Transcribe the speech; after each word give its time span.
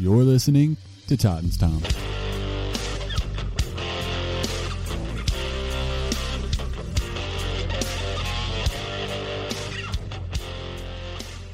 You're 0.00 0.24
listening 0.24 0.78
to 1.08 1.16
Titans 1.18 1.58
Time. 1.58 1.82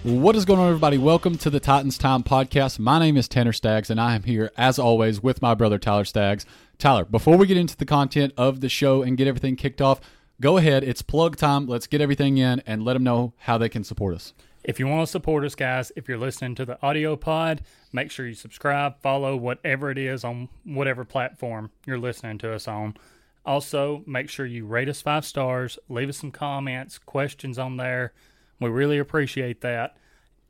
What 0.05 0.37
is 0.37 0.45
going 0.45 0.61
on, 0.61 0.69
everybody? 0.69 0.97
Welcome 0.97 1.37
to 1.39 1.51
the 1.51 1.59
Titans 1.59 1.99
Time 1.99 2.23
podcast. 2.23 2.79
My 2.79 3.01
name 3.01 3.17
is 3.17 3.27
Tanner 3.27 3.53
Staggs, 3.53 3.91
and 3.91 4.01
I 4.01 4.15
am 4.15 4.23
here, 4.23 4.53
as 4.57 4.79
always, 4.79 5.21
with 5.21 5.43
my 5.43 5.55
brother 5.55 5.81
Tyler 5.81 6.05
Staggs. 6.05 6.47
Tyler, 6.79 7.05
before 7.05 7.37
we 7.37 7.49
get 7.49 7.57
into 7.57 7.77
the 7.77 7.85
content 7.85 8.33
of 8.37 8.61
the 8.61 8.69
show 8.69 9.03
and 9.03 9.17
get 9.17 9.27
everything 9.27 9.57
kicked 9.57 9.83
off, 9.83 10.01
go 10.41 10.57
ahead. 10.57 10.85
It's 10.85 11.03
plug 11.03 11.35
time. 11.35 11.67
Let's 11.67 11.89
get 11.89 12.01
everything 12.01 12.39
in 12.39 12.63
and 12.65 12.85
let 12.85 12.93
them 12.93 13.03
know 13.03 13.33
how 13.39 13.59
they 13.59 13.69
can 13.69 13.83
support 13.83 14.15
us. 14.15 14.35
If 14.67 14.81
you 14.81 14.89
want 14.89 15.07
to 15.07 15.11
support 15.13 15.45
us, 15.45 15.55
guys, 15.55 15.93
if 15.95 16.09
you're 16.09 16.19
listening 16.19 16.57
to 16.57 16.65
the 16.65 16.77
audio 16.85 17.15
pod, 17.15 17.63
make 17.93 18.11
sure 18.11 18.27
you 18.27 18.35
subscribe, 18.35 19.01
follow 19.01 19.37
whatever 19.37 19.93
it 19.93 19.97
is 19.97 20.25
on 20.25 20.49
whatever 20.65 21.05
platform 21.05 21.71
you're 21.87 22.01
listening 22.01 22.39
to 22.39 22.53
us 22.53 22.67
on. 22.67 22.97
Also, 23.45 24.03
make 24.09 24.29
sure 24.29 24.45
you 24.45 24.67
rate 24.67 24.89
us 24.89 25.01
five 25.01 25.25
stars, 25.25 25.79
leave 25.89 26.09
us 26.09 26.17
some 26.17 26.33
comments, 26.33 26.99
questions 26.99 27.61
on 27.61 27.77
there. 27.77 28.13
We 28.59 28.69
really 28.69 28.99
appreciate 28.99 29.61
that. 29.61 29.99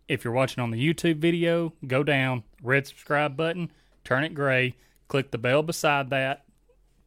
If 0.09 0.25
you're 0.25 0.33
watching 0.33 0.63
on 0.63 0.71
the 0.71 0.83
YouTube 0.83 1.19
video, 1.19 1.75
go 1.87 2.03
down, 2.03 2.45
red 2.63 2.87
subscribe 2.87 3.37
button, 3.37 3.71
turn 4.03 4.25
it 4.25 4.33
gray, 4.33 4.77
click 5.09 5.31
the 5.31 5.37
bell 5.37 5.63
beside 5.63 6.09
that, 6.09 6.47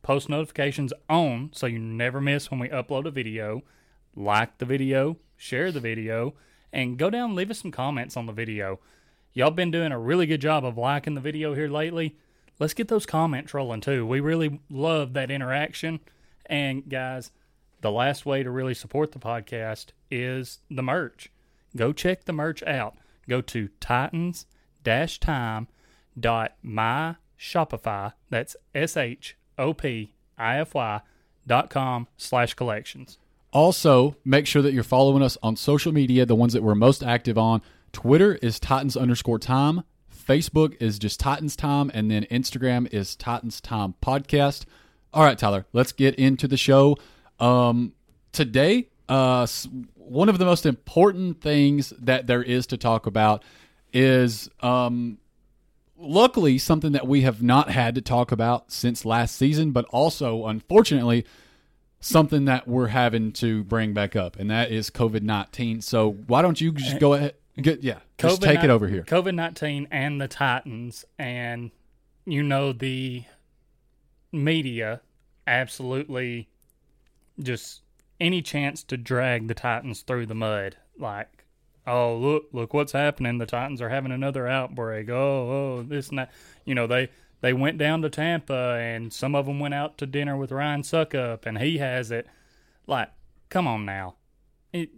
post 0.03 0.29
notifications 0.29 0.93
on 1.09 1.49
so 1.53 1.65
you 1.65 1.79
never 1.79 2.21
miss 2.21 2.51
when 2.51 2.59
we 2.59 2.69
upload 2.69 3.07
a 3.07 3.11
video. 3.11 3.63
Like 4.15 4.59
the 4.59 4.65
video, 4.65 5.17
share 5.37 5.71
the 5.71 5.79
video, 5.79 6.35
and 6.71 6.97
go 6.97 7.09
down 7.09 7.35
leave 7.35 7.51
us 7.51 7.59
some 7.59 7.71
comments 7.71 8.17
on 8.17 8.25
the 8.25 8.31
video. 8.31 8.79
Y'all 9.33 9.51
been 9.51 9.71
doing 9.71 9.91
a 9.91 9.99
really 9.99 10.25
good 10.25 10.41
job 10.41 10.65
of 10.65 10.77
liking 10.77 11.15
the 11.15 11.21
video 11.21 11.53
here 11.53 11.69
lately. 11.69 12.15
Let's 12.59 12.73
get 12.73 12.87
those 12.87 13.05
comments 13.05 13.53
rolling 13.53 13.81
too. 13.81 14.05
We 14.05 14.19
really 14.19 14.59
love 14.69 15.13
that 15.13 15.31
interaction. 15.31 15.99
And 16.45 16.89
guys, 16.89 17.31
the 17.81 17.91
last 17.91 18.25
way 18.25 18.43
to 18.43 18.51
really 18.51 18.73
support 18.73 19.11
the 19.11 19.19
podcast 19.19 19.87
is 20.11 20.59
the 20.69 20.83
merch. 20.83 21.31
Go 21.75 21.93
check 21.93 22.25
the 22.25 22.33
merch 22.33 22.63
out. 22.63 22.97
Go 23.27 23.41
to 23.41 23.69
titans 23.79 24.45
time 24.83 25.67
dot 26.19 26.55
my 26.63 27.15
shopify 27.39 28.11
that's 28.29 28.55
s-h-o-p-i-f-y 28.73 29.31
dot 31.47 31.69
com 31.69 32.07
slash 32.17 32.53
collections 32.55 33.17
Also, 33.51 34.15
make 34.23 34.45
sure 34.45 34.61
that 34.61 34.73
you're 34.73 34.83
following 34.83 35.23
us 35.23 35.37
on 35.41 35.55
social 35.55 35.91
media, 35.91 36.25
the 36.25 36.35
ones 36.35 36.53
that 36.53 36.61
we're 36.63 36.75
most 36.75 37.03
active 37.03 37.37
on. 37.37 37.61
Twitter 37.91 38.35
is 38.35 38.59
Titans 38.59 38.95
underscore 38.95 39.39
time. 39.39 39.83
Facebook 40.13 40.75
is 40.79 40.99
just 40.99 41.19
Titans 41.19 41.55
time. 41.55 41.89
And 41.93 42.11
then 42.11 42.25
Instagram 42.25 42.91
is 42.93 43.15
Titans 43.15 43.59
time 43.59 43.95
podcast. 44.03 44.65
All 45.13 45.23
right, 45.23 45.37
Tyler, 45.37 45.65
let's 45.73 45.91
get 45.91 46.15
into 46.15 46.47
the 46.47 46.57
show. 46.57 46.97
Um, 47.39 47.93
today, 48.31 48.89
uh, 49.07 49.47
one 49.95 50.29
of 50.29 50.37
the 50.37 50.45
most 50.45 50.67
important 50.67 51.41
things 51.41 51.91
that 51.99 52.27
there 52.27 52.43
is 52.43 52.67
to 52.67 52.77
talk 52.77 53.07
about 53.07 53.43
is 53.91 54.49
um, 54.61 55.17
luckily 55.97 56.59
something 56.59 56.91
that 56.91 57.07
we 57.07 57.21
have 57.21 57.41
not 57.41 57.71
had 57.71 57.95
to 57.95 58.01
talk 58.01 58.31
about 58.31 58.71
since 58.71 59.05
last 59.05 59.35
season, 59.35 59.71
but 59.71 59.85
also, 59.85 60.45
unfortunately, 60.45 61.25
something 61.99 62.45
that 62.45 62.67
we're 62.67 62.87
having 62.87 63.31
to 63.33 63.63
bring 63.63 63.93
back 63.93 64.15
up, 64.15 64.37
and 64.37 64.49
that 64.49 64.71
is 64.71 64.89
COVID 64.89 65.21
nineteen. 65.21 65.81
So 65.81 66.11
why 66.27 66.41
don't 66.41 66.59
you 66.59 66.71
just 66.71 66.99
go 66.99 67.13
ahead? 67.13 67.35
Get, 67.61 67.83
yeah, 67.83 67.99
just 68.17 68.41
take 68.41 68.63
it 68.63 68.69
over 68.69 68.87
here. 68.87 69.03
COVID 69.03 69.35
nineteen 69.35 69.87
and 69.91 70.21
the 70.21 70.27
Titans, 70.27 71.05
and 71.17 71.71
you 72.25 72.41
know 72.43 72.71
the 72.71 73.25
media 74.31 75.01
absolutely 75.47 76.47
just 77.41 77.81
any 78.21 78.41
chance 78.41 78.83
to 78.83 78.97
drag 78.97 79.47
the 79.47 79.53
Titans 79.53 80.01
through 80.01 80.27
the 80.27 80.35
mud. 80.35 80.77
Like, 80.97 81.43
oh 81.85 82.15
look, 82.15 82.45
look 82.53 82.73
what's 82.73 82.91
happening. 82.93 83.39
The 83.39 83.45
Titans 83.45 83.81
are 83.81 83.89
having 83.89 84.11
another 84.11 84.47
outbreak. 84.47 85.09
Oh, 85.09 85.15
oh, 85.79 85.83
this 85.83 86.09
and 86.09 86.19
that. 86.19 86.31
You 86.63 86.75
know 86.75 86.87
they 86.87 87.09
they 87.41 87.53
went 87.53 87.77
down 87.77 88.01
to 88.01 88.09
Tampa, 88.09 88.77
and 88.81 89.13
some 89.13 89.35
of 89.35 89.45
them 89.45 89.59
went 89.59 89.73
out 89.73 89.97
to 89.99 90.05
dinner 90.05 90.35
with 90.35 90.51
Ryan 90.51 90.81
Succop, 90.81 91.45
and 91.45 91.57
he 91.59 91.77
has 91.77 92.11
it. 92.11 92.27
Like, 92.85 93.09
come 93.49 93.67
on 93.67 93.85
now. 93.85 94.15
It, 94.73 94.89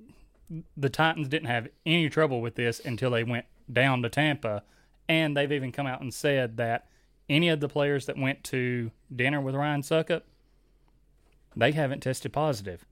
the 0.75 0.89
Titans 0.89 1.27
didn't 1.27 1.47
have 1.47 1.67
any 1.85 2.09
trouble 2.09 2.41
with 2.41 2.55
this 2.55 2.79
until 2.83 3.11
they 3.11 3.23
went 3.23 3.45
down 3.71 4.01
to 4.01 4.09
Tampa, 4.09 4.63
and 5.07 5.35
they've 5.37 5.51
even 5.51 5.71
come 5.71 5.87
out 5.87 6.01
and 6.01 6.13
said 6.13 6.57
that 6.57 6.87
any 7.29 7.49
of 7.49 7.59
the 7.59 7.69
players 7.69 8.07
that 8.07 8.17
went 8.17 8.43
to 8.45 8.91
dinner 9.15 9.39
with 9.39 9.55
Ryan 9.55 9.81
Succop, 9.81 10.23
they 11.55 11.71
haven't 11.71 12.01
tested 12.01 12.33
positive. 12.33 12.85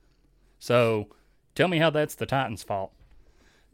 So, 0.59 1.07
tell 1.55 1.67
me 1.67 1.77
how 1.79 1.89
that's 1.89 2.15
the 2.15 2.25
Titans' 2.25 2.63
fault. 2.63 2.91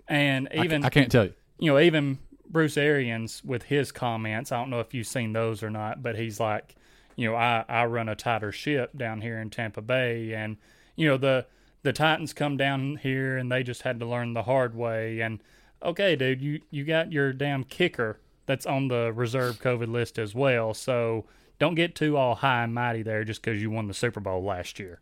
And 0.07 0.47
I- 0.55 0.63
even 0.63 0.85
I, 0.85 0.89
can't 0.89 1.11
tell 1.11 1.25
you. 1.25 1.33
you 1.59 1.71
know, 1.71 1.79
even 1.79 2.19
Bruce 2.50 2.78
Arians 2.78 3.44
with 3.44 3.63
his 3.63 3.91
comments, 3.91 4.51
I 4.51 4.57
don't 4.57 4.69
know 4.69 4.79
if 4.79 4.94
you've 4.94 5.07
seen 5.07 5.33
those 5.33 5.63
or 5.63 5.69
not, 5.69 6.01
but 6.01 6.16
he's 6.16 6.39
like, 6.39 6.75
you 7.16 7.29
know, 7.29 7.35
I, 7.35 7.66
I 7.67 7.85
run 7.85 8.09
a 8.09 8.16
tighter 8.16 8.51
ship 8.51 8.97
down 8.97 9.22
here 9.22 9.39
in 9.39 9.50
Tampa 9.50 9.81
Bay 9.81 10.33
and 10.33 10.57
you 10.95 11.07
know, 11.07 11.17
the 11.17 11.45
the 11.84 11.94
Titans 11.94 12.34
come 12.34 12.57
down 12.57 12.97
here 12.97 13.38
and 13.38 13.51
they 13.51 13.61
just 13.61 13.84
had 13.84 14.00
to 14.00 14.05
learn 14.05 14.34
the 14.34 14.44
hard 14.44 14.75
way 14.75 15.19
and 15.19 15.41
okay, 15.84 16.16
dude, 16.16 16.41
you, 16.41 16.61
you 16.72 16.84
got 16.84 17.11
your 17.11 17.31
damn 17.31 17.63
kicker 17.63 18.19
that's 18.45 18.66
on 18.66 18.88
the 18.88 19.11
reserve 19.13 19.59
COVID 19.59 19.91
list 19.91 20.17
as 20.17 20.34
well. 20.34 20.73
So 20.73 21.25
don't 21.59 21.75
get 21.75 21.95
too 21.95 22.17
all 22.17 22.35
high 22.35 22.63
and 22.63 22.73
mighty 22.73 23.03
there 23.03 23.23
just 23.23 23.41
because 23.41 23.61
you 23.61 23.69
won 23.69 23.88
the 23.88 23.94
Super 23.94 24.19
Bowl 24.19 24.44
last 24.44 24.79
year. 24.79 25.00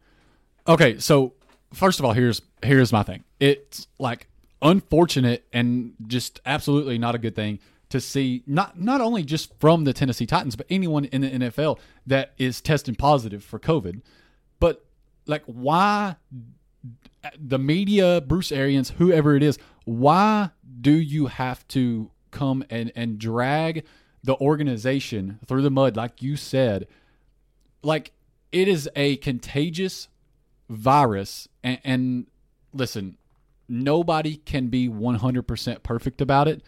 Okay, 0.67 0.97
so 0.99 1.33
first 1.73 1.99
of 1.99 2.05
all, 2.05 2.13
here's 2.13 2.41
here's 2.61 2.91
my 2.91 3.03
thing. 3.03 3.23
It's 3.39 3.87
like 3.99 4.27
unfortunate 4.63 5.45
and 5.53 5.93
just 6.07 6.39
absolutely 6.45 6.97
not 6.97 7.13
a 7.13 7.19
good 7.19 7.35
thing 7.35 7.59
to 7.89 8.01
see 8.01 8.41
not 8.47 8.79
not 8.79 9.01
only 9.01 9.23
just 9.23 9.53
from 9.59 9.83
the 9.83 9.93
Tennessee 9.93 10.25
Titans, 10.25 10.55
but 10.55 10.65
anyone 10.69 11.05
in 11.05 11.21
the 11.21 11.29
NFL 11.29 11.77
that 12.07 12.33
is 12.39 12.61
testing 12.61 12.95
positive 12.95 13.43
for 13.43 13.59
COVID. 13.59 14.01
But 14.59 14.83
like 15.27 15.43
why 15.45 16.15
the 17.37 17.59
media, 17.59 18.21
Bruce 18.21 18.51
Arians, 18.51 18.91
whoever 18.97 19.35
it 19.35 19.43
is, 19.43 19.59
why 19.85 20.49
do 20.81 20.91
you 20.91 21.27
have 21.27 21.67
to 21.69 22.09
come 22.31 22.63
and, 22.69 22.91
and 22.95 23.19
drag 23.19 23.85
the 24.23 24.35
organization 24.37 25.39
through 25.45 25.61
the 25.61 25.69
mud 25.69 25.95
like 25.95 26.21
you 26.21 26.35
said? 26.35 26.87
Like 27.83 28.13
it 28.51 28.67
is 28.67 28.89
a 28.95 29.17
contagious 29.17 30.07
virus 30.69 31.47
and, 31.63 31.79
and 31.83 32.27
listen 32.73 33.17
nobody 33.67 34.35
can 34.37 34.67
be 34.67 34.87
100% 34.89 35.83
perfect 35.83 36.21
about 36.21 36.47
it 36.47 36.61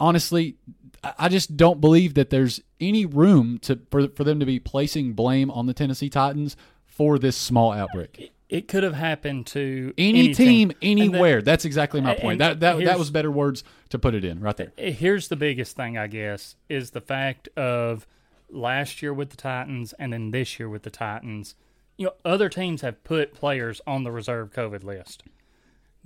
honestly 0.00 0.56
I- 1.02 1.28
just 1.28 1.56
don't 1.56 1.80
believe 1.80 2.14
that 2.14 2.30
there's 2.30 2.60
any 2.80 3.06
room 3.06 3.58
to 3.60 3.80
for, 3.90 4.08
for 4.08 4.24
them 4.24 4.40
to 4.40 4.46
be 4.46 4.58
placing 4.60 5.12
blame 5.14 5.50
on 5.50 5.66
the 5.66 5.74
tennessee 5.74 6.08
titans 6.08 6.56
for 6.86 7.18
this 7.18 7.36
small 7.36 7.72
outbreak 7.72 8.32
it 8.48 8.66
could 8.66 8.82
have 8.82 8.94
happened 8.94 9.46
to 9.48 9.92
Any, 9.98 10.32
team, 10.32 10.70
And 10.70 10.80
then- 10.80 11.10
anywhere. 11.12 11.42
That's 11.42 11.66
exactly 11.66 12.00
my 12.00 12.14
point. 12.14 12.38
That 12.38 12.60
that 12.60 12.78
that 12.82 12.98
was 12.98 13.10
better 13.10 13.30
words 13.30 13.62
to 13.90 13.98
put 13.98 14.14
it 14.14 14.24
in 14.24 14.40
right 14.40 14.56
there. 14.56 14.72
Eh, 14.78 14.90
here's 14.90 15.28
the 15.28 15.36
biggest 15.36 15.76
thing, 15.76 15.98
I 15.98 16.06
guess, 16.06 16.56
is 16.66 16.92
the 16.92 17.02
fact 17.02 17.48
of 17.58 18.06
last 18.48 19.02
year 19.02 19.12
with 19.12 19.28
the 19.28 19.36
Titans 19.36 19.92
and 19.98 20.14
then 20.14 20.30
this 20.30 20.58
year 20.58 20.66
with 20.66 20.84
the 20.84 20.88
Titans. 20.88 21.56
You 21.98 22.06
know, 22.06 22.12
other 22.24 22.48
teams 22.48 22.80
have 22.80 23.04
put 23.04 23.34
players 23.34 23.82
on 23.86 24.04
the 24.04 24.10
reserve 24.10 24.50
COVID 24.50 24.82
list, 24.82 25.24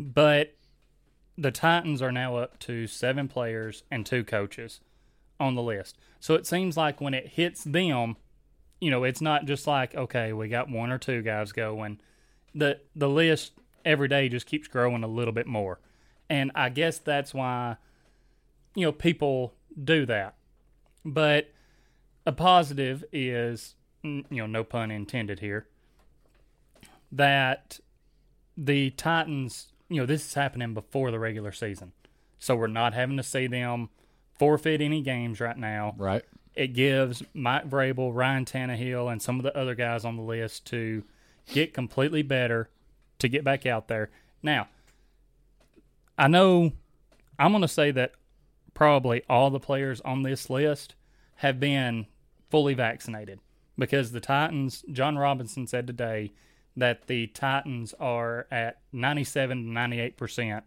but 0.03 0.55
the 1.39 1.51
Titans 1.51 2.03
are 2.03 2.13
now 2.13 2.37
up 2.37 2.59
to 2.61 2.87
seven 2.87 3.29
players 3.29 3.85
and 3.91 4.05
two 4.05 4.25
coaches 4.25 4.81
on 5.41 5.55
the 5.55 5.63
list. 5.63 5.99
So 6.21 6.35
it 6.35 6.47
seems 6.47 6.77
like 6.77 7.01
when 7.01 7.15
it 7.15 7.29
hits 7.29 7.65
them, 7.65 8.17
you 8.81 8.91
know, 8.91 9.05
it's 9.05 9.21
not 9.21 9.45
just 9.45 9.67
like 9.67 9.95
okay, 9.95 10.33
we 10.33 10.49
got 10.49 10.69
one 10.69 10.91
or 10.91 10.99
two 10.99 11.23
guys 11.23 11.53
going. 11.53 12.01
The 12.55 12.81
the 12.95 13.09
list 13.09 13.53
every 13.85 14.09
day 14.09 14.29
just 14.29 14.47
keeps 14.47 14.69
growing 14.69 15.05
a 15.05 15.09
little 15.09 15.33
bit 15.33 15.47
more, 15.47 15.81
and 16.29 16.51
I 16.55 16.69
guess 16.69 16.99
that's 16.99 17.33
why 17.33 17.77
you 18.75 18.85
know 18.85 18.93
people 18.93 19.55
do 19.83 20.05
that. 20.07 20.35
But 21.05 21.51
a 22.25 22.33
positive 22.33 23.05
is, 23.13 23.75
you 24.03 24.25
know, 24.31 24.47
no 24.47 24.65
pun 24.65 24.91
intended 24.91 25.41
here, 25.41 25.67
that 27.11 27.81
the 28.57 28.91
Titans, 28.91 29.72
you 29.95 30.01
know, 30.01 30.07
this 30.07 30.27
is 30.27 30.35
happening 30.35 30.75
before 30.75 31.11
the 31.11 31.19
regular 31.19 31.53
season. 31.53 31.93
So 32.39 32.57
we're 32.57 32.67
not 32.67 32.95
having 32.95 33.17
to 33.17 33.23
see 33.23 33.47
them 33.47 33.91
forfeit 34.39 34.81
any 34.81 35.03
games 35.03 35.41
right 35.41 35.57
now. 35.57 35.95
Right. 35.97 36.25
It 36.55 36.69
gives 36.69 37.23
Mike 37.33 37.69
Vrabel, 37.69 38.15
Ryan 38.15 38.45
Tannehill, 38.45 39.11
and 39.11 39.23
some 39.23 39.39
of 39.39 39.45
the 39.45 39.57
other 39.57 39.75
guys 39.75 40.05
on 40.05 40.17
the 40.17 40.23
list 40.23 40.67
to 40.67 41.05
get 41.47 41.73
completely 41.73 42.23
better 42.23 42.69
to 43.19 43.29
get 43.29 43.45
back 43.45 43.65
out 43.67 43.89
there. 43.89 44.11
Now, 44.43 44.69
I 46.19 46.29
know 46.29 46.73
I'm 47.39 47.53
going 47.53 47.63
to 47.63 47.69
say 47.69 47.91
that 47.93 48.13
probably 48.75 49.23
all 49.29 49.51
the 49.51 49.61
players 49.61 50.01
on 50.03 50.23
this 50.23 50.51
list 50.51 50.95
have 51.37 51.59
been 51.59 52.07
fully 52.51 52.75
vaccinated 52.75 53.41
because 53.79 54.13
the 54.13 54.21
Titans, 54.21 54.85
Jon 54.91 55.17
Robinson 55.17 55.67
said 55.67 55.87
today 55.87 56.33
that 56.77 57.07
the 57.07 57.27
Titans 57.29 57.95
are 58.01 58.47
at 58.51 58.79
97 58.93 59.65
to 59.65 59.71
98% 59.71 60.63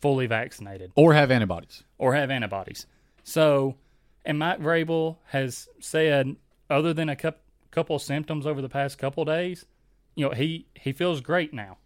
fully 0.00 0.26
vaccinated 0.26 0.92
Or 0.96 1.14
have 1.14 1.30
antibodies. 1.30 1.82
or 1.98 2.14
have 2.14 2.30
antibodies. 2.30 2.86
So, 3.22 3.76
and 4.24 4.38
Mike 4.38 4.60
Vrabel 4.60 5.16
has 5.28 5.68
said, 5.80 6.36
other 6.70 6.92
than 6.94 7.08
a 7.08 7.16
couple 7.16 7.40
couple 7.70 7.98
symptoms 7.98 8.46
over 8.46 8.62
the 8.62 8.68
past 8.68 8.98
couple 8.98 9.24
days, 9.24 9.66
you 10.14 10.24
know, 10.26 10.32
he 10.34 10.66
he 10.74 10.92
feels 10.92 11.20
great 11.20 11.52
now. 11.52 11.76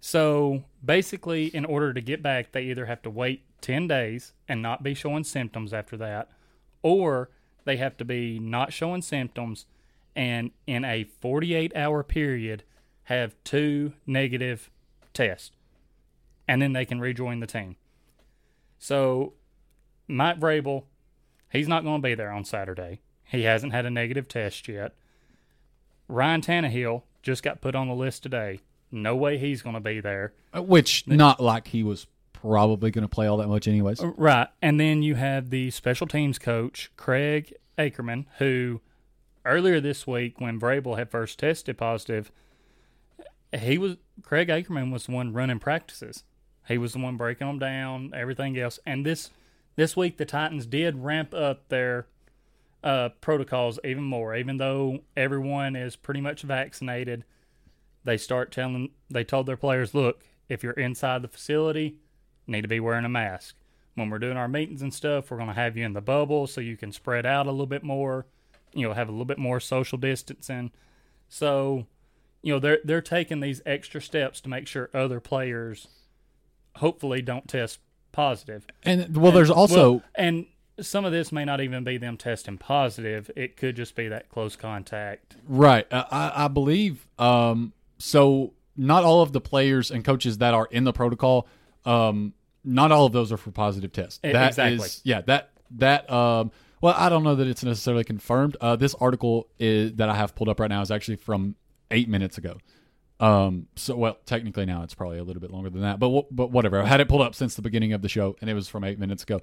So 0.00 0.64
basically, 0.84 1.46
in 1.46 1.64
order 1.64 1.92
to 1.92 2.00
get 2.00 2.22
back, 2.22 2.52
they 2.52 2.62
either 2.62 2.86
have 2.86 3.02
to 3.02 3.10
wait 3.10 3.42
ten 3.60 3.86
days 3.86 4.32
and 4.48 4.62
not 4.62 4.82
be 4.82 4.94
showing 4.94 5.24
symptoms 5.24 5.72
after 5.72 5.96
that, 5.98 6.30
or 6.82 7.28
they 7.64 7.76
have 7.76 7.96
to 7.98 8.04
be 8.04 8.38
not 8.38 8.72
showing 8.72 9.02
symptoms 9.02 9.66
and 10.16 10.50
in 10.66 10.84
a 10.84 11.04
48 11.04 11.74
hour 11.76 12.02
period 12.02 12.64
have 13.04 13.34
two 13.44 13.92
negative 14.06 14.70
tests 15.12 15.50
and 16.48 16.60
then 16.60 16.72
they 16.72 16.84
can 16.84 17.00
rejoin 17.00 17.40
the 17.40 17.46
team 17.46 17.76
so 18.82 19.34
Mike 20.08 20.40
Vrabel, 20.40 20.84
he's 21.52 21.68
not 21.68 21.84
going 21.84 22.02
to 22.02 22.06
be 22.06 22.16
there 22.16 22.32
on 22.32 22.44
Saturday. 22.44 23.00
He 23.24 23.42
hasn't 23.42 23.72
had 23.72 23.86
a 23.86 23.90
negative 23.90 24.26
test 24.26 24.66
yet. 24.66 24.94
Ryan 26.08 26.40
Tannehill 26.40 27.02
just 27.22 27.44
got 27.44 27.60
put 27.60 27.76
on 27.76 27.86
the 27.86 27.94
list 27.94 28.24
today. 28.24 28.58
No 28.90 29.14
way 29.14 29.38
he's 29.38 29.62
going 29.62 29.74
to 29.74 29.80
be 29.80 30.00
there. 30.00 30.32
Uh, 30.52 30.62
Which 30.62 31.06
not 31.06 31.40
like 31.40 31.68
he 31.68 31.84
was 31.84 32.08
probably 32.32 32.90
going 32.90 33.02
to 33.02 33.08
play 33.08 33.28
all 33.28 33.36
that 33.36 33.46
much 33.46 33.68
anyways. 33.68 34.00
Right. 34.02 34.48
And 34.60 34.80
then 34.80 35.04
you 35.04 35.14
have 35.14 35.50
the 35.50 35.70
special 35.70 36.08
teams 36.08 36.40
coach, 36.40 36.90
Craig 36.96 37.54
Aukerman, 37.78 38.26
who 38.38 38.80
earlier 39.46 39.80
this 39.80 40.08
week, 40.08 40.40
when 40.40 40.58
Vrabel 40.58 40.98
had 40.98 41.08
first 41.08 41.38
tested 41.38 41.78
positive, 41.78 42.32
he 43.54 43.78
was 43.78 43.96
Craig 44.22 44.48
Aukerman 44.48 44.92
was 44.92 45.06
the 45.06 45.12
one 45.12 45.32
running 45.32 45.58
practices. 45.58 46.24
He 46.68 46.78
was 46.78 46.92
the 46.92 47.00
one 47.00 47.16
breaking 47.16 47.46
them 47.46 47.58
down, 47.58 48.12
everything 48.14 48.58
else. 48.58 48.78
And 48.86 49.04
this 49.04 49.30
this 49.76 49.96
week, 49.96 50.16
the 50.16 50.24
Titans 50.24 50.66
did 50.66 51.02
ramp 51.02 51.34
up 51.34 51.68
their 51.68 52.06
uh, 52.84 53.10
protocols 53.20 53.78
even 53.84 54.04
more. 54.04 54.34
Even 54.34 54.58
though 54.58 55.00
everyone 55.16 55.76
is 55.76 55.96
pretty 55.96 56.20
much 56.20 56.42
vaccinated, 56.42 57.24
they 58.04 58.16
start 58.16 58.52
telling 58.52 58.90
they 59.10 59.24
told 59.24 59.46
their 59.46 59.56
players, 59.56 59.94
look, 59.94 60.24
if 60.48 60.62
you're 60.62 60.72
inside 60.72 61.22
the 61.22 61.28
facility, 61.28 61.96
need 62.46 62.62
to 62.62 62.68
be 62.68 62.80
wearing 62.80 63.04
a 63.04 63.08
mask. 63.08 63.56
When 63.94 64.08
we're 64.08 64.18
doing 64.18 64.36
our 64.36 64.48
meetings 64.48 64.82
and 64.82 64.92
stuff, 64.92 65.30
we're 65.30 65.36
to 65.48 65.52
have 65.52 65.76
you 65.76 65.84
in 65.84 65.92
the 65.92 66.00
bubble 66.00 66.46
so 66.46 66.60
you 66.60 66.76
can 66.76 66.92
spread 66.92 67.26
out 67.26 67.46
a 67.46 67.50
little 67.50 67.66
bit 67.66 67.82
more. 67.82 68.26
You 68.72 68.88
know, 68.88 68.94
have 68.94 69.08
a 69.08 69.12
little 69.12 69.26
bit 69.26 69.38
more 69.38 69.60
social 69.60 69.98
distancing. 69.98 70.70
So, 71.28 71.86
you 72.42 72.52
know, 72.52 72.58
they're 72.58 72.80
they're 72.84 73.00
taking 73.00 73.40
these 73.40 73.62
extra 73.64 74.00
steps 74.02 74.40
to 74.42 74.48
make 74.48 74.66
sure 74.66 74.90
other 74.92 75.20
players 75.20 75.88
hopefully 76.76 77.22
don't 77.22 77.48
test 77.48 77.78
positive. 78.12 78.66
And 78.82 79.16
well, 79.16 79.32
there's 79.32 79.50
also 79.50 79.92
Well, 79.92 80.02
and 80.14 80.46
some 80.80 81.04
of 81.04 81.12
this 81.12 81.32
may 81.32 81.44
not 81.44 81.60
even 81.60 81.84
be 81.84 81.96
them 81.98 82.16
testing 82.16 82.58
positive. 82.58 83.30
It 83.36 83.56
could 83.56 83.76
just 83.76 83.94
be 83.94 84.08
that 84.08 84.28
close 84.28 84.56
contact. 84.56 85.36
Right. 85.48 85.86
Uh, 85.92 86.04
I, 86.10 86.44
I 86.44 86.48
believe 86.48 87.06
um, 87.18 87.72
so. 87.98 88.52
Not 88.74 89.04
all 89.04 89.20
of 89.20 89.32
the 89.32 89.40
players 89.40 89.90
and 89.90 90.02
coaches 90.02 90.38
that 90.38 90.54
are 90.54 90.66
in 90.70 90.84
the 90.84 90.94
protocol, 90.94 91.46
um, 91.84 92.32
not 92.64 92.90
all 92.90 93.04
of 93.04 93.12
those 93.12 93.30
are 93.30 93.36
for 93.36 93.50
positive 93.50 93.92
tests. 93.92 94.18
That 94.22 94.48
exactly. 94.48 94.76
is- 94.76 95.02
yeah. 95.04 95.20
That 95.20 95.50
that. 95.72 96.10
Um, 96.10 96.52
well, 96.80 96.94
I 96.96 97.10
don't 97.10 97.22
know 97.22 97.34
that 97.34 97.46
it's 97.46 97.62
necessarily 97.62 98.02
confirmed. 98.02 98.56
Uh, 98.62 98.76
this 98.76 98.94
article 98.94 99.46
is, 99.58 99.92
that 99.96 100.08
I 100.08 100.14
have 100.16 100.34
pulled 100.34 100.48
up 100.48 100.58
right 100.58 100.70
now 100.70 100.80
is 100.80 100.90
actually 100.90 101.16
from 101.16 101.54
eight 101.92 102.08
minutes 102.08 102.38
ago. 102.38 102.58
Um, 103.20 103.68
so 103.76 103.94
well, 103.94 104.18
technically 104.26 104.66
now 104.66 104.82
it's 104.82 104.94
probably 104.94 105.18
a 105.18 105.22
little 105.22 105.40
bit 105.40 105.52
longer 105.52 105.70
than 105.70 105.82
that, 105.82 106.00
but 106.00 106.08
wh- 106.10 106.34
but 106.34 106.50
whatever. 106.50 106.82
I 106.82 106.86
had 106.86 107.00
it 107.00 107.08
pulled 107.08 107.22
up 107.22 107.36
since 107.36 107.54
the 107.54 107.62
beginning 107.62 107.92
of 107.92 108.02
the 108.02 108.08
show, 108.08 108.34
and 108.40 108.50
it 108.50 108.54
was 108.54 108.66
from 108.68 108.82
eight 108.82 108.98
minutes 108.98 109.22
ago. 109.22 109.40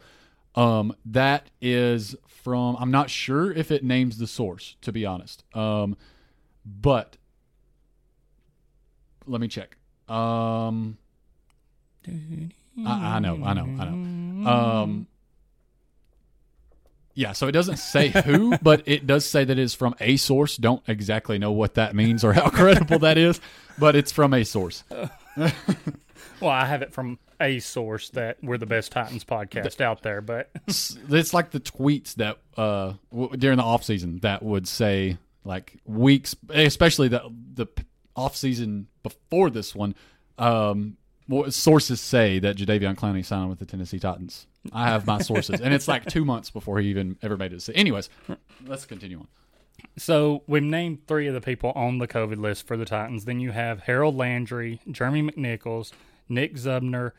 Um, 0.56 0.94
that 1.06 1.50
is 1.62 2.16
from. 2.28 2.75
I'm 2.80 2.92
not 2.92 3.10
sure 3.10 3.51
if 3.54 3.72
it 3.72 3.84
names 3.84 4.18
the 4.18 4.28
source, 4.28 4.75
to 4.81 4.92
be 4.92 5.06
honest. 5.06 5.46
Um, 5.56 5.96
but 6.66 7.16
let 9.25 9.40
me 9.40 9.48
check. 9.48 9.78
Um, 10.10 10.98
I, 12.86 13.16
I 13.16 13.19
know, 13.19 13.42
I 13.46 13.54
know, 13.54 13.62
I 13.80 13.86
know. 13.86 14.50
Um, 14.50 15.08
yeah, 17.20 17.34
so 17.34 17.48
it 17.50 17.52
doesn't 17.52 17.78
say 17.78 18.08
who, 18.10 18.58
but 18.62 18.82
it 18.86 19.06
does 19.06 19.26
say 19.26 19.44
that 19.44 19.60
it's 19.60 19.74
from 19.74 19.94
a 20.00 20.16
source. 20.16 20.56
Don't 20.56 20.82
exactly 20.88 21.38
know 21.38 21.52
what 21.52 21.74
that 21.74 21.94
means 21.94 22.24
or 22.24 22.32
how 22.32 22.50
credible 22.60 23.00
that 23.00 23.18
is, 23.18 23.42
but 23.78 23.96
it's 23.98 24.12
from 24.12 24.34
a 24.34 24.44
source. 24.46 24.84
Well, 26.42 26.52
I 26.52 26.66
have 26.66 26.82
it 26.82 26.94
from 26.94 27.20
a 27.42 27.60
source 27.60 28.12
that 28.12 28.38
we're 28.42 28.58
the 28.58 28.66
best 28.66 28.94
Titans 28.94 29.26
podcast 29.26 29.82
out 29.82 30.04
there, 30.04 30.22
but 30.22 30.50
It's, 30.68 30.98
it's 31.10 31.34
like 31.34 31.52
the 31.52 31.60
tweets 31.60 32.16
that 32.16 32.38
uh, 32.56 32.94
w- 33.12 33.36
during 33.36 33.58
the 33.58 33.64
off 33.64 33.84
season 33.84 34.20
that 34.20 34.42
would 34.42 34.66
say 34.66 35.18
like 35.44 35.76
weeks, 35.86 36.38
especially 36.50 37.10
the 37.10 37.30
the 37.56 37.68
off 38.16 38.38
season 38.38 38.88
before 39.04 39.50
this 39.50 39.76
one. 39.76 39.96
Um, 40.38 40.96
what 41.29 41.53
sources 41.53 42.01
say 42.01 42.39
that 42.39 42.57
Jadeveon 42.57 42.95
Clowney 42.95 43.24
signed 43.24 43.50
with 43.50 43.59
the 43.59 43.65
Tennessee 43.65 44.00
Titans. 44.00 44.48
I 44.74 44.88
have 44.88 45.05
my 45.05 45.19
sources, 45.19 45.62
and 45.62 45.75
it's 45.75 45.88
like 45.88 46.05
two 46.05 46.25
months 46.25 46.50
before 46.50 46.79
he 46.79 46.89
even 46.89 47.17
ever 47.21 47.38
made 47.38 47.53
it. 47.53 47.62
So 47.62 47.71
Anyways, 47.75 48.09
let's 48.65 48.86
continue 48.86 49.19
on. 49.19 49.27
So 49.95 50.41
we've 50.48 50.63
named 50.63 51.05
three 51.07 51.27
of 51.27 51.36
the 51.36 51.41
people 51.41 51.71
on 51.75 52.00
the 52.00 52.07
COVID 52.07 52.38
list 52.38 52.65
for 52.65 52.75
the 52.75 52.83
Titans. 52.83 53.25
Then 53.25 53.39
you 53.39 53.51
have 53.51 53.81
Harold 53.81 54.15
Landry, 54.15 54.81
Jeremy 54.89 55.21
McNichols, 55.21 55.91
Nick 56.27 56.55
Dzubnar, 56.55 57.12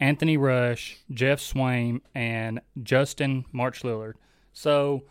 Anthony 0.00 0.38
Rush, 0.38 0.96
Geoff 1.12 1.40
Swaim, 1.40 2.00
and 2.14 2.62
Justin 2.82 3.44
March 3.52 3.82
Lillard. 3.82 4.14
So 4.54 5.02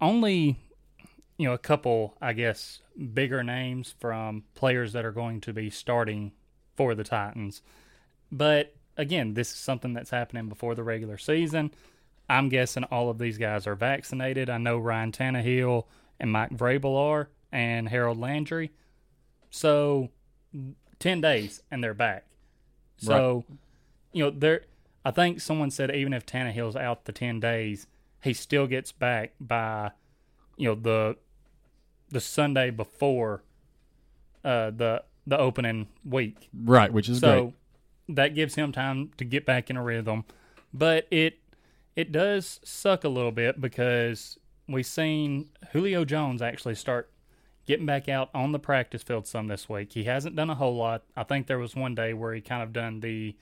only 0.00 0.58
you 1.38 1.46
know 1.46 1.54
a 1.54 1.58
couple, 1.58 2.16
I 2.20 2.32
guess, 2.32 2.80
bigger 3.14 3.44
names 3.44 3.94
from 4.00 4.42
players 4.56 4.92
that 4.92 5.04
are 5.04 5.12
going 5.12 5.40
to 5.42 5.52
be 5.52 5.70
starting 5.70 6.32
for 6.76 6.94
the 6.94 7.04
Titans. 7.04 7.62
But 8.30 8.74
again, 8.96 9.34
this 9.34 9.50
is 9.50 9.56
something 9.56 9.94
that's 9.94 10.10
happening 10.10 10.48
before 10.48 10.74
the 10.74 10.82
regular 10.84 11.18
season. 11.18 11.72
I'm 12.28 12.48
guessing 12.48 12.84
all 12.84 13.08
of 13.08 13.18
these 13.18 13.38
guys 13.38 13.66
are 13.66 13.74
vaccinated. 13.76 14.50
I 14.50 14.58
know 14.58 14.78
Ryan 14.78 15.12
Tannehill 15.12 15.84
and 16.18 16.32
Mike 16.32 16.50
Vrabel 16.50 16.96
are, 16.96 17.28
and 17.52 17.88
Harold 17.88 18.18
Landry. 18.18 18.72
So, 19.50 20.10
ten 20.98 21.20
days 21.20 21.62
and 21.70 21.82
they're 21.82 21.94
back. 21.94 22.24
So, 22.98 23.44
you 24.12 24.24
know, 24.24 24.30
there. 24.30 24.62
I 25.04 25.12
think 25.12 25.40
someone 25.40 25.70
said 25.70 25.94
even 25.94 26.12
if 26.12 26.26
Tannehill's 26.26 26.74
out 26.74 27.04
the 27.04 27.12
ten 27.12 27.38
days, 27.38 27.86
he 28.22 28.32
still 28.32 28.66
gets 28.66 28.90
back 28.90 29.34
by, 29.40 29.92
you 30.56 30.68
know, 30.68 30.74
the 30.74 31.16
the 32.10 32.20
Sunday 32.20 32.70
before 32.70 33.44
uh, 34.44 34.70
the 34.70 35.04
the 35.26 35.38
opening 35.38 35.88
week. 36.04 36.48
right, 36.54 36.92
which 36.92 37.08
is 37.08 37.20
good 37.20 37.26
So 37.26 37.42
great. 37.42 38.16
that 38.16 38.34
gives 38.34 38.54
him 38.54 38.72
time 38.72 39.10
to 39.16 39.24
get 39.24 39.44
back 39.44 39.70
in 39.70 39.76
a 39.76 39.82
rhythm. 39.82 40.24
But 40.72 41.06
it 41.10 41.38
it 41.94 42.12
does 42.12 42.60
suck 42.62 43.04
a 43.04 43.08
little 43.08 43.32
bit 43.32 43.60
because 43.60 44.38
we've 44.68 44.86
seen 44.86 45.48
Julio 45.72 46.04
Jones 46.04 46.42
actually 46.42 46.74
start 46.74 47.10
getting 47.66 47.86
back 47.86 48.08
out 48.08 48.28
on 48.34 48.52
the 48.52 48.58
practice 48.58 49.02
field 49.02 49.26
some 49.26 49.48
this 49.48 49.68
week. 49.68 49.92
He 49.92 50.04
hasn't 50.04 50.36
done 50.36 50.50
a 50.50 50.54
whole 50.54 50.76
lot. 50.76 51.02
I 51.16 51.22
think 51.24 51.46
there 51.46 51.58
was 51.58 51.74
one 51.74 51.94
day 51.94 52.12
where 52.12 52.34
he 52.34 52.40
kind 52.40 52.62
of 52.62 52.72
done 52.72 53.00
the 53.00 53.34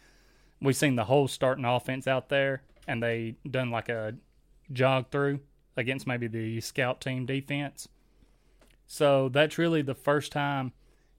we've 0.61 0.77
seen 0.77 0.97
the 0.97 1.05
whole 1.05 1.29
starting 1.29 1.65
offense 1.65 2.07
out 2.07 2.29
there 2.29 2.63
and 2.87 3.03
they 3.03 3.35
done 3.51 3.71
like 3.71 3.89
a 3.89 4.15
jog 4.73 5.11
through 5.11 5.41
against 5.77 6.07
maybe 6.07 6.27
the 6.29 6.61
scout 6.61 7.01
team 7.01 7.27
defense. 7.27 7.89
So 8.87 9.29
that's 9.29 9.59
really 9.59 9.83
the 9.83 9.95
first 9.95 10.31
time 10.33 10.73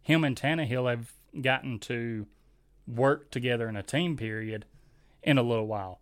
him 0.05 0.23
and 0.23 0.39
Tannehill 0.39 0.87
have 0.87 1.11
gotten 1.41 1.79
to 1.79 2.27
work 2.87 3.31
together 3.31 3.67
in 3.67 3.75
a 3.75 3.81
team 3.81 4.15
period 4.15 4.65
in 5.23 5.39
a 5.39 5.43
little 5.43 5.65
while. 5.65 5.99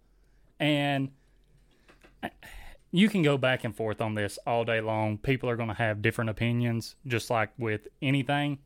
And 0.60 1.12
you 2.92 3.08
can 3.08 3.22
go 3.24 3.38
back 3.38 3.64
and 3.64 3.74
forth 3.74 4.02
on 4.02 4.16
this 4.16 4.38
all 4.46 4.66
day 4.66 4.82
long. 4.82 5.18
People 5.18 5.50
are 5.50 5.56
going 5.56 5.70
to 5.70 5.76
have 5.76 6.02
different 6.02 6.30
opinions, 6.30 6.96
just 7.08 7.30
like 7.30 7.52
with 7.58 7.88
anything. 8.02 8.60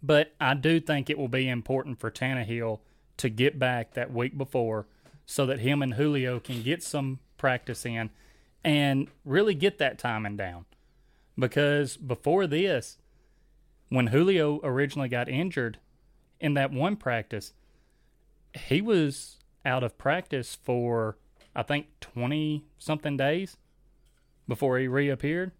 But 0.00 0.32
I 0.40 0.54
do 0.54 0.78
think 0.78 1.10
it 1.10 1.18
will 1.18 1.26
be 1.26 1.48
important 1.48 1.98
for 1.98 2.08
Tannehill 2.08 2.78
to 3.16 3.28
get 3.28 3.58
back 3.58 3.94
that 3.94 4.12
week 4.12 4.38
before 4.38 4.86
so 5.26 5.44
that 5.46 5.58
him 5.58 5.82
and 5.82 5.94
Julio 5.94 6.38
can 6.38 6.62
get 6.62 6.84
some 6.84 7.18
practice 7.36 7.84
in 7.84 8.10
and 8.62 9.08
really 9.24 9.54
get 9.54 9.78
that 9.78 9.98
timing 9.98 10.36
down. 10.36 10.66
Because 11.36 11.96
before 11.96 12.46
this, 12.46 12.96
when 13.90 14.08
Julio 14.08 14.60
originally 14.62 15.08
got 15.08 15.28
injured 15.28 15.78
in 16.40 16.54
that 16.54 16.72
one 16.72 16.96
practice, 16.96 17.52
he 18.54 18.80
was 18.80 19.36
out 19.64 19.84
of 19.84 19.98
practice 19.98 20.56
for 20.62 21.18
I 21.54 21.62
think 21.62 21.86
20 22.00 22.64
something 22.78 23.16
days 23.16 23.56
before 24.48 24.78
he 24.78 24.88
reappeared. 24.88 25.52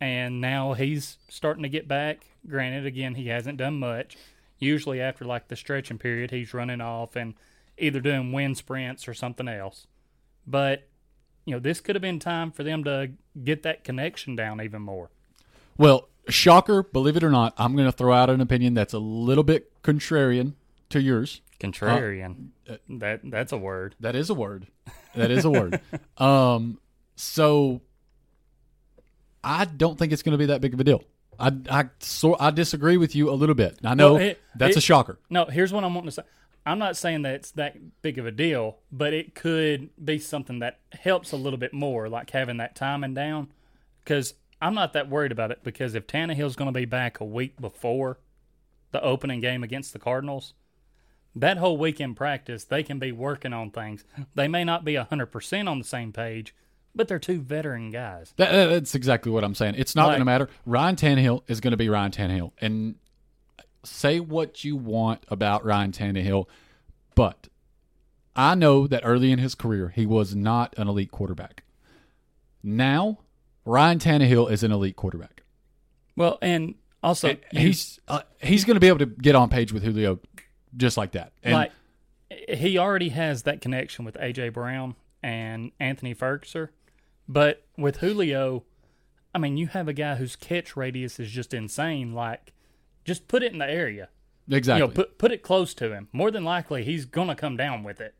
And 0.00 0.40
now 0.40 0.74
he's 0.74 1.18
starting 1.28 1.64
to 1.64 1.68
get 1.68 1.88
back. 1.88 2.26
Granted, 2.46 2.86
again, 2.86 3.16
he 3.16 3.28
hasn't 3.28 3.58
done 3.58 3.80
much. 3.80 4.16
Usually, 4.60 5.00
after 5.00 5.24
like 5.24 5.48
the 5.48 5.56
stretching 5.56 5.98
period, 5.98 6.30
he's 6.30 6.54
running 6.54 6.80
off 6.80 7.16
and 7.16 7.34
either 7.76 8.00
doing 8.00 8.32
wind 8.32 8.56
sprints 8.56 9.08
or 9.08 9.14
something 9.14 9.48
else. 9.48 9.86
But, 10.46 10.88
you 11.44 11.52
know, 11.52 11.58
this 11.58 11.80
could 11.80 11.96
have 11.96 12.02
been 12.02 12.20
time 12.20 12.52
for 12.52 12.62
them 12.62 12.84
to 12.84 13.10
get 13.42 13.64
that 13.64 13.82
connection 13.82 14.36
down 14.36 14.60
even 14.60 14.82
more. 14.82 15.10
Well, 15.76 16.08
shocker, 16.28 16.82
believe 16.82 17.16
it 17.16 17.24
or 17.24 17.30
not, 17.30 17.54
I'm 17.58 17.74
going 17.74 17.86
to 17.86 17.92
throw 17.96 18.12
out 18.12 18.30
an 18.30 18.40
opinion 18.40 18.74
that's 18.74 18.94
a 18.94 18.98
little 18.98 19.44
bit 19.44 19.70
contrarian 19.82 20.54
to 20.90 21.00
yours. 21.00 21.40
Contrarian. 21.60 22.48
that 22.88 23.20
That's 23.24 23.52
a 23.52 23.58
word. 23.58 23.94
That 24.00 24.14
is 24.14 24.30
a 24.30 24.34
word. 24.34 24.68
That 25.14 25.30
is 25.30 25.44
a 25.44 25.50
word. 25.50 25.80
Um, 26.18 26.78
so 27.16 27.80
I 29.42 29.64
don't 29.64 29.98
think 29.98 30.12
it's 30.12 30.22
going 30.22 30.32
to 30.32 30.38
be 30.38 30.46
that 30.46 30.60
big 30.60 30.74
of 30.74 30.80
a 30.80 30.84
deal. 30.84 31.02
I 31.38 31.52
I 31.70 31.84
so 32.00 32.36
I 32.38 32.50
disagree 32.50 32.96
with 32.96 33.14
you 33.14 33.30
a 33.30 33.34
little 33.34 33.54
bit. 33.54 33.78
I 33.84 33.94
know 33.94 34.14
Well, 34.14 34.22
it- 34.22 34.40
that's 34.56 34.76
a 34.76 34.80
shocker. 34.80 35.18
No, 35.30 35.44
here's 35.44 35.72
what 35.72 35.84
I'm 35.84 35.94
wanting 35.94 36.08
to 36.10 36.14
say. 36.16 36.22
I'm 36.66 36.78
not 36.78 36.96
saying 36.96 37.22
that 37.22 37.34
it's 37.36 37.50
that 37.52 37.76
big 38.02 38.18
of 38.18 38.26
a 38.26 38.30
deal, 38.30 38.78
but 38.92 39.14
it 39.14 39.34
could 39.34 39.88
be 40.04 40.18
something 40.18 40.58
that 40.58 40.80
helps 40.92 41.32
a 41.32 41.36
little 41.36 41.58
bit 41.58 41.72
more, 41.72 42.08
like 42.08 42.30
having 42.30 42.58
that 42.58 42.74
timing 42.74 43.14
down. 43.14 43.48
Because 44.04 44.34
I'm 44.60 44.74
not 44.74 44.92
that 44.94 45.08
worried 45.08 45.32
about 45.32 45.50
it. 45.50 45.62
Because 45.62 45.94
if 45.94 46.06
Tannehill's 46.06 46.56
going 46.56 46.72
to 46.72 46.78
be 46.78 46.84
back 46.84 47.20
a 47.20 47.24
week 47.24 47.60
before 47.60 48.18
the 48.90 49.02
opening 49.02 49.40
game 49.40 49.62
against 49.62 49.92
the 49.92 49.98
Cardinals, 49.98 50.54
that 51.36 51.58
whole 51.58 51.76
week 51.76 52.00
in 52.00 52.14
practice, 52.14 52.64
they 52.64 52.82
can 52.82 52.98
be 52.98 53.12
working 53.12 53.52
on 53.52 53.70
things. 53.70 54.04
They 54.34 54.48
may 54.48 54.64
not 54.64 54.84
be 54.84 54.94
100% 54.94 55.68
on 55.70 55.78
the 55.78 55.84
same 55.84 56.12
page, 56.12 56.54
but 56.94 57.06
they're 57.06 57.18
two 57.18 57.40
veteran 57.40 57.90
guys. 57.90 58.32
That, 58.36 58.50
that- 58.50 58.66
that's 58.70 58.94
exactly 58.94 59.30
what 59.30 59.44
I'm 59.44 59.54
saying. 59.54 59.74
It's 59.76 59.94
not 59.94 60.06
going 60.06 60.18
to 60.20 60.24
matter. 60.24 60.48
Ryan 60.66 60.96
Tannehill 60.96 61.42
is 61.46 61.60
going 61.60 61.70
to 61.72 61.76
be 61.76 61.88
Ryan 61.88 62.10
Tannehill, 62.10 62.52
and 62.60 62.96
say 63.84 64.18
what 64.18 64.64
you 64.64 64.74
want 64.74 65.24
about 65.28 65.64
Ryan 65.64 65.92
Tannehill, 65.92 66.46
but 67.14 67.48
I 68.34 68.54
know 68.54 68.86
that 68.88 69.02
early 69.04 69.30
in 69.30 69.38
his 69.38 69.54
career 69.54 69.90
he 69.94 70.06
was 70.06 70.34
not 70.34 70.74
an 70.78 70.88
elite 70.88 71.10
quarterback. 71.12 71.62
Now, 72.62 73.18
Ryan 73.68 73.98
Tannehill 73.98 74.50
is 74.50 74.62
an 74.62 74.72
elite 74.72 74.96
quarterback. 74.96 75.42
Well, 76.16 76.38
and 76.42 76.74
also, 77.02 77.28
you- 77.28 77.36
He's 77.52 78.00
uh, 78.08 78.22
he's 78.42 78.64
going 78.64 78.74
to 78.76 78.80
be 78.80 78.88
able 78.88 78.98
to 78.98 79.06
get 79.06 79.34
on 79.34 79.48
page 79.50 79.72
with 79.72 79.82
Julio 79.82 80.18
just 80.76 80.96
like 80.96 81.12
that. 81.12 81.32
And 81.42 81.54
like 81.54 81.72
he 82.48 82.78
already 82.78 83.10
has 83.10 83.42
that 83.44 83.60
connection 83.60 84.04
with 84.04 84.14
AJ 84.16 84.52
Brown 84.52 84.96
and 85.22 85.72
Anthony 85.80 86.14
Firkser, 86.14 86.70
but 87.28 87.64
with 87.76 87.98
Julio, 87.98 88.64
I 89.34 89.38
mean, 89.38 89.56
you 89.56 89.66
have 89.68 89.86
a 89.88 89.92
guy 89.92 90.14
whose 90.16 90.34
catch 90.36 90.76
radius 90.76 91.18
is 91.20 91.30
just 91.30 91.52
insane. 91.54 92.12
Like, 92.12 92.52
just 93.04 93.28
put 93.28 93.42
it 93.42 93.52
in 93.52 93.58
the 93.58 93.70
area. 93.70 94.08
exactly. 94.50 94.82
You 94.82 94.88
know, 94.88 94.92
put 94.94 95.18
put 95.18 95.30
it 95.32 95.42
close 95.42 95.74
to 95.74 95.92
him. 95.92 96.08
More 96.12 96.30
than 96.30 96.44
likely, 96.44 96.84
he's 96.84 97.04
gonna 97.04 97.34
come 97.36 97.56
down 97.56 97.82
with 97.82 98.00
it. 98.00 98.14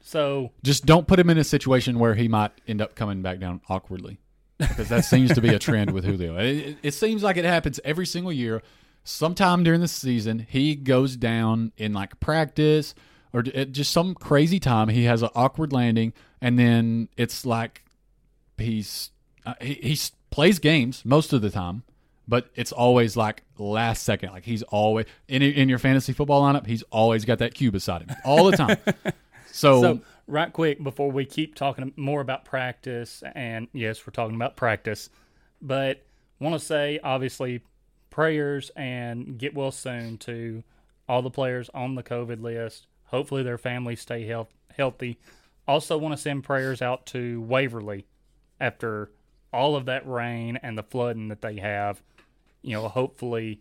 So 0.00 0.52
just 0.62 0.86
don't 0.86 1.06
put 1.06 1.18
him 1.18 1.28
in 1.30 1.38
a 1.38 1.44
situation 1.44 1.98
where 1.98 2.14
he 2.14 2.26
might 2.28 2.52
end 2.66 2.80
up 2.80 2.94
coming 2.94 3.20
back 3.22 3.38
down 3.38 3.60
awkwardly 3.68 4.18
because 4.60 4.88
that 4.88 5.04
seems 5.04 5.34
to 5.34 5.40
be 5.40 5.48
a 5.48 5.58
trend 5.58 5.90
with 5.92 6.04
Julio. 6.04 6.36
It, 6.36 6.78
it, 6.82 6.94
seems 6.94 7.22
like 7.22 7.36
it 7.36 7.44
happens 7.44 7.80
every 7.84 8.06
single 8.06 8.32
year. 8.32 8.62
Sometime 9.02 9.64
during 9.64 9.80
the 9.80 9.88
season, 9.88 10.46
he 10.48 10.74
goes 10.74 11.16
down 11.16 11.72
in 11.76 11.92
like 11.92 12.20
practice 12.20 12.94
or 13.32 13.42
just 13.42 13.92
some 13.92 14.14
crazy 14.14 14.60
time. 14.60 14.88
He 14.88 15.04
has 15.04 15.22
an 15.22 15.30
awkward 15.34 15.72
landing, 15.72 16.12
and 16.40 16.58
then 16.58 17.08
it's 17.16 17.46
like 17.46 17.84
he's 18.58 19.10
uh, 19.46 19.54
he, 19.60 19.74
he 19.74 19.98
plays 20.30 20.58
games 20.58 21.02
most 21.04 21.32
of 21.32 21.40
the 21.40 21.50
time, 21.50 21.82
but 22.28 22.50
it's 22.54 22.72
always 22.72 23.16
like 23.16 23.42
last 23.58 24.02
second. 24.02 24.32
Like 24.32 24.44
he's 24.44 24.62
always 24.64 25.06
in 25.28 25.42
in 25.42 25.68
your 25.68 25.78
fantasy 25.78 26.12
football 26.12 26.42
lineup. 26.42 26.66
He's 26.66 26.82
always 26.90 27.24
got 27.24 27.38
that 27.38 27.54
cue 27.54 27.70
beside 27.70 28.02
him 28.02 28.16
all 28.24 28.50
the 28.50 28.56
time. 28.56 28.76
So, 29.52 29.82
So, 29.82 30.00
right 30.30 30.52
quick 30.52 30.82
before 30.82 31.10
we 31.10 31.24
keep 31.24 31.54
talking 31.54 31.92
more 31.96 32.20
about 32.20 32.44
practice, 32.44 33.22
and 33.34 33.68
yes, 33.72 34.06
we're 34.06 34.12
talking 34.12 34.36
about 34.36 34.56
practice, 34.56 35.10
but 35.60 36.04
want 36.38 36.58
to 36.58 36.64
say 36.64 36.98
obviously 37.02 37.62
prayers 38.10 38.70
and 38.76 39.38
get 39.38 39.54
well 39.54 39.70
soon 39.70 40.18
to 40.18 40.62
all 41.08 41.22
the 41.22 41.30
players 41.30 41.68
on 41.74 41.94
the 41.94 42.02
COVID 42.02 42.40
list. 42.42 42.86
Hopefully, 43.06 43.42
their 43.42 43.58
families 43.58 44.00
stay 44.00 44.26
health, 44.26 44.48
healthy. 44.76 45.18
Also, 45.66 45.98
want 45.98 46.14
to 46.14 46.20
send 46.20 46.44
prayers 46.44 46.80
out 46.80 47.06
to 47.06 47.40
Waverly 47.42 48.06
after 48.60 49.10
all 49.52 49.76
of 49.76 49.86
that 49.86 50.06
rain 50.08 50.58
and 50.62 50.78
the 50.78 50.82
flooding 50.82 51.28
that 51.28 51.42
they 51.42 51.56
have. 51.56 52.02
You 52.62 52.74
know, 52.76 52.88
hopefully, 52.88 53.60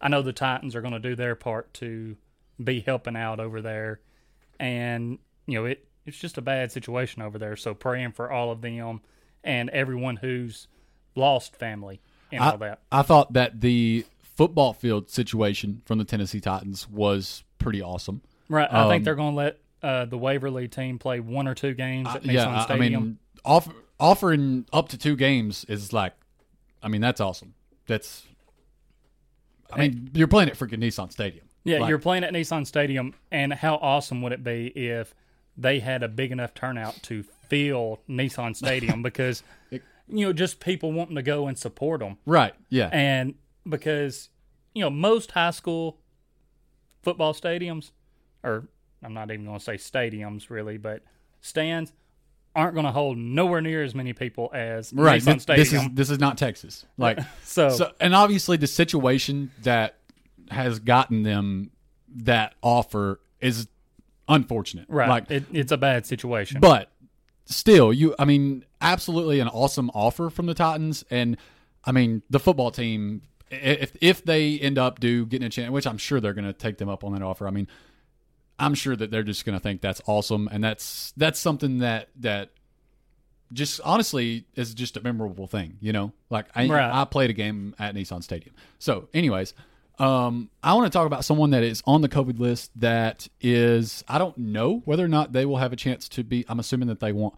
I 0.00 0.08
know 0.08 0.22
the 0.22 0.32
Titans 0.32 0.74
are 0.74 0.80
going 0.80 0.94
to 0.94 0.98
do 0.98 1.14
their 1.14 1.34
part 1.34 1.74
to 1.74 2.16
be 2.62 2.80
helping 2.80 3.16
out 3.16 3.38
over 3.38 3.62
there 3.62 4.00
and 4.58 5.18
you 5.46 5.54
know 5.54 5.64
it 5.64 5.86
it's 6.08 6.18
just 6.18 6.38
a 6.38 6.42
bad 6.42 6.72
situation 6.72 7.22
over 7.22 7.38
there. 7.38 7.54
So 7.54 7.74
praying 7.74 8.12
for 8.12 8.32
all 8.32 8.50
of 8.50 8.62
them 8.62 9.00
and 9.44 9.70
everyone 9.70 10.16
who's 10.16 10.66
lost 11.14 11.54
family 11.56 12.00
and 12.32 12.42
all 12.42 12.54
I, 12.54 12.56
that. 12.56 12.80
I 12.90 13.02
thought 13.02 13.34
that 13.34 13.60
the 13.60 14.06
football 14.22 14.72
field 14.72 15.10
situation 15.10 15.82
from 15.84 15.98
the 15.98 16.04
Tennessee 16.04 16.40
Titans 16.40 16.88
was 16.88 17.44
pretty 17.58 17.82
awesome. 17.82 18.22
Right. 18.48 18.68
I 18.72 18.84
um, 18.84 18.88
think 18.88 19.04
they're 19.04 19.14
going 19.14 19.32
to 19.32 19.36
let 19.36 19.58
uh, 19.82 20.04
the 20.06 20.18
Waverly 20.18 20.66
team 20.66 20.98
play 20.98 21.20
one 21.20 21.46
or 21.46 21.54
two 21.54 21.74
games 21.74 22.08
at 22.08 22.22
Nissan 22.22 22.32
yeah, 22.32 22.66
I- 22.68 22.72
I 22.72 22.76
mean, 22.78 23.18
offer, 23.44 23.72
offering 24.00 24.66
up 24.72 24.88
to 24.88 24.98
two 24.98 25.14
games 25.14 25.64
is 25.68 25.92
like, 25.92 26.14
I 26.82 26.88
mean, 26.88 27.00
that's 27.00 27.20
awesome. 27.20 27.54
That's, 27.86 28.24
I 29.70 29.78
mean, 29.78 30.10
you're 30.14 30.28
playing 30.28 30.48
at 30.48 30.58
freaking 30.58 30.78
Nissan 30.78 31.12
Stadium. 31.12 31.44
yeah, 31.64 31.80
Like, 31.80 31.88
you're 31.90 31.98
playing 31.98 32.24
at 32.24 32.32
Nissan 32.32 32.66
Stadium, 32.66 33.14
and 33.30 33.52
how 33.52 33.74
awesome 33.76 34.22
would 34.22 34.32
it 34.32 34.42
be 34.42 34.68
if 34.68 35.14
they 35.58 35.80
had 35.80 36.02
a 36.02 36.08
big 36.08 36.32
enough 36.32 36.54
turnout 36.54 37.02
to 37.02 37.22
fill 37.22 38.00
Nissan 38.08 38.56
Stadium? 38.56 39.02
because 39.08 39.42
you 39.70 40.26
know, 40.26 40.32
just 40.32 40.60
people 40.60 40.92
wanting 40.92 41.16
to 41.16 41.22
go 41.22 41.46
and 41.48 41.58
support 41.58 42.00
them. 42.00 42.16
right. 42.24 42.54
Yeah. 42.70 42.88
and 42.92 43.34
because 43.68 44.30
you 44.74 44.82
know 44.82 44.90
most 44.90 45.32
high 45.32 45.50
school 45.50 45.98
football 47.02 47.34
stadiums 47.34 47.90
or 48.42 48.68
i'm 49.02 49.12
not 49.12 49.30
even 49.30 49.44
going 49.44 49.58
to 49.58 49.64
say 49.64 49.74
stadiums 49.74 50.50
really 50.50 50.78
but 50.78 51.02
stands 51.40 51.92
aren't 52.54 52.74
going 52.74 52.86
to 52.86 52.92
hold 52.92 53.16
nowhere 53.18 53.60
near 53.60 53.84
as 53.84 53.94
many 53.94 54.12
people 54.12 54.50
as 54.52 54.92
right. 54.92 55.22
Nissan 55.22 55.44
This, 55.46 55.70
this 55.70 55.72
is 55.72 55.88
this 55.92 56.10
is 56.10 56.18
not 56.18 56.38
Texas. 56.38 56.84
Like 56.96 57.20
so, 57.44 57.70
so, 57.70 57.92
and 58.00 58.14
obviously 58.14 58.56
the 58.56 58.66
situation 58.66 59.52
that 59.62 59.98
has 60.50 60.80
gotten 60.80 61.22
them 61.22 61.70
that 62.16 62.54
offer 62.62 63.20
is 63.40 63.68
unfortunate. 64.28 64.86
right 64.88 65.08
Like, 65.08 65.30
it, 65.30 65.44
it's 65.52 65.72
a 65.72 65.76
bad 65.76 66.06
situation 66.06 66.60
but 66.60 66.90
still, 67.46 67.92
you. 67.92 68.14
I 68.18 68.24
mean, 68.24 68.64
absolutely 68.80 69.40
an 69.40 69.48
awesome 69.48 69.90
offer 69.94 70.30
from 70.30 70.46
the 70.46 70.54
Titans, 70.54 71.04
and 71.10 71.36
I 71.84 71.92
mean 71.92 72.22
the 72.30 72.38
football 72.38 72.70
team. 72.70 73.22
if 73.50 73.96
if 74.00 74.24
they 74.24 74.58
end 74.58 74.78
up 74.78 75.00
do 75.00 75.26
getting 75.26 75.46
a 75.46 75.50
chance, 75.50 75.70
which 75.70 75.86
I'm 75.86 75.98
sure 75.98 76.20
they're 76.20 76.34
going 76.34 76.46
to 76.46 76.52
take 76.52 76.78
them 76.78 76.88
up 76.88 77.04
on 77.04 77.12
that 77.14 77.22
offer. 77.22 77.46
I 77.46 77.50
mean, 77.50 77.68
I'm 78.58 78.74
sure 78.74 78.96
that 78.96 79.10
they're 79.10 79.22
just 79.22 79.44
going 79.44 79.56
to 79.56 79.62
think 79.62 79.80
that's 79.80 80.02
awesome, 80.06 80.48
and 80.52 80.62
that's 80.62 81.12
that's 81.16 81.40
something 81.40 81.78
that 81.78 82.08
that 82.16 82.50
just 83.52 83.80
honestly 83.82 84.44
is 84.54 84.74
just 84.74 84.96
a 84.96 85.00
memorable 85.00 85.46
thing. 85.46 85.78
You 85.80 85.92
know, 85.92 86.12
like 86.30 86.46
I 86.54 86.68
Right. 86.68 86.90
I 86.92 87.04
played 87.04 87.30
a 87.30 87.34
game 87.34 87.74
at 87.78 87.94
Nissan 87.94 88.22
Stadium. 88.22 88.54
So, 88.78 89.08
anyways, 89.14 89.54
um, 89.98 90.50
I 90.62 90.74
want 90.74 90.90
to 90.90 90.96
talk 90.96 91.06
about 91.06 91.24
someone 91.24 91.50
that 91.50 91.62
is 91.62 91.82
on 91.86 92.02
the 92.02 92.08
COVID 92.08 92.38
list 92.38 92.70
that 92.76 93.28
is 93.40 94.04
I 94.08 94.18
don't 94.18 94.36
know 94.38 94.82
whether 94.84 95.04
or 95.04 95.08
not 95.08 95.32
they 95.32 95.44
will 95.44 95.58
have 95.58 95.72
a 95.72 95.76
chance 95.76 96.08
to 96.10 96.24
be. 96.24 96.44
I'm 96.48 96.60
assuming 96.60 96.88
that 96.88 97.00
they 97.00 97.12
want 97.12 97.34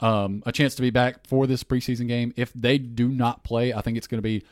um, 0.00 0.42
a 0.46 0.52
chance 0.52 0.74
to 0.76 0.82
be 0.82 0.90
back 0.90 1.26
for 1.26 1.46
this 1.46 1.64
preseason 1.64 2.08
game. 2.08 2.32
If 2.36 2.52
they 2.54 2.78
do 2.78 3.08
not 3.08 3.44
play, 3.44 3.72
I 3.72 3.80
think 3.80 3.96
it's 3.96 4.06
going 4.06 4.18
to 4.18 4.22
be 4.22 4.44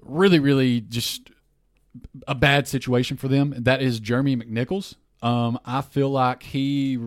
really, 0.00 0.38
really 0.38 0.80
just 0.80 1.30
a 2.26 2.34
bad 2.34 2.68
situation 2.68 3.16
for 3.16 3.28
them. 3.28 3.54
That 3.56 3.82
is 3.82 4.00
Jeremy 4.00 4.36
McNichols. 4.36 4.94
Um, 5.22 5.58
I 5.64 5.80
feel 5.80 6.10
like 6.10 6.42
he 6.42 6.98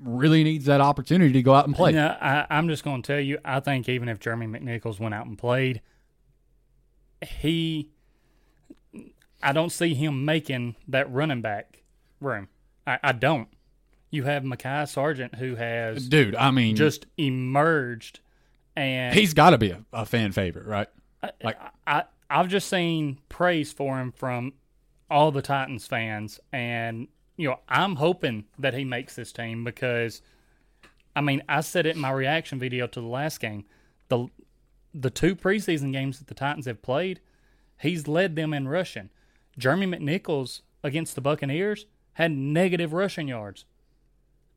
really 0.00 0.42
needs 0.42 0.64
that 0.66 0.80
opportunity 0.80 1.32
to 1.32 1.42
go 1.42 1.54
out 1.54 1.66
and 1.66 1.74
play. 1.74 1.92
I'm 1.96 2.68
just 2.68 2.82
going 2.82 3.02
to 3.02 3.06
tell 3.06 3.20
you, 3.20 3.38
I 3.44 3.60
think 3.60 3.88
even 3.88 4.08
if 4.08 4.18
Jeremy 4.18 4.46
McNichols 4.46 4.98
went 4.98 5.14
out 5.14 5.26
and 5.26 5.38
played, 5.38 5.80
he, 7.24 7.91
I 9.42 9.52
don't 9.52 9.70
see 9.70 9.94
him 9.94 10.24
making 10.24 10.76
that 10.88 11.12
running 11.12 11.40
back 11.40 11.82
room. 12.20 12.48
I, 12.86 12.98
I 13.02 13.12
don't. 13.12 13.48
You 14.10 14.24
have 14.24 14.42
Mekhi 14.42 14.88
Sargent 14.88 15.36
who 15.36 15.56
has 15.56 16.08
Dude, 16.08 16.34
I 16.36 16.50
mean, 16.50 16.76
just 16.76 17.06
emerged, 17.16 18.20
and 18.76 19.14
he's 19.14 19.32
got 19.34 19.50
to 19.50 19.58
be 19.58 19.70
a, 19.70 19.84
a 19.92 20.04
fan 20.04 20.32
favorite, 20.32 20.66
right? 20.66 20.88
Like, 21.42 21.58
I 21.86 22.04
I've 22.28 22.48
just 22.48 22.68
seen 22.68 23.18
praise 23.28 23.72
for 23.72 23.98
him 23.98 24.12
from 24.12 24.54
all 25.10 25.30
the 25.30 25.42
Titans 25.42 25.86
fans, 25.86 26.40
and 26.52 27.08
you 27.36 27.48
know 27.48 27.60
I'm 27.68 27.96
hoping 27.96 28.44
that 28.58 28.74
he 28.74 28.84
makes 28.84 29.14
this 29.16 29.32
team 29.32 29.64
because, 29.64 30.20
I 31.16 31.20
mean, 31.22 31.42
I 31.48 31.62
said 31.62 31.86
it 31.86 31.96
in 31.96 32.02
my 32.02 32.10
reaction 32.10 32.58
video 32.58 32.86
to 32.86 33.00
the 33.00 33.06
last 33.06 33.40
game. 33.40 33.64
the 34.08 34.26
The 34.92 35.10
two 35.10 35.34
preseason 35.34 35.90
games 35.92 36.18
that 36.18 36.26
the 36.26 36.34
Titans 36.34 36.66
have 36.66 36.82
played, 36.82 37.20
he's 37.80 38.06
led 38.06 38.36
them 38.36 38.52
in 38.52 38.68
rushing. 38.68 39.08
Jeremy 39.58 39.86
McNichols 39.86 40.62
against 40.82 41.14
the 41.14 41.20
Buccaneers 41.20 41.86
had 42.14 42.32
negative 42.32 42.92
rushing 42.92 43.28
yards, 43.28 43.64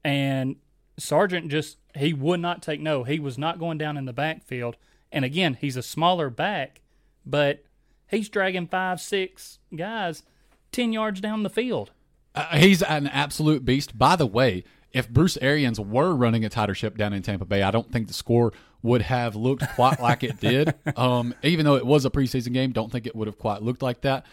and 0.04 0.58
Sargent 0.98 1.50
just 1.50 1.78
he 1.96 2.14
would 2.14 2.40
not 2.40 2.62
take 2.62 2.80
no. 2.82 3.04
He 3.04 3.20
was 3.20 3.38
not 3.38 3.60
going 3.60 3.78
down 3.78 3.98
in 3.98 4.06
the 4.06 4.14
backfield. 4.14 4.78
And 5.12 5.24
again, 5.24 5.58
he's 5.60 5.78
a 5.78 5.82
smaller 5.84 6.30
back, 6.30 6.82
but 7.26 7.64
he's 8.08 8.28
dragging 8.28 8.68
five, 8.68 9.00
six 9.00 9.60
guys 9.76 10.24
ten 10.72 10.92
yards 10.92 11.22
down 11.22 11.44
the 11.44 11.50
field. 11.50 11.92
Uh, 12.34 12.58
he's 12.58 12.82
an 12.82 13.08
absolute 13.08 13.64
beast. 13.64 13.98
By 13.98 14.18
the 14.18 14.26
way, 14.26 14.66
if 14.92 15.10
Bruce 15.10 15.38
Arians 15.42 15.80
were 15.80 16.14
running 16.14 16.44
a 16.44 16.50
tighter 16.50 16.76
ship 16.76 16.98
down 16.98 17.14
in 17.14 17.22
Tampa 17.22 17.46
Bay, 17.46 17.64
I 17.64 17.72
don't 17.72 17.92
think 17.92 18.08
the 18.08 18.14
score 18.14 18.52
would 18.82 19.02
have 19.02 19.36
looked 19.36 19.64
quite 19.76 20.00
like 20.02 20.24
it 20.24 20.40
did. 20.40 20.74
Um, 20.98 21.34
even 21.44 21.66
though 21.66 21.76
it 21.76 21.86
was 21.86 22.06
a 22.06 22.10
preseason 22.10 22.54
game, 22.54 22.72
don't 22.72 22.92
think 22.92 23.06
it 23.06 23.16
would 23.16 23.28
have 23.28 23.38
quite 23.38 23.62
looked 23.62 23.82
like 23.82 24.02
that. 24.02 24.26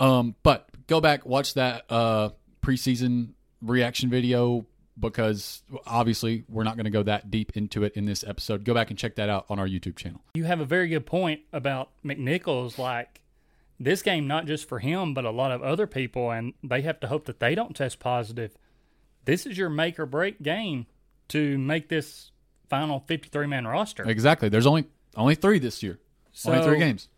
Um, 0.00 0.34
but 0.42 0.68
go 0.86 1.00
back, 1.00 1.24
watch 1.26 1.54
that 1.54 1.84
uh, 1.90 2.30
preseason 2.62 3.34
reaction 3.62 4.10
video 4.10 4.66
because 4.98 5.62
obviously 5.86 6.44
we're 6.48 6.64
not 6.64 6.76
going 6.76 6.84
to 6.84 6.90
go 6.90 7.02
that 7.02 7.30
deep 7.30 7.56
into 7.56 7.84
it 7.84 7.92
in 7.94 8.06
this 8.06 8.24
episode. 8.26 8.64
Go 8.64 8.74
back 8.74 8.90
and 8.90 8.98
check 8.98 9.14
that 9.16 9.28
out 9.28 9.46
on 9.48 9.58
our 9.58 9.66
YouTube 9.66 9.96
channel. 9.96 10.20
You 10.34 10.44
have 10.44 10.60
a 10.60 10.64
very 10.64 10.88
good 10.88 11.06
point 11.06 11.40
about 11.52 11.90
McNichols. 12.04 12.78
Like 12.78 13.20
this 13.78 14.02
game, 14.02 14.26
not 14.26 14.46
just 14.46 14.68
for 14.68 14.78
him, 14.78 15.14
but 15.14 15.24
a 15.24 15.30
lot 15.30 15.52
of 15.52 15.62
other 15.62 15.86
people, 15.86 16.30
and 16.30 16.54
they 16.62 16.82
have 16.82 17.00
to 17.00 17.06
hope 17.06 17.26
that 17.26 17.40
they 17.40 17.54
don't 17.54 17.76
test 17.76 17.98
positive. 17.98 18.56
This 19.26 19.46
is 19.46 19.56
your 19.56 19.68
make 19.68 19.98
or 19.98 20.06
break 20.06 20.42
game 20.42 20.86
to 21.28 21.58
make 21.58 21.88
this 21.88 22.30
final 22.68 23.00
fifty-three 23.06 23.46
man 23.46 23.66
roster. 23.66 24.08
Exactly. 24.08 24.48
There's 24.48 24.66
only 24.66 24.86
only 25.16 25.34
three 25.34 25.58
this 25.58 25.82
year. 25.82 25.98
only 26.46 26.62
three 26.62 26.78
games. 26.78 27.08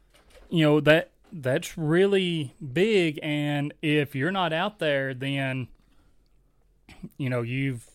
you 0.50 0.64
know 0.64 0.80
that 0.80 1.11
that's 1.32 1.78
really 1.78 2.54
big 2.72 3.18
and 3.22 3.72
if 3.80 4.14
you're 4.14 4.30
not 4.30 4.52
out 4.52 4.78
there 4.78 5.14
then 5.14 5.68
you 7.16 7.30
know 7.30 7.42
you've 7.42 7.88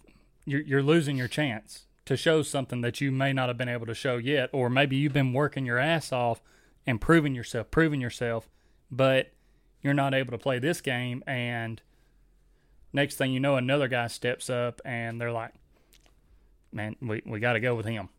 you're, 0.46 0.62
you're 0.62 0.84
losing 0.84 1.18
your 1.18 1.28
chance 1.28 1.86
to 2.06 2.18
show 2.18 2.42
something 2.42 2.82
that 2.82 3.00
you 3.00 3.12
may 3.12 3.32
not 3.34 3.48
have 3.48 3.58
been 3.58 3.70
able 3.70 3.86
to 3.86 3.94
show 3.94 4.18
yet 4.18 4.50
or 4.54 4.70
maybe 4.70 4.96
you've 4.96 5.14
been 5.14 5.34
working 5.34 5.66
your 5.66 5.78
ass 5.78 6.12
off 6.12 6.42
and 6.86 7.00
proving 7.00 7.36
yourself 7.36 7.70
proving 7.70 8.02
yourself 8.02 8.50
but 8.90 9.32
you're 9.82 9.94
not 9.94 10.14
able 10.14 10.32
to 10.32 10.38
play 10.38 10.58
this 10.58 10.82
game 10.82 11.24
and 11.28 11.82
next 12.92 13.16
thing 13.16 13.32
you 13.32 13.40
know 13.40 13.56
another 13.56 13.88
guy 13.88 14.08
steps 14.08 14.50
up 14.50 14.82
and 14.84 15.22
they're 15.22 15.32
like 15.32 15.54
man 16.72 16.96
we, 17.02 17.22
we 17.26 17.40
got 17.40 17.54
to 17.54 17.60
go 17.60 17.76
with 17.76 17.86
him 17.86 18.10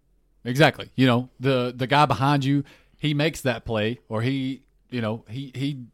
Exactly. 0.45 0.91
You 0.97 1.07
know, 1.07 1.29
the 1.39 1.73
the 1.77 1.87
guy 1.87 2.07
behind 2.07 2.45
you, 2.45 2.65
he 2.97 3.15
makes 3.15 3.41
that 3.43 3.65
play 3.65 3.99
or 4.09 4.23
he, 4.23 4.63
you 4.91 5.01
know, 5.01 5.25
he 5.29 5.53
he 5.55 5.85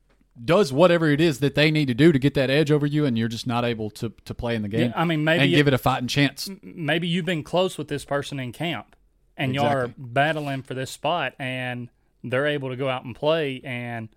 does 0.42 0.72
whatever 0.72 1.08
it 1.08 1.20
is 1.20 1.38
that 1.40 1.54
they 1.54 1.70
need 1.70 1.86
to 1.86 1.94
do 1.94 2.10
to 2.10 2.18
get 2.18 2.34
that 2.34 2.50
edge 2.50 2.70
over 2.72 2.86
you 2.86 3.04
and 3.04 3.16
you're 3.16 3.28
just 3.28 3.46
not 3.46 3.64
able 3.64 3.90
to 3.90 4.12
to 4.24 4.34
play 4.34 4.54
in 4.56 4.62
the 4.62 4.68
game. 4.68 4.90
Yeah, 4.90 5.00
I 5.00 5.04
mean, 5.04 5.24
maybe 5.24 5.44
and 5.44 5.52
give 5.52 5.68
it 5.68 5.74
a 5.74 5.78
fighting 5.78 6.08
chance. 6.08 6.48
maybe 6.62 7.06
you've 7.06 7.24
been 7.24 7.42
close 7.42 7.78
with 7.78 7.88
this 7.88 8.04
person 8.04 8.40
in 8.40 8.52
camp 8.52 8.96
and 9.36 9.54
y'all 9.54 9.66
are 9.66 9.94
battling 9.96 10.62
for 10.62 10.74
this 10.74 10.90
spot 10.90 11.34
and 11.38 11.88
they're 12.22 12.46
able 12.46 12.70
to 12.70 12.76
go 12.76 12.88
out 12.88 13.04
and 13.04 13.14
play 13.14 13.60
and 13.64 14.08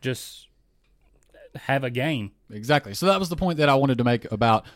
just 0.00 0.48
have 1.56 1.84
a 1.84 1.90
game. 1.90 2.32
Exactly. 2.50 2.94
So 2.94 3.06
that 3.06 3.18
was 3.18 3.28
the 3.28 3.36
point 3.36 3.58
that 3.58 3.68
I 3.68 3.74
wanted 3.74 3.98
to 3.98 4.04
make 4.04 4.30
about 4.30 4.66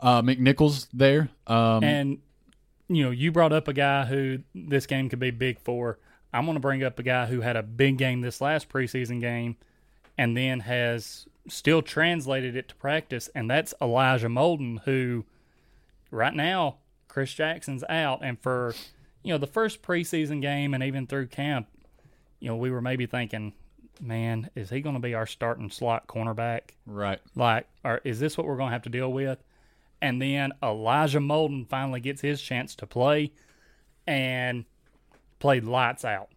uh, 0.00 0.22
McNichols 0.22 0.88
there. 0.92 1.28
Um, 1.46 1.84
And 1.84 2.18
you 2.88 3.02
know, 3.04 3.10
you 3.10 3.32
brought 3.32 3.52
up 3.52 3.68
a 3.68 3.72
guy 3.72 4.04
who 4.04 4.38
this 4.54 4.86
game 4.86 5.08
could 5.08 5.18
be 5.18 5.30
big 5.30 5.58
for. 5.60 5.98
I'm 6.34 6.46
going 6.46 6.56
to 6.56 6.60
bring 6.60 6.82
up 6.82 6.98
a 6.98 7.04
guy 7.04 7.26
who 7.26 7.42
had 7.42 7.56
a 7.56 7.62
big 7.62 7.96
game 7.96 8.20
this 8.20 8.40
last 8.40 8.68
preseason 8.68 9.20
game 9.20 9.56
and 10.18 10.36
then 10.36 10.60
has 10.60 11.26
still 11.48 11.80
translated 11.80 12.56
it 12.56 12.68
to 12.68 12.74
practice 12.74 13.30
and 13.36 13.48
that's 13.48 13.72
Elijah 13.80 14.26
Molden 14.26 14.80
who 14.84 15.24
right 16.10 16.34
now 16.34 16.78
Chris 17.06 17.32
Jackson's 17.32 17.84
out. 17.88 18.18
And 18.22 18.40
for 18.40 18.74
you 19.22 19.32
know 19.32 19.38
the 19.38 19.46
first 19.46 19.80
preseason 19.80 20.42
game 20.42 20.74
and 20.74 20.82
even 20.82 21.06
through 21.06 21.28
camp 21.28 21.68
you 22.40 22.48
know 22.48 22.56
we 22.56 22.70
were 22.70 22.82
maybe 22.82 23.06
thinking 23.06 23.52
man 24.00 24.50
is 24.56 24.70
he 24.70 24.80
going 24.80 24.96
to 24.96 25.00
be 25.00 25.14
our 25.14 25.26
starting 25.26 25.70
slot 25.70 26.08
cornerback? 26.08 26.62
Right. 26.84 27.20
like 27.36 27.68
or 27.84 28.00
is 28.02 28.18
this 28.18 28.36
what 28.36 28.44
we're 28.44 28.56
going 28.56 28.70
to 28.70 28.74
have 28.74 28.82
to 28.82 28.90
deal 28.90 29.12
with? 29.12 29.38
And 30.02 30.20
then 30.20 30.52
Elijah 30.60 31.20
Molden 31.20 31.68
finally 31.68 32.00
gets 32.00 32.22
his 32.22 32.42
chance 32.42 32.74
to 32.74 32.88
play 32.88 33.30
and 34.04 34.64
played 35.44 35.64
lights 35.64 36.06
out. 36.06 36.30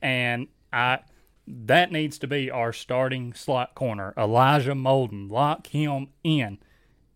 And 0.00 0.46
I 0.72 1.00
that 1.48 1.90
needs 1.90 2.16
to 2.18 2.28
be 2.28 2.48
our 2.48 2.72
starting 2.72 3.32
slot 3.32 3.74
corner. 3.74 4.14
Elijah 4.16 4.70
Molden 4.70 5.28
lock 5.28 5.66
him 5.66 6.10
in. 6.22 6.58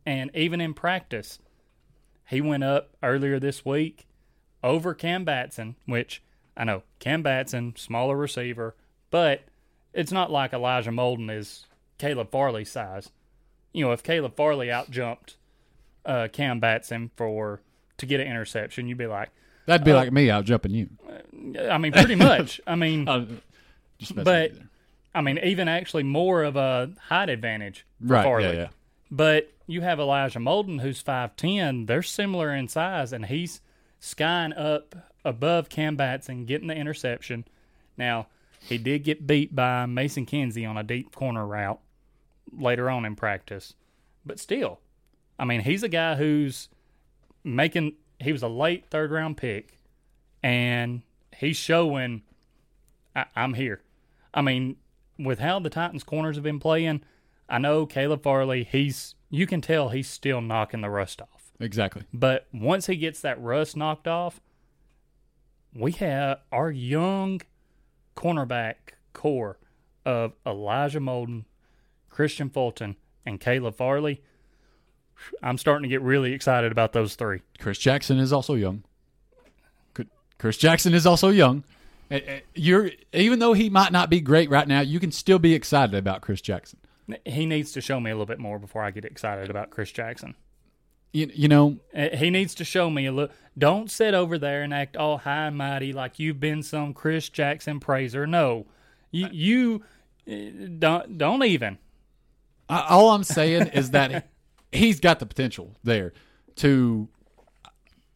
And 0.04 0.32
even 0.34 0.60
in 0.60 0.74
practice 0.74 1.38
he 2.26 2.40
went 2.40 2.64
up 2.64 2.96
earlier 3.00 3.38
this 3.38 3.64
week 3.64 4.08
over 4.64 4.92
Cam 4.92 5.24
Batson, 5.24 5.76
which 5.86 6.20
I 6.56 6.64
know 6.64 6.82
Cam 6.98 7.22
Batson, 7.22 7.74
smaller 7.76 8.16
receiver, 8.16 8.74
but 9.12 9.42
it's 9.94 10.10
not 10.10 10.32
like 10.32 10.52
Elijah 10.52 10.90
Molden 10.90 11.30
is 11.30 11.66
Caleb 11.98 12.32
Farley 12.32 12.64
size. 12.64 13.12
You 13.72 13.84
know, 13.84 13.92
if 13.92 14.02
Caleb 14.02 14.34
Farley 14.34 14.66
outjumped 14.66 15.36
uh, 16.04 16.26
Cam 16.32 16.58
Batson 16.58 17.12
for 17.14 17.60
to 17.98 18.06
get 18.06 18.18
an 18.18 18.26
interception, 18.26 18.88
you'd 18.88 18.98
be 18.98 19.06
like, 19.06 19.28
That'd 19.70 19.84
be 19.84 19.92
like 19.92 20.12
me 20.12 20.30
out 20.30 20.44
jumping 20.44 20.72
you. 20.72 20.88
I 21.70 21.78
mean, 21.78 21.92
pretty 21.92 22.16
much. 22.16 22.60
I 22.66 22.74
mean, 22.74 23.08
Uh, 23.08 23.26
just 23.98 24.14
but 24.14 24.24
with 24.26 24.52
you 24.52 24.58
there. 24.58 24.68
I 25.14 25.20
mean, 25.22 25.38
even 25.42 25.68
actually 25.68 26.02
more 26.04 26.44
of 26.44 26.56
a 26.56 26.90
height 27.08 27.28
advantage 27.28 27.86
for 28.00 28.12
right. 28.14 28.24
Farley. 28.24 28.44
Yeah, 28.44 28.52
yeah. 28.52 28.68
But 29.10 29.50
you 29.66 29.80
have 29.80 29.98
Elijah 29.98 30.38
Molden, 30.38 30.80
who's 30.80 31.02
5'10. 31.02 31.86
They're 31.86 32.02
similar 32.02 32.54
in 32.54 32.68
size, 32.68 33.12
and 33.12 33.26
he's 33.26 33.60
skying 33.98 34.52
up 34.52 34.94
above 35.24 35.68
Cam 35.68 35.96
Batson, 35.96 36.44
getting 36.46 36.68
the 36.68 36.74
interception. 36.76 37.44
Now, 37.96 38.26
he 38.60 38.78
did 38.78 39.04
get 39.04 39.26
beat 39.26 39.54
by 39.54 39.86
Mason 39.86 40.26
Kinsey 40.26 40.64
on 40.64 40.76
a 40.76 40.82
deep 40.84 41.14
corner 41.14 41.46
route 41.46 41.80
later 42.56 42.88
on 42.90 43.04
in 43.04 43.16
practice. 43.16 43.74
But 44.24 44.38
still, 44.38 44.78
I 45.38 45.44
mean, 45.44 45.60
he's 45.62 45.82
a 45.82 45.88
guy 45.88 46.14
who's 46.14 46.68
making, 47.42 47.94
he 48.20 48.32
was 48.32 48.42
a 48.42 48.48
late 48.48 48.86
third 48.90 49.10
round 49.10 49.36
pick, 49.36 49.78
and 50.42 51.02
he's 51.36 51.56
showing, 51.56 52.22
I, 53.14 53.26
I'm 53.34 53.54
here. 53.54 53.82
I 54.32 54.42
mean, 54.42 54.76
with 55.18 55.40
how 55.40 55.58
the 55.58 55.70
Titans 55.70 56.04
corners 56.04 56.36
have 56.36 56.44
been 56.44 56.60
playing, 56.60 57.02
I 57.48 57.58
know 57.58 57.86
Caleb 57.86 58.22
Farley, 58.22 58.64
he's 58.64 59.14
you 59.30 59.46
can 59.46 59.60
tell 59.60 59.90
he's 59.90 60.08
still 60.08 60.40
knocking 60.40 60.80
the 60.80 60.90
rust 60.90 61.20
off. 61.20 61.52
Exactly. 61.58 62.02
But 62.12 62.46
once 62.52 62.86
he 62.86 62.96
gets 62.96 63.20
that 63.20 63.40
rust 63.40 63.76
knocked 63.76 64.08
off, 64.08 64.40
we 65.74 65.92
have 65.92 66.40
our 66.50 66.70
young 66.70 67.40
cornerback 68.16 68.94
core 69.12 69.58
of 70.04 70.32
Elijah 70.46 71.00
Molden, 71.00 71.44
Kristian 72.10 72.52
Fulton, 72.52 72.96
and 73.24 73.40
Caleb 73.40 73.76
Farley, 73.76 74.22
I'm 75.42 75.58
starting 75.58 75.82
to 75.82 75.88
get 75.88 76.02
really 76.02 76.32
excited 76.32 76.72
about 76.72 76.92
those 76.92 77.14
three. 77.14 77.42
Chris 77.58 77.78
Jackson 77.78 78.18
is 78.18 78.32
also 78.32 78.54
young. 78.54 78.84
Chris 80.40 80.56
Jackson 80.56 80.94
is 80.94 81.06
also 81.06 81.28
young. 81.28 81.64
You're 82.54 82.90
even 83.12 83.38
though 83.38 83.52
he 83.52 83.68
might 83.68 83.92
not 83.92 84.08
be 84.10 84.20
great 84.20 84.50
right 84.50 84.66
now, 84.66 84.80
you 84.80 84.98
can 84.98 85.12
still 85.12 85.38
be 85.38 85.54
excited 85.54 85.94
about 85.94 86.22
Chris 86.22 86.40
Jackson. 86.40 86.78
He 87.26 87.44
needs 87.44 87.72
to 87.72 87.80
show 87.80 88.00
me 88.00 88.10
a 88.10 88.14
little 88.14 88.26
bit 88.26 88.38
more 88.38 88.58
before 88.58 88.82
I 88.82 88.90
get 88.90 89.04
excited 89.04 89.50
about 89.50 89.70
Chris 89.70 89.92
Jackson. 89.92 90.34
You, 91.12 91.30
you 91.34 91.48
know, 91.48 91.78
he 91.94 92.30
needs 92.30 92.54
to 92.54 92.64
show 92.64 92.88
me 92.88 93.06
a 93.06 93.12
little. 93.12 93.34
Don't 93.58 93.90
sit 93.90 94.14
over 94.14 94.38
there 94.38 94.62
and 94.62 94.72
act 94.72 94.96
all 94.96 95.18
high 95.18 95.46
and 95.46 95.58
mighty 95.58 95.92
like 95.92 96.18
you've 96.18 96.40
been 96.40 96.62
some 96.62 96.94
Chris 96.94 97.28
Jackson 97.28 97.78
praiser. 97.78 98.26
No, 98.26 98.66
you 99.10 99.28
you 99.30 99.82
eh, 100.26 100.50
don't 100.78 101.18
don't 101.18 101.44
even. 101.44 101.78
All 102.68 103.10
I'm 103.10 103.24
saying 103.24 103.68
is 103.68 103.90
that 103.90 104.28
he's 104.72 105.00
got 105.00 105.18
the 105.18 105.26
potential 105.26 105.76
there 105.82 106.12
to 106.56 107.08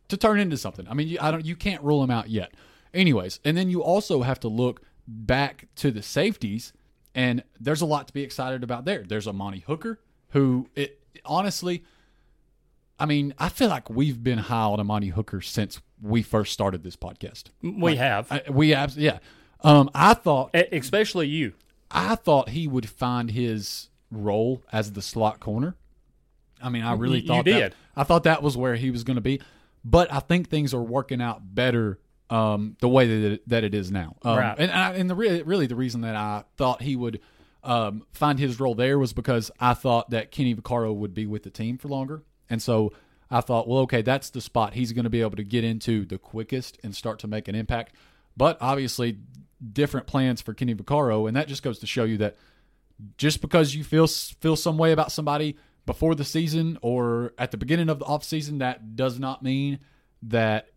to 0.08 0.16
turn 0.16 0.38
into 0.38 0.56
something. 0.56 0.86
I 0.88 0.94
mean, 0.94 1.08
you, 1.08 1.18
I 1.20 1.30
don't 1.30 1.44
you 1.44 1.56
can't 1.56 1.82
rule 1.82 2.02
him 2.02 2.10
out 2.10 2.28
yet. 2.28 2.52
Anyways, 2.92 3.40
and 3.44 3.56
then 3.56 3.70
you 3.70 3.82
also 3.82 4.22
have 4.22 4.40
to 4.40 4.48
look 4.48 4.82
back 5.06 5.66
to 5.76 5.90
the 5.90 6.02
safeties, 6.02 6.72
and 7.14 7.42
there's 7.58 7.80
a 7.80 7.86
lot 7.86 8.06
to 8.08 8.12
be 8.12 8.22
excited 8.22 8.62
about 8.62 8.84
there. 8.84 9.02
There's 9.06 9.26
Amani 9.26 9.60
Hooker, 9.60 10.00
who 10.30 10.68
it 10.74 11.00
honestly, 11.24 11.84
I 12.98 13.06
mean, 13.06 13.34
I 13.38 13.48
feel 13.48 13.68
like 13.68 13.90
we've 13.90 14.22
been 14.22 14.38
high 14.38 14.64
on 14.64 14.80
Amani 14.80 15.08
Hooker 15.08 15.40
since 15.40 15.80
we 16.00 16.22
first 16.22 16.52
started 16.52 16.82
this 16.82 16.96
podcast. 16.96 17.44
We 17.62 17.72
like, 17.72 17.98
have, 17.98 18.30
I, 18.30 18.42
we 18.50 18.70
have, 18.70 18.96
yeah. 18.96 19.18
Um, 19.62 19.90
I 19.94 20.14
thought, 20.14 20.54
especially 20.54 21.28
you, 21.28 21.54
I 21.90 22.14
thought 22.14 22.50
he 22.50 22.68
would 22.68 22.88
find 22.88 23.30
his 23.30 23.88
role 24.10 24.62
as 24.72 24.92
the 24.92 25.02
slot 25.02 25.40
corner. 25.40 25.76
I 26.64 26.70
mean, 26.70 26.83
I 26.83 26.94
really 26.94 27.20
you, 27.20 27.27
thought 27.27 27.46
you 27.46 27.53
that. 27.53 27.74
I 27.94 28.05
thought 28.05 28.24
that 28.24 28.42
was 28.42 28.57
where 28.57 28.74
he 28.74 28.90
was 28.90 29.05
going 29.05 29.16
to 29.16 29.20
be, 29.20 29.40
but 29.85 30.12
I 30.12 30.20
think 30.20 30.48
things 30.48 30.72
are 30.72 30.83
working 30.83 31.20
out 31.20 31.55
better 31.55 32.00
um, 32.31 32.77
the 32.81 32.88
way 32.88 33.07
that 33.07 33.33
it, 33.33 33.48
that 33.48 33.64
it 33.64 33.74
is 33.74 33.90
now. 33.90 34.16
Um, 34.22 34.38
right. 34.38 34.59
And 34.59 34.70
I, 34.72 34.94
and 34.94 35.09
the 35.09 35.14
really, 35.14 35.42
really 35.42 35.66
the 35.66 35.77
reason 35.77 36.00
that 36.00 36.16
I 36.16 36.44
thought 36.57 36.83
he 36.83 36.96
would 36.96 37.20
um, 37.62 38.07
find 38.12 38.38
his 38.38 38.59
role 38.59 38.74
there 38.74 38.98
was 38.98 39.12
because 39.12 39.50
I 39.61 39.74
thought 39.74 40.11
that 40.11 40.31
Kenny 40.31 40.55
Vaccaro 40.55 40.94
would 40.94 41.14
be 41.14 41.27
with 41.27 41.42
the 41.42 41.50
team 41.50 41.79
for 41.79 41.88
longer, 41.88 42.22
and 42.48 42.62
so 42.62 42.92
I 43.31 43.40
thought, 43.40 43.68
well, 43.68 43.81
okay, 43.81 44.03
that's 44.03 44.31
the 44.31 44.40
spot 44.40 44.74
he's 44.74 44.92
going 44.92 45.05
to 45.05 45.11
be 45.11 45.20
able 45.20 45.37
to 45.37 45.44
get 45.44 45.64
into 45.64 46.05
the 46.05 46.18
quickest 46.18 46.79
and 46.83 46.94
start 46.94 47.18
to 47.20 47.27
make 47.27 47.48
an 47.48 47.55
impact. 47.55 47.94
But 48.37 48.59
obviously, 48.61 49.18
different 49.72 50.07
plans 50.07 50.40
for 50.40 50.55
Kenny 50.55 50.74
Vaccaro, 50.74 51.27
and 51.29 51.37
that 51.37 51.48
just 51.48 51.62
goes 51.62 51.79
to 51.81 51.87
show 51.87 52.05
you 52.05 52.18
that 52.18 52.37
just 53.16 53.40
because 53.40 53.74
you 53.74 53.85
feel 53.85 54.07
feel 54.07 54.57
some 54.57 54.79
way 54.79 54.92
about 54.92 55.12
somebody 55.12 55.57
before 55.86 56.14
the 56.14 56.24
season 56.24 56.78
or 56.82 57.34
at 57.38 57.50
the 57.50 57.56
beginning 57.56 57.88
of 57.88 57.98
the 57.98 58.04
offseason, 58.04 58.58
that 58.58 58.96
does 58.96 59.18
not 59.18 59.42
mean 59.42 59.80
that 60.22 60.68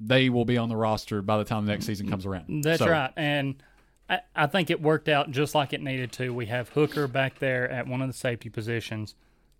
they 0.00 0.28
will 0.28 0.44
be 0.44 0.56
on 0.56 0.68
the 0.68 0.76
roster 0.76 1.22
by 1.22 1.38
the 1.38 1.44
time 1.44 1.66
the 1.66 1.72
next 1.72 1.86
season 1.86 2.08
comes 2.08 2.24
around. 2.24 2.62
That's 2.62 2.78
So, 2.78 2.88
right. 2.88 3.12
And 3.16 3.62
I, 4.08 4.20
I 4.34 4.46
think 4.46 4.70
it 4.70 4.80
worked 4.80 5.08
out 5.08 5.30
just 5.30 5.54
like 5.54 5.72
it 5.72 5.82
needed 5.82 6.12
to. 6.12 6.32
We 6.32 6.46
have 6.46 6.70
Hooker 6.70 7.08
back 7.08 7.38
there 7.40 7.68
at 7.68 7.86
one 7.86 8.00
of 8.00 8.08
the 8.08 8.14
safety 8.14 8.48
positions. 8.48 9.14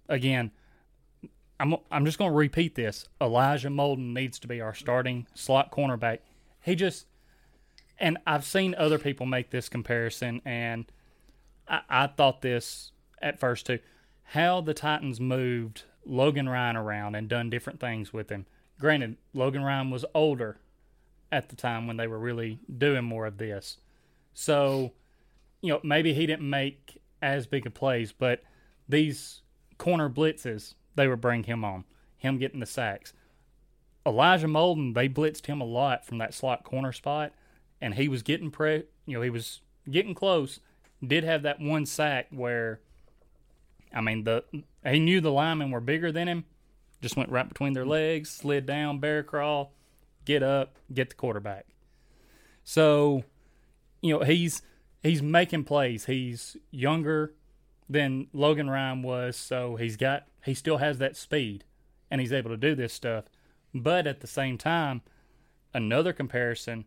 Again, 0.08 0.52
I'm 1.60 1.76
I'm 1.90 2.04
just 2.04 2.18
going 2.18 2.30
to 2.30 2.36
repeat 2.36 2.76
this. 2.76 3.08
Elijah 3.20 3.68
Molden 3.68 4.14
needs 4.14 4.38
to 4.38 4.48
be 4.48 4.60
our 4.60 4.74
starting 4.74 5.26
slot 5.34 5.72
cornerback. 5.72 6.20
He 6.62 6.76
just 6.76 7.06
and 7.98 8.16
I've 8.26 8.44
seen 8.44 8.74
other 8.78 8.98
people 8.98 9.26
make 9.26 9.50
this 9.50 9.68
comparison, 9.68 10.40
and 10.44 10.86
I, 11.66 11.80
I 11.88 12.06
thought 12.06 12.42
this 12.42 12.92
at 13.20 13.40
first 13.40 13.66
too. 13.66 13.80
How 14.32 14.60
the 14.60 14.74
Titans 14.74 15.20
moved 15.20 15.84
Logan 16.04 16.48
Ryan 16.48 16.76
around 16.76 17.14
and 17.14 17.28
done 17.28 17.48
different 17.48 17.80
things 17.80 18.12
with 18.12 18.30
him. 18.30 18.46
Granted, 18.78 19.16
Logan 19.32 19.62
Ryan 19.62 19.90
was 19.90 20.04
older 20.14 20.58
at 21.32 21.48
the 21.48 21.56
time 21.56 21.86
when 21.86 21.96
they 21.96 22.06
were 22.06 22.18
really 22.18 22.58
doing 22.76 23.04
more 23.04 23.26
of 23.26 23.38
this. 23.38 23.78
So, 24.34 24.92
you 25.62 25.72
know, 25.72 25.80
maybe 25.82 26.12
he 26.12 26.26
didn't 26.26 26.48
make 26.48 27.00
as 27.22 27.46
big 27.46 27.66
of 27.66 27.72
plays, 27.74 28.12
but 28.12 28.42
these 28.88 29.40
corner 29.78 30.10
blitzes, 30.10 30.74
they 30.94 31.08
would 31.08 31.20
bring 31.20 31.44
him 31.44 31.64
on, 31.64 31.84
him 32.18 32.38
getting 32.38 32.60
the 32.60 32.66
sacks. 32.66 33.14
Elijah 34.06 34.46
Molden, 34.46 34.94
they 34.94 35.08
blitzed 35.08 35.46
him 35.46 35.60
a 35.60 35.64
lot 35.64 36.06
from 36.06 36.18
that 36.18 36.34
slot 36.34 36.64
corner 36.64 36.92
spot, 36.92 37.32
and 37.80 37.94
he 37.94 38.08
was 38.08 38.22
getting 38.22 38.50
pre, 38.50 38.84
you 39.06 39.14
know, 39.14 39.22
he 39.22 39.30
was 39.30 39.60
getting 39.90 40.14
close. 40.14 40.60
Did 41.06 41.24
have 41.24 41.42
that 41.42 41.60
one 41.60 41.86
sack 41.86 42.26
where, 42.30 42.80
I 43.94 44.00
mean, 44.00 44.24
the 44.24 44.44
he 44.84 44.98
knew 44.98 45.20
the 45.20 45.32
linemen 45.32 45.70
were 45.70 45.80
bigger 45.80 46.12
than 46.12 46.28
him, 46.28 46.44
just 47.00 47.16
went 47.16 47.30
right 47.30 47.48
between 47.48 47.72
their 47.72 47.86
legs, 47.86 48.30
slid 48.30 48.66
down, 48.66 48.98
bear 48.98 49.22
crawl, 49.22 49.72
get 50.24 50.42
up, 50.42 50.76
get 50.92 51.10
the 51.10 51.14
quarterback. 51.16 51.66
So, 52.64 53.24
you 54.02 54.14
know, 54.14 54.24
he's 54.24 54.62
he's 55.02 55.22
making 55.22 55.64
plays. 55.64 56.06
He's 56.06 56.56
younger 56.70 57.34
than 57.88 58.28
Logan 58.32 58.68
Ryan 58.68 59.02
was, 59.02 59.36
so 59.36 59.76
he's 59.76 59.96
got 59.96 60.26
he 60.44 60.54
still 60.54 60.78
has 60.78 60.98
that 60.98 61.16
speed 61.16 61.64
and 62.10 62.20
he's 62.20 62.32
able 62.32 62.50
to 62.50 62.56
do 62.56 62.74
this 62.74 62.92
stuff. 62.92 63.24
But 63.74 64.06
at 64.06 64.20
the 64.20 64.26
same 64.26 64.58
time, 64.58 65.02
another 65.74 66.12
comparison 66.12 66.86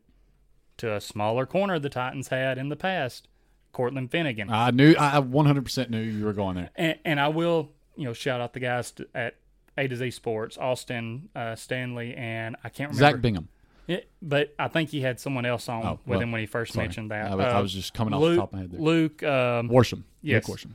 to 0.78 0.94
a 0.94 1.02
smaller 1.02 1.46
corner 1.46 1.80
the 1.80 1.90
Titans 1.90 2.30
had 2.30 2.58
in 2.58 2.70
the 2.70 2.76
past, 2.76 3.28
Cortland 3.72 4.12
Finnegan. 4.12 4.50
I 4.50 4.72
knew 4.72 4.96
I 5.00 5.20
100% 5.22 5.90
knew 5.90 6.00
you 6.02 6.26
were 6.26 6.34
going 6.34 6.56
there. 6.56 6.70
And, 6.76 6.98
and 7.06 7.20
I 7.20 7.28
will, 7.30 7.70
you 7.96 8.06
know, 8.06 8.14
shout 8.14 8.42
out 8.42 8.54
the 8.54 8.60
guys 8.60 8.92
to, 8.94 9.08
at 9.16 9.36
A 9.78 9.88
to 9.88 9.96
Z 9.96 10.12
Sports, 10.12 10.58
Austin 10.58 11.30
uh, 11.36 11.56
Stanley, 11.56 12.14
and 12.16 12.56
I 12.64 12.70
can't 12.70 12.92
remember 12.92 13.14
Zach 13.16 13.22
Bingham. 13.22 13.48
it, 13.88 14.10
but 14.22 14.54
I 14.60 14.68
think 14.68 14.90
he 14.90 15.02
had 15.02 15.20
someone 15.20 15.46
else 15.46 15.68
on 15.70 15.86
Oh, 15.86 15.92
with 15.92 16.00
well, 16.08 16.20
him 16.22 16.32
when 16.32 16.42
he 16.42 16.48
first 16.48 16.74
sorry. 16.74 16.86
mentioned 16.88 17.12
that. 17.12 17.32
I 17.32 17.36
was- 17.36 17.46
I 17.46 17.60
was 17.62 17.74
just 17.74 17.94
coming 17.94 18.14
off 18.14 18.22
the 18.22 18.36
top 18.36 18.50
of 18.50 18.54
my 18.54 18.60
head 18.62 18.72
there. 18.72 18.80
Luke, 18.80 19.24
um, 19.24 19.70
Worsham. 19.70 20.04
Yes. 20.22 20.48
Luke 20.48 20.58
Worsham. 20.58 20.72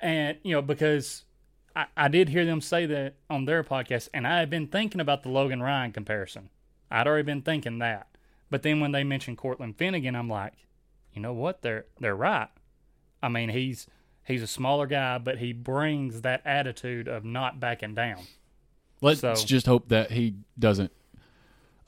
and 0.00 0.38
you 0.42 0.52
know 0.54 0.62
because 0.62 1.24
I, 1.76 1.86
I 1.96 2.08
did 2.08 2.28
hear 2.28 2.44
them 2.44 2.60
say 2.60 2.86
that 2.86 3.14
on 3.30 3.44
their 3.46 3.64
podcast, 3.64 4.08
and 4.14 4.26
I 4.26 4.38
had 4.38 4.50
been 4.50 4.66
thinking 4.68 5.00
about 5.00 5.22
the 5.22 5.28
Logan 5.28 5.62
Ryan 5.62 5.92
comparison. 5.92 6.50
I'd 6.90 7.06
already 7.06 7.24
been 7.24 7.42
thinking 7.42 7.78
that, 7.80 8.06
but 8.50 8.62
then 8.62 8.78
when 8.80 8.92
they 8.92 9.02
mentioned 9.04 9.38
Cortland 9.38 9.76
Finnegan, 9.76 10.14
I'm 10.14 10.28
like, 10.28 10.52
you 11.14 11.22
know 11.22 11.32
what? 11.32 11.62
They're 11.62 11.86
they're 12.00 12.16
right. 12.16 12.48
I 13.22 13.28
mean, 13.28 13.48
he's 13.48 13.86
he's 14.24 14.42
a 14.42 14.46
smaller 14.46 14.86
guy, 14.86 15.18
but 15.18 15.38
he 15.38 15.52
brings 15.52 16.22
that 16.22 16.42
attitude 16.44 17.08
of 17.08 17.24
not 17.24 17.60
backing 17.60 17.94
down. 17.94 18.22
Let's 19.00 19.20
So- 19.20 19.34
just 19.34 19.66
hope 19.66 19.88
that 19.88 20.10
he 20.10 20.34
doesn't 20.58 20.92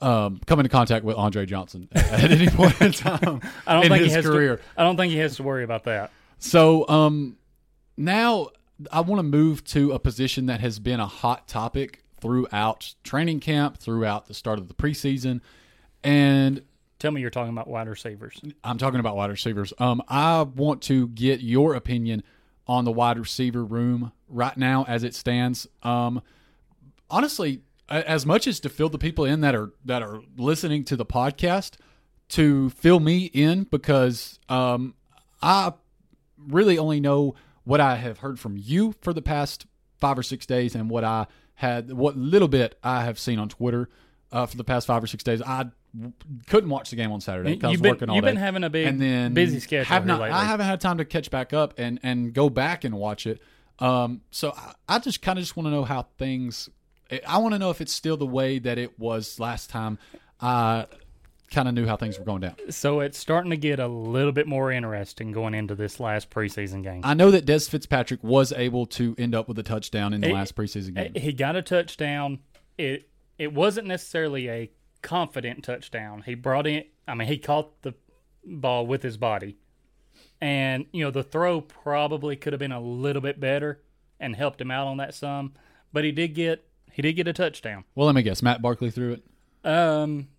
um, 0.01 0.39
come 0.45 0.59
into 0.59 0.69
contact 0.69 1.03
with 1.03 1.15
Andre 1.17 1.45
Johnson 1.47 1.89
at 1.95 2.31
any 2.31 2.47
point 2.47 2.79
in 2.81 2.91
time 2.91 3.41
I 3.65 3.73
don't 3.73 3.85
in 3.85 3.89
think 3.91 4.03
his 4.03 4.11
he 4.11 4.15
has 4.15 4.25
career. 4.25 4.57
to. 4.57 4.63
I 4.77 4.83
don't 4.83 4.95
think 4.97 5.11
he 5.11 5.17
has 5.19 5.37
to 5.37 5.43
worry 5.43 5.63
about 5.63 5.85
that. 5.85 6.11
So 6.37 6.87
um, 6.87 7.37
now 7.97 8.49
I 8.91 9.01
want 9.01 9.19
to 9.19 9.23
move 9.23 9.63
to 9.65 9.93
a 9.93 9.99
position 9.99 10.45
that 10.47 10.59
has 10.59 10.77
been 10.77 10.99
a 10.99 11.07
hot 11.07 11.47
topic 11.47 12.03
throughout 12.21 12.93
training 13.03 13.39
camp, 13.39 13.77
throughout 13.79 14.27
the 14.27 14.35
start 14.35 14.59
of 14.59 14.67
the 14.67 14.75
preseason, 14.75 15.41
and 16.03 16.61
Tell 16.99 17.11
me 17.11 17.21
you're 17.21 17.29
talking 17.29 17.51
about 17.51 17.67
wide 17.67 17.87
receivers. 17.87 18.41
I'm 18.63 18.77
talking 18.77 18.99
about 18.99 19.15
wide 19.15 19.29
receivers. 19.29 19.71
Um, 19.77 20.01
I 20.07 20.41
want 20.41 20.81
to 20.83 21.07
get 21.09 21.41
your 21.41 21.75
opinion 21.75 22.23
on 22.67 22.85
the 22.85 22.91
wide 22.91 23.19
receiver 23.19 23.63
room 23.63 24.11
right 24.27 24.57
now 24.57 24.83
as 24.87 25.03
it 25.03 25.13
stands. 25.13 25.67
Um, 25.83 26.21
honestly, 27.09 27.61
as 27.89 28.25
much 28.25 28.47
as 28.47 28.59
to 28.61 28.69
fill 28.69 28.89
the 28.89 28.97
people 28.97 29.25
in 29.25 29.41
that 29.41 29.55
are 29.55 29.71
that 29.85 30.01
are 30.01 30.21
listening 30.37 30.83
to 30.85 30.95
the 30.95 31.05
podcast, 31.05 31.75
to 32.29 32.69
fill 32.71 32.99
me 32.99 33.25
in 33.25 33.63
because 33.63 34.39
um, 34.49 34.95
I 35.41 35.73
really 36.37 36.77
only 36.77 36.99
know 36.99 37.35
what 37.63 37.79
I 37.79 37.95
have 37.95 38.19
heard 38.19 38.39
from 38.39 38.57
you 38.57 38.95
for 39.01 39.13
the 39.13 39.21
past 39.21 39.65
five 39.99 40.17
or 40.17 40.23
six 40.23 40.45
days 40.45 40.75
and 40.75 40.89
what 40.89 41.03
I 41.03 41.27
had, 41.55 41.91
what 41.91 42.17
little 42.17 42.47
bit 42.47 42.77
I 42.83 43.03
have 43.03 43.19
seen 43.19 43.39
on 43.39 43.49
Twitter 43.49 43.89
uh, 44.31 44.45
for 44.45 44.57
the 44.57 44.63
past 44.63 44.87
five 44.87 45.03
or 45.03 45.07
six 45.07 45.23
days. 45.23 45.41
I 45.41 45.65
couldn't 46.47 46.69
watch 46.69 46.89
the 46.89 46.95
game 46.95 47.11
on 47.11 47.21
Saturday 47.21 47.55
because 47.55 47.63
I 47.63 47.67
was 47.67 47.73
You've 47.73 47.81
been- 47.81 47.91
working 47.91 48.09
all 48.09 48.15
you've 48.15 48.25
day. 48.25 48.31
been 48.31 48.37
having 48.37 48.63
a 48.63 48.69
big- 48.69 48.87
and 48.87 49.01
then 49.01 49.33
busy 49.33 49.59
schedule 49.59 49.85
Have 49.85 50.05
not, 50.05 50.19
lately. 50.21 50.33
I 50.35 50.43
haven't 50.45 50.65
had 50.67 50.81
time 50.81 50.97
to 50.99 51.05
catch 51.05 51.31
back 51.31 51.53
up 51.53 51.73
and 51.77 51.99
and 52.03 52.33
go 52.33 52.49
back 52.49 52.83
and 52.83 52.95
watch 52.95 53.25
it. 53.25 53.41
Um, 53.79 54.21
so 54.31 54.53
I, 54.55 54.73
I 54.95 54.99
just 54.99 55.21
kind 55.21 55.37
of 55.39 55.43
just 55.43 55.55
want 55.55 55.67
to 55.67 55.71
know 55.71 55.83
how 55.83 56.07
things. 56.17 56.69
I 57.25 57.37
want 57.37 57.53
to 57.53 57.59
know 57.59 57.69
if 57.69 57.79
it's 57.79 57.93
still 57.93 58.17
the 58.17 58.25
way 58.27 58.59
that 58.59 58.77
it 58.77 58.99
was 58.99 59.39
last 59.39 59.69
time. 59.69 59.97
I 60.41 60.87
kind 61.51 61.69
of 61.69 61.73
knew 61.73 61.85
how 61.85 61.95
things 61.95 62.19
were 62.19 62.25
going 62.25 62.41
down. 62.41 62.55
So 62.69 62.99
it's 62.99 63.17
starting 63.17 63.51
to 63.51 63.57
get 63.57 63.79
a 63.79 63.87
little 63.87 64.33
bit 64.33 64.45
more 64.47 64.69
interesting 64.71 65.31
going 65.31 65.53
into 65.53 65.73
this 65.75 65.99
last 65.99 66.29
preseason 66.29 66.83
game. 66.83 66.99
I 67.05 67.13
know 67.13 67.31
that 67.31 67.45
Dez 67.45 67.69
Fitzpatrick 67.69 68.21
was 68.23 68.51
able 68.51 68.85
to 68.87 69.15
end 69.17 69.33
up 69.33 69.47
with 69.47 69.57
a 69.57 69.63
touchdown 69.63 70.13
in 70.13 70.19
the 70.19 70.27
He- 70.27 70.33
last 70.33 70.55
preseason 70.55 70.95
game. 70.95 71.13
He 71.15 71.31
got 71.31 71.55
a 71.55 71.61
touchdown. 71.61 72.39
It 72.77 73.09
it 73.37 73.53
wasn't 73.53 73.87
necessarily 73.87 74.49
a 74.49 74.71
confident 75.01 75.63
touchdown. 75.63 76.23
He 76.25 76.35
brought 76.35 76.67
in. 76.67 76.83
I 77.07 77.13
mean, 77.15 77.27
he 77.27 77.37
caught 77.37 77.81
the 77.81 77.93
ball 78.43 78.85
with 78.87 79.03
his 79.03 79.17
body. 79.17 79.57
And, 80.41 80.85
you 80.91 81.03
know, 81.03 81.11
the 81.11 81.23
throw 81.23 81.61
probably 81.61 82.35
could 82.35 82.53
have 82.53 82.59
been 82.59 82.71
a 82.71 82.81
little 82.81 83.21
bit 83.21 83.39
better 83.39 83.81
and 84.19 84.35
helped 84.35 84.61
him 84.61 84.71
out 84.71 84.87
on 84.87 84.97
that 84.97 85.13
some, 85.13 85.53
but 85.93 86.03
he 86.03 86.11
did 86.11 86.29
get 86.29 86.63
he 86.91 87.01
did 87.03 87.13
get 87.13 87.27
a 87.27 87.33
touchdown. 87.33 87.83
Well, 87.93 88.07
let 88.07 88.15
me 88.15 88.23
guess. 88.23 88.41
Matt 88.41 88.61
Barkley 88.61 88.89
threw 88.89 89.13
it. 89.13 89.23
Um 89.69 90.29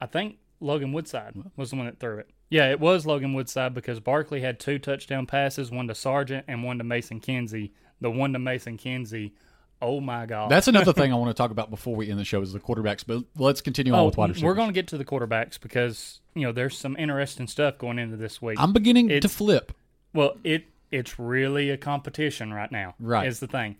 I 0.00 0.06
think 0.06 0.38
Logan 0.60 0.92
Woodside 0.92 1.34
was 1.56 1.70
the 1.70 1.76
one 1.76 1.86
that 1.86 2.00
threw 2.00 2.18
it. 2.18 2.30
Yeah, 2.50 2.70
it 2.70 2.80
was 2.80 3.06
Logan 3.06 3.34
Woodside 3.34 3.74
because 3.74 4.00
Barkley 4.00 4.40
had 4.40 4.60
two 4.60 4.78
touchdown 4.78 5.26
passes, 5.26 5.70
one 5.70 5.88
to 5.88 5.94
Sargent 5.94 6.44
and 6.48 6.62
one 6.62 6.78
to 6.78 6.84
Mason 6.84 7.20
Kinsey. 7.20 7.72
The 8.00 8.10
one 8.10 8.32
to 8.32 8.38
Mason 8.38 8.76
Kinsey, 8.76 9.34
oh 9.82 10.00
my 10.00 10.26
god. 10.26 10.50
That's 10.50 10.68
another 10.68 10.92
thing 10.92 11.12
I 11.12 11.16
want 11.18 11.30
to 11.30 11.34
talk 11.34 11.50
about 11.50 11.70
before 11.70 11.94
we 11.94 12.10
end 12.10 12.18
the 12.18 12.24
show 12.24 12.40
is 12.42 12.52
the 12.52 12.60
quarterbacks. 12.60 13.04
But 13.06 13.24
let's 13.36 13.60
continue 13.60 13.92
on 13.92 14.00
Oh, 14.00 14.04
with 14.06 14.16
wide 14.16 14.30
receivers. 14.30 14.44
we're 14.46 14.54
going 14.54 14.68
to 14.68 14.72
get 14.74 14.88
to 14.88 14.98
the 14.98 15.04
quarterbacks 15.04 15.60
because 15.60 16.20
you 16.34 16.42
know 16.42 16.52
there's 16.52 16.76
some 16.76 16.96
interesting 16.96 17.46
stuff 17.46 17.78
going 17.78 17.98
into 17.98 18.16
this 18.16 18.40
week. 18.42 18.58
I'm 18.60 18.72
beginning 18.72 19.08
to 19.08 19.28
flip. 19.28 19.72
Well, 20.12 20.36
it 20.44 20.66
it's 20.90 21.18
really 21.18 21.70
a 21.70 21.76
competition 21.76 22.52
right 22.52 22.70
now. 22.70 22.94
Right. 23.00 23.26
Is 23.26 23.40
the 23.40 23.46
thing. 23.48 23.76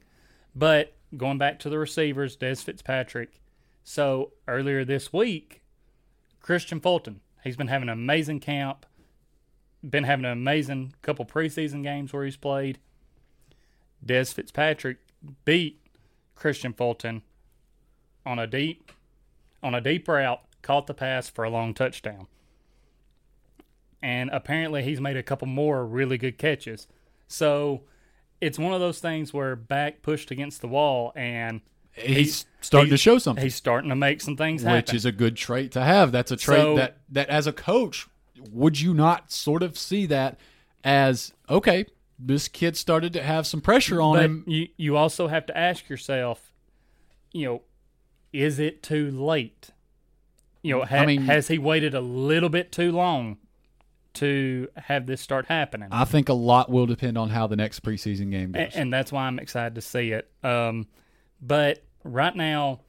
But 0.54 0.94
going 1.16 1.38
back 1.38 1.58
to 1.60 1.68
the 1.70 1.78
receivers, 1.78 2.36
Dez 2.36 2.62
Fitzpatrick. 2.62 3.40
So 3.84 4.32
earlier 4.48 4.84
this 4.84 5.12
week, 5.12 5.62
Kristian 6.42 6.82
Fulton, 6.82 7.20
he's 7.42 7.56
been 7.56 7.68
having 7.68 7.88
an 7.88 7.92
amazing 7.92 8.40
camp, 8.40 8.86
been 9.88 10.04
having 10.04 10.24
an 10.24 10.32
amazing 10.32 10.94
couple 11.02 11.24
preseason 11.26 11.82
games 11.82 12.12
where 12.12 12.24
he's 12.24 12.36
played. 12.36 12.78
Dez 14.04 14.32
Fitzpatrick 14.34 14.98
beat 15.44 15.80
Kristian 16.38 16.76
Fulton 16.76 17.22
on 18.26 18.38
a 18.38 18.46
deep 18.46 18.90
on 19.62 19.74
a 19.74 19.80
deep 19.80 20.06
route, 20.08 20.40
caught 20.62 20.86
the 20.86 20.94
pass 20.94 21.28
for 21.30 21.42
a 21.44 21.50
long 21.50 21.72
touchdown 21.74 22.26
and 24.02 24.28
apparently 24.32 24.82
he's 24.82 25.00
made 25.00 25.16
a 25.16 25.22
couple 25.22 25.48
more 25.48 25.86
really 25.86 26.18
good 26.18 26.36
catches. 26.36 26.86
So 27.26 27.82
it's 28.40 28.58
one 28.58 28.74
of 28.74 28.80
those 28.80 28.98
things 28.98 29.32
where 29.32 29.56
back 29.56 30.02
pushed 30.02 30.30
against 30.30 30.60
the 30.60 30.68
wall 30.68 31.12
and 31.16 31.62
He's 31.96 32.44
starting 32.60 32.90
to 32.90 32.96
show 32.96 33.18
something, 33.18 33.42
he's 33.44 33.54
starting 33.54 33.88
to 33.88 33.94
make 33.96 34.20
some 34.20 34.36
things 34.36 34.62
happen. 34.62 34.76
which 34.78 34.92
is 34.92 35.04
a 35.06 35.12
good 35.12 35.36
trait 35.36 35.70
to 35.72 35.80
have. 35.80 36.10
That's 36.12 36.32
a 36.32 36.36
trait 36.36 36.58
So- 36.60 36.76
that 36.76 36.98
that 37.10 37.28
as 37.28 37.46
a 37.46 37.52
coach, 37.52 38.06
would 38.50 38.80
you 38.80 38.92
not 38.92 39.30
sort 39.30 39.62
of 39.62 39.78
see 39.78 40.04
that 40.06 40.38
as 40.82 41.32
okay? 41.48 41.86
This 42.18 42.48
kid 42.48 42.76
started 42.76 43.12
to 43.14 43.22
have 43.22 43.46
some 43.46 43.60
pressure 43.60 44.00
on 44.00 44.14
but 44.16 44.24
him. 44.24 44.44
you 44.46 44.68
you 44.76 44.96
also 44.96 45.28
have 45.28 45.46
to 45.46 45.56
ask 45.58 45.88
yourself, 45.88 46.52
you 47.32 47.44
know, 47.46 47.62
is 48.32 48.58
it 48.58 48.82
too 48.82 49.10
late? 49.10 49.70
You 50.62 50.76
know, 50.78 50.84
ha- 50.84 50.96
I 50.98 51.06
mean- 51.06 51.22
has 51.22 51.48
he 51.48 51.58
waited 51.58 51.94
a 51.94 52.00
little 52.00 52.48
bit 52.48 52.72
too 52.72 52.92
long 52.92 53.38
to 54.14 54.68
have 54.76 55.06
this 55.06 55.20
start 55.20 55.46
happening? 55.46 55.88
I 55.90 56.04
think 56.04 56.28
a 56.28 56.32
lot 56.34 56.70
will 56.70 56.86
depend 56.86 57.18
on 57.18 57.30
how 57.30 57.46
the 57.48 57.56
next 57.56 57.82
preseason 57.82 58.30
game 58.30 58.52
goes. 58.52 58.74
A- 58.74 58.78
and 58.78 58.92
that's 58.92 59.10
why 59.12 59.24
I'm 59.26 59.38
excited 59.40 59.74
to 59.74 59.80
see 59.80 60.12
it. 60.12 60.30
Um, 60.44 60.86
but 61.42 61.82
right 62.04 62.34
now, 62.34 62.80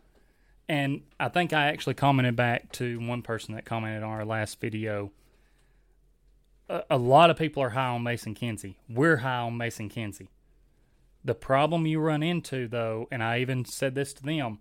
and 0.70 1.02
I 1.20 1.30
think 1.30 1.52
I 1.52 1.66
actually 1.68 1.96
commented 1.96 2.36
back 2.36 2.72
to 2.74 3.00
one 3.00 3.22
person 3.24 3.56
that 3.56 3.66
commented 3.66 4.04
on 4.04 4.10
our 4.12 4.26
last 4.26 4.62
video. 4.62 5.12
A, 6.70 6.84
a 6.92 6.98
lot 6.98 7.30
of 7.30 7.38
people 7.38 7.62
are 7.64 7.70
high 7.70 7.88
on 7.88 8.04
Mason 8.04 8.34
Kinsey. 8.34 8.78
We're 8.90 9.18
high 9.18 9.40
on 9.40 9.58
Mason 9.58 9.90
Kinsey. 9.90 10.30
The 11.24 11.36
problem 11.36 11.88
you 11.88 12.00
run 12.00 12.22
into, 12.22 12.68
though, 12.68 13.08
and 13.12 13.24
I 13.24 13.40
even 13.40 13.66
said 13.66 13.96
this 13.96 14.14
to 14.14 14.24
them, 14.24 14.60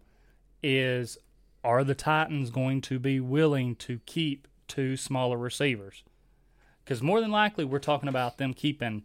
is 0.62 1.18
are 1.62 1.84
the 1.84 1.94
Titans 1.94 2.50
going 2.50 2.80
to 2.82 2.98
be 2.98 3.20
willing 3.20 3.74
to 3.76 4.00
keep 4.06 4.48
two 4.68 4.96
smaller 4.96 5.36
receivers? 5.36 6.04
Because 6.84 7.02
more 7.02 7.20
than 7.20 7.30
likely, 7.30 7.64
we're 7.64 7.78
talking 7.78 8.08
about 8.08 8.38
them 8.38 8.54
keeping 8.54 9.04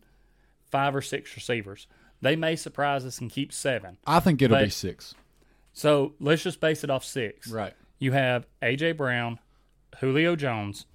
five 0.70 0.96
or 0.96 1.02
six 1.02 1.36
receivers. 1.36 1.88
They 2.22 2.36
may 2.36 2.56
surprise 2.56 3.06
us 3.06 3.20
and 3.20 3.32
keep 3.32 3.54
seven. 3.54 3.98
I 4.06 4.20
think 4.20 4.42
it'll 4.42 4.58
be 4.58 4.70
six. 4.70 5.16
So 5.72 6.14
let's 6.20 6.44
just 6.44 6.60
base 6.60 6.84
it 6.84 6.90
off 6.90 7.06
six. 7.06 7.50
Right. 7.50 7.74
You 7.98 8.12
have 8.12 8.46
AJ 8.62 8.98
Brown, 8.98 9.40
Julio 10.00 10.36
Jones. 10.36 10.86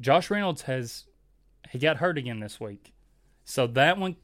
Josh 0.00 0.30
Reynolds 0.30 0.62
has 0.62 1.04
he 1.70 1.78
got 1.78 1.96
hurt 1.98 2.18
again 2.18 2.40
this 2.40 2.60
week. 2.60 2.92
So 3.44 3.66
that 3.68 3.98
one 3.98 4.16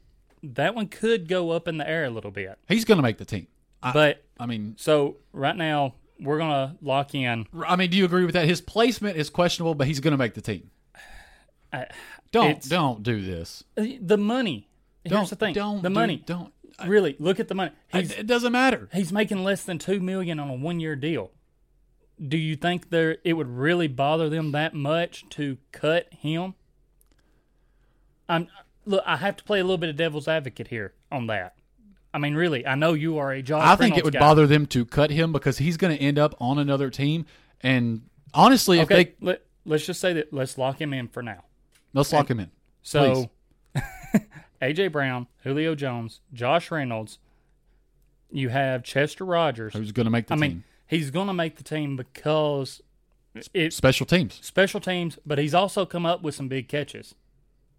that 0.43 0.75
one 0.75 0.87
could 0.87 1.27
go 1.27 1.51
up 1.51 1.67
in 1.67 1.77
the 1.77 1.89
air 1.89 2.05
a 2.05 2.09
little 2.09 2.31
bit. 2.31 2.57
He's 2.67 2.85
going 2.85 2.97
to 2.97 3.01
make 3.03 3.17
the 3.17 3.25
team. 3.25 3.47
I, 3.81 3.91
But 3.91 4.23
I 4.39 4.45
mean, 4.45 4.75
so 4.77 5.17
right 5.33 5.55
now 5.55 5.95
we're 6.19 6.37
gonna 6.37 6.77
lock 6.81 7.13
in 7.13 7.45
I 7.65 7.75
mean, 7.75 7.89
do 7.89 7.97
you 7.97 8.05
agree 8.05 8.25
with 8.25 8.33
that? 8.35 8.47
His 8.47 8.61
placement 8.61 9.17
is 9.17 9.29
questionable, 9.29 9.75
but 9.75 9.87
he's 9.87 9.99
going 9.99 10.11
to 10.13 10.17
make 10.17 10.33
the 10.33 10.41
team. 10.41 10.69
I- 11.73 11.87
Don't 12.31 12.67
don't 12.69 13.03
do 13.03 13.21
this. 13.21 13.63
Uh, 13.77 13.85
the 14.01 14.17
money. 14.17 14.67
Here's 15.03 15.11
Don't 15.11 15.29
the 15.29 15.35
thing. 15.35 15.53
Don't 15.53 15.81
the 15.83 15.89
do- 15.89 15.95
money. 15.95 16.23
Don't. 16.25 16.51
I- 16.79 16.87
Really, 16.87 17.15
look 17.19 17.39
at 17.39 17.47
the 17.47 17.55
money. 17.55 17.71
He's 17.87 18.11
it 18.11 18.27
doesn't 18.27 18.51
matter. 18.51 18.89
he's 18.93 19.11
making 19.13 19.43
less 19.43 19.63
than 19.63 19.77
two 19.79 19.99
million 20.01 20.39
on 20.39 20.49
a 20.49 20.53
one 20.55 20.79
year 20.79 20.95
deal. 20.95 21.31
Do 22.23 22.37
you 22.37 22.55
think 22.55 22.89
there 22.89 23.17
it 23.23 23.33
would 23.33 23.49
really 23.49 23.87
bother 23.87 24.29
them 24.29 24.51
that 24.53 24.73
much 24.73 25.25
to 25.31 25.57
cut 25.71 26.07
him? 26.13 26.53
I'm 28.29 28.47
look. 28.85 29.03
I 29.05 29.17
have 29.17 29.35
to 29.37 29.43
play 29.43 29.59
a 29.59 29.63
little 29.63 29.77
bit 29.77 29.89
of 29.89 29.95
devil's 29.97 30.27
advocate 30.27 30.67
here 30.69 30.93
on 31.11 31.27
that. 31.27 31.55
I 32.13 32.17
mean, 32.17 32.35
really, 32.35 32.65
I 32.65 32.75
know 32.75 32.93
you 32.93 33.17
are 33.17 33.31
a 33.33 33.41
Josh. 33.41 33.61
I 33.65 33.75
think 33.75 33.97
it 33.97 34.03
would 34.05 34.13
guy. 34.13 34.19
bother 34.19 34.47
them 34.47 34.65
to 34.67 34.85
cut 34.85 35.11
him 35.11 35.33
because 35.33 35.57
he's 35.57 35.75
going 35.75 35.95
to 35.95 36.01
end 36.01 36.17
up 36.17 36.33
on 36.39 36.57
another 36.57 36.89
team. 36.89 37.25
And 37.61 38.03
honestly, 38.33 38.79
if 38.79 38.85
Okay, 38.85 39.03
they 39.03 39.13
let, 39.19 39.41
let's 39.65 39.85
just 39.85 39.99
say 39.99 40.13
that. 40.13 40.31
Let's 40.31 40.57
lock 40.57 40.79
him 40.79 40.93
in 40.93 41.09
for 41.09 41.21
now. 41.21 41.43
let's 41.93 42.13
lock 42.13 42.29
him 42.29 42.39
in. 42.39 42.49
So, 42.81 43.29
AJ 44.61 44.91
Brown, 44.93 45.27
Julio 45.43 45.75
Jones, 45.75 46.21
Josh 46.33 46.71
Reynolds. 46.71 47.19
You 48.31 48.49
have 48.49 48.83
Chester 48.83 49.25
Rogers. 49.25 49.73
Who's 49.73 49.91
going 49.91 50.05
to 50.05 50.09
make 50.11 50.27
the 50.27 50.33
I 50.33 50.37
team? 50.37 50.41
mean, 50.41 50.63
he's 50.87 51.11
going 51.11 51.27
to 51.27 51.33
make 51.33 51.55
the 51.57 51.63
team 51.63 51.95
because 51.95 52.81
it's 53.53 53.75
Special 53.75 54.05
teams. 54.05 54.39
special 54.41 54.79
teams, 54.79 55.19
but 55.25 55.37
he's 55.37 55.53
also 55.53 55.85
come 55.85 56.05
up 56.05 56.21
with 56.21 56.35
some 56.35 56.47
big 56.47 56.67
catches, 56.69 57.15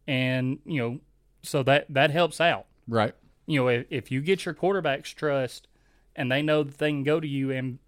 and 0.06 0.58
you 0.66 0.80
know, 0.80 1.00
so 1.42 1.62
that 1.62 1.86
that 1.88 2.10
helps 2.10 2.40
out. 2.40 2.66
Right. 2.86 3.14
You 3.46 3.60
know, 3.60 3.68
if, 3.68 3.86
if 3.90 4.10
you 4.10 4.20
get 4.20 4.44
your 4.44 4.54
quarterback's 4.54 5.10
trust, 5.10 5.66
and 6.14 6.30
they 6.30 6.42
know 6.42 6.62
that 6.62 6.78
they 6.78 6.90
can 6.90 7.04
go 7.04 7.20
to 7.20 7.26
you 7.26 7.50
in 7.50 7.78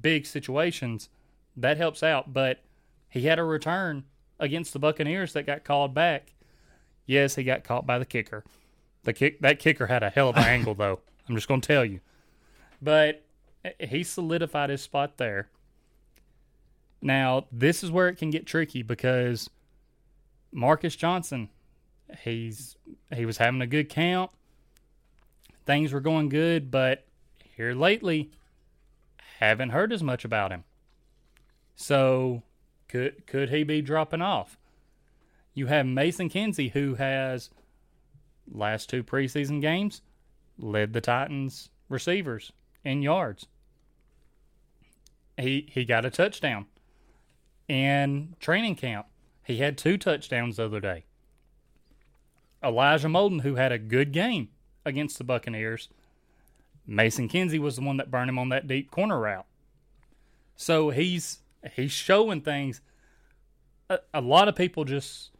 big 0.00 0.24
situations, 0.26 1.08
that 1.56 1.76
helps 1.78 2.02
out. 2.02 2.32
But 2.32 2.62
he 3.08 3.22
had 3.22 3.38
a 3.38 3.44
return 3.44 4.04
against 4.38 4.72
the 4.72 4.78
Buccaneers 4.78 5.32
that 5.32 5.46
got 5.46 5.64
called 5.64 5.94
back. 5.94 6.34
Yes, 7.06 7.34
he 7.34 7.42
got 7.44 7.64
caught 7.64 7.86
by 7.86 7.98
the 7.98 8.04
kicker. 8.06 8.44
The 9.02 9.12
kick 9.12 9.40
that 9.40 9.58
kicker 9.58 9.86
had 9.86 10.02
a 10.02 10.10
hell 10.10 10.28
of 10.28 10.36
an 10.36 10.44
angle, 10.46 10.74
though. 10.74 11.00
I'm 11.28 11.34
just 11.34 11.48
going 11.48 11.60
to 11.60 11.66
tell 11.66 11.84
you. 11.84 12.00
But 12.80 13.24
he 13.78 14.02
solidified 14.02 14.70
his 14.70 14.82
spot 14.82 15.16
there. 15.16 15.48
Now, 17.00 17.46
this 17.52 17.82
is 17.82 17.90
where 17.90 18.08
it 18.08 18.16
can 18.16 18.30
get 18.30 18.46
tricky 18.46 18.82
because 18.82 19.50
Marcus 20.52 20.96
Johnson, 20.96 21.50
he's 22.20 22.76
he 23.14 23.26
was 23.26 23.38
having 23.38 23.60
a 23.60 23.66
good 23.66 23.88
camp. 23.88 24.30
Things 25.66 25.92
were 25.92 26.00
going 26.00 26.28
good, 26.28 26.70
but 26.70 27.06
here 27.56 27.74
lately, 27.74 28.30
haven't 29.38 29.70
heard 29.70 29.92
as 29.92 30.02
much 30.02 30.24
about 30.24 30.50
him. 30.50 30.64
So, 31.76 32.42
could 32.88 33.26
could 33.26 33.50
he 33.50 33.64
be 33.64 33.82
dropping 33.82 34.22
off? 34.22 34.58
You 35.54 35.66
have 35.66 35.86
Mason 35.86 36.28
Kinsey, 36.28 36.68
who 36.68 36.94
has 36.94 37.50
last 38.50 38.88
two 38.88 39.02
preseason 39.02 39.60
games 39.60 40.02
led 40.58 40.92
the 40.92 41.00
Titans 41.00 41.70
receivers 41.88 42.52
in 42.84 43.02
yards. 43.02 43.46
He 45.36 45.68
he 45.70 45.84
got 45.84 46.04
a 46.04 46.10
touchdown 46.10 46.66
in 47.68 48.36
training 48.40 48.76
camp. 48.76 49.06
He 49.44 49.58
had 49.58 49.76
two 49.76 49.98
touchdowns 49.98 50.56
the 50.56 50.64
other 50.64 50.80
day. 50.80 51.04
Elijah 52.62 53.08
Molden, 53.08 53.42
who 53.42 53.56
had 53.56 53.72
a 53.72 53.78
good 53.78 54.12
game 54.12 54.48
against 54.86 55.18
the 55.18 55.24
Buccaneers, 55.24 55.88
Mason 56.86 57.28
Kinsey 57.28 57.58
was 57.58 57.76
the 57.76 57.82
one 57.82 57.96
that 57.98 58.10
burned 58.10 58.30
him 58.30 58.38
on 58.38 58.48
that 58.50 58.66
deep 58.66 58.90
corner 58.90 59.20
route. 59.20 59.46
So 60.56 60.90
he's 60.90 61.40
he's 61.74 61.92
showing 61.92 62.40
things. 62.40 62.80
A, 63.90 63.98
a 64.14 64.20
lot 64.20 64.48
of 64.48 64.56
people 64.56 64.84
just, 64.84 65.30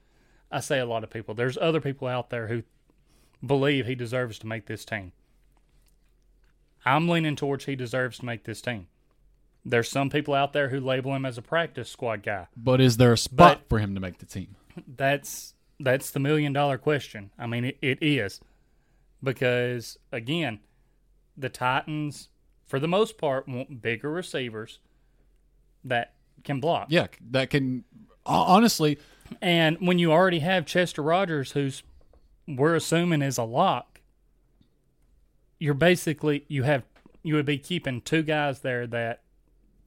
I 0.51 0.61
say 0.61 0.79
a 0.79 0.87
lot 0.87 1.05
of 1.05 1.11
people. 1.11 1.35
There's 1.35 1.57
other 1.57 1.81
people 1.81 2.09
out 2.09 2.31
there 2.31 2.49
who 2.49 2.63
believe 3.45 3.87
he 3.87 3.95
deserves 3.95 4.39
to 4.41 4.47
make 4.47 4.67
this 4.67 4.85
team. 4.85 5.13
I'm 6.85 7.09
leaning 7.09 7.37
towards 7.37 7.65
he 7.65 7.77
deserves 7.77 8.19
to 8.19 8.27
make 8.27 8.45
this 8.45 8.61
team. 8.61 8.89
There's 9.65 9.89
some 9.91 10.11
people 10.11 10.35
out 10.35 10.53
there 10.53 10.69
who 10.69 10.79
label 10.81 11.15
him 11.15 11.25
as 11.25 11.39
a 11.39 11.43
practice 11.43 11.89
squad 11.91 12.23
guy. 12.23 12.49
But 12.57 12.81
is 12.81 12.99
there 12.99 13.13
a 13.13 13.19
spot 13.19 13.61
But- 13.63 13.69
for 13.69 13.79
him 13.79 13.95
to 13.95 14.01
make 14.01 14.19
the 14.19 14.27
team? 14.27 14.57
That's 14.87 15.55
that's 15.81 16.11
the 16.11 16.21
million 16.21 16.53
dollar 16.53 16.79
question. 16.79 17.31
I 17.39 17.47
mean, 17.47 17.65
it, 17.65 17.79
it 17.81 17.99
is 18.03 18.41
because 19.23 19.99
again, 20.13 20.61
the 21.37 21.49
Titans, 21.49 22.29
for 22.67 22.79
the 22.79 22.89
most 22.89 23.17
part, 23.19 23.49
want 23.49 23.81
bigger 23.83 24.11
receivers 24.11 24.79
that 25.85 26.15
can 26.45 26.61
block. 26.61 26.89
Yeah, 26.91 27.07
that 27.31 27.51
can 27.51 27.85
Honestly, 28.27 28.99
And 29.43 29.77
when 29.87 29.99
you 29.99 30.11
already 30.13 30.39
have 30.41 30.65
Chester 30.67 31.03
Rogers, 31.03 31.53
who's 31.53 31.83
we're 32.49 32.75
assuming 32.75 33.23
is 33.23 33.37
a 33.39 33.43
lock, 33.45 34.01
you're 35.59 35.75
basically 35.75 36.45
you 36.49 36.63
have 36.65 36.85
you 37.23 37.35
would 37.35 37.47
be 37.47 37.59
keeping 37.59 38.01
two 38.01 38.23
guys 38.23 38.61
there 38.61 38.87
that 38.89 39.23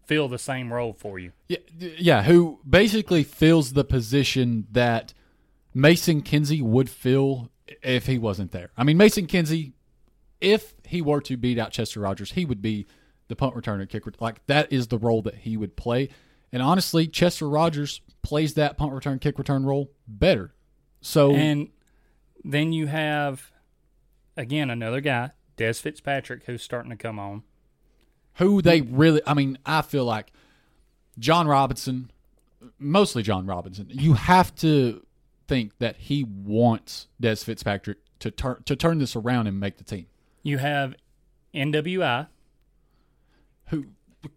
fill 0.07 0.27
the 0.27 0.39
same 0.39 0.73
role 0.73 0.93
for 0.93 1.19
you. 1.19 1.33
Yeah, 1.47 1.57
yeah, 1.77 2.23
who 2.23 2.59
basically 2.67 3.23
fills 3.23 3.73
the 3.73 3.83
position 3.83 4.65
that 4.71 5.13
Mason 5.73 6.21
Kinsey 6.21 6.61
would 6.61 6.89
fill 6.89 7.51
if 7.83 8.07
he 8.07 8.17
wasn't 8.17 8.51
there. 8.51 8.71
I 8.75 8.83
mean, 8.83 8.97
Mason 8.97 9.27
Kinsey, 9.27 9.73
if 10.41 10.73
he 10.85 11.01
were 11.01 11.21
to 11.21 11.37
beat 11.37 11.59
out 11.59 11.71
Chester 11.71 11.99
Rogers, 11.99 12.31
he 12.31 12.45
would 12.45 12.61
be 12.61 12.87
the 13.27 13.35
punt 13.35 13.55
returner, 13.55 13.87
kicker. 13.87 14.13
Like 14.19 14.45
that 14.47 14.71
is 14.71 14.87
the 14.87 14.97
role 14.97 15.21
that 15.23 15.35
he 15.35 15.57
would 15.57 15.75
play. 15.75 16.09
And 16.51 16.63
honestly, 16.63 17.07
Chester 17.07 17.49
Rogers 17.49 18.01
plays 18.21 18.53
that 18.53 18.77
punt 18.77 18.93
return, 18.93 19.19
kick 19.19 19.37
return 19.37 19.65
role 19.65 19.91
better. 20.07 20.53
So 21.01 21.33
And 21.33 21.69
then 22.43 22.71
you 22.71 22.87
have 22.87 23.51
again 24.37 24.69
another 24.69 25.01
guy, 25.01 25.31
Dez 25.57 25.81
Fitzpatrick, 25.81 26.45
who's 26.45 26.63
starting 26.63 26.91
to 26.91 26.97
come 26.97 27.19
on. 27.19 27.43
Who 28.37 28.61
they 28.61 28.81
really 28.81 29.21
I 29.25 29.33
mean, 29.33 29.57
I 29.65 29.81
feel 29.81 30.05
like 30.05 30.31
Jon 31.19 31.47
Robinson, 31.47 32.11
mostly 32.79 33.23
Jon 33.23 33.45
Robinson, 33.45 33.87
you 33.89 34.13
have 34.13 34.55
to 34.57 35.05
think 35.47 35.77
that 35.79 35.97
he 35.97 36.23
wants 36.23 37.07
Dez 37.21 37.43
Fitzpatrick 37.43 37.97
to 38.19 38.31
turn 38.31 38.63
to 38.65 38.75
turn 38.75 38.99
this 38.99 39.15
around 39.15 39.47
and 39.47 39.59
make 39.59 39.77
the 39.77 39.83
team. 39.83 40.07
You 40.43 40.57
have 40.59 40.95
NWI 41.53 42.27
Who 43.67 43.85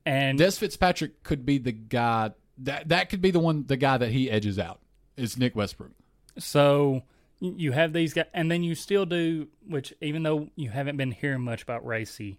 and 0.07 0.39
Dez 0.39 0.59
Fitzpatrick 0.59 1.23
could 1.23 1.45
be 1.45 1.59
the 1.59 1.73
guy 1.73 2.33
that 2.59 2.89
that 2.89 3.11
could 3.11 3.21
be 3.21 3.31
the 3.31 3.41
one 3.41 3.65
the 3.67 3.77
guy 3.77 3.99
that 3.99 4.11
he 4.11 4.31
edges 4.31 4.59
out 4.59 4.81
is 5.17 5.37
Nick 5.37 5.55
Westbrook. 5.55 5.93
So 6.39 7.03
you 7.41 7.73
have 7.73 7.93
these 7.93 8.13
guys, 8.13 8.27
and 8.35 8.51
then 8.51 8.63
you 8.63 8.75
still 8.75 9.07
do, 9.07 9.49
which 9.67 9.95
even 10.01 10.23
though 10.23 10.49
you 10.57 10.71
haven't 10.71 10.97
been 10.97 11.11
hearing 11.11 11.43
much 11.43 11.63
about 11.63 11.85
Racey, 11.87 12.39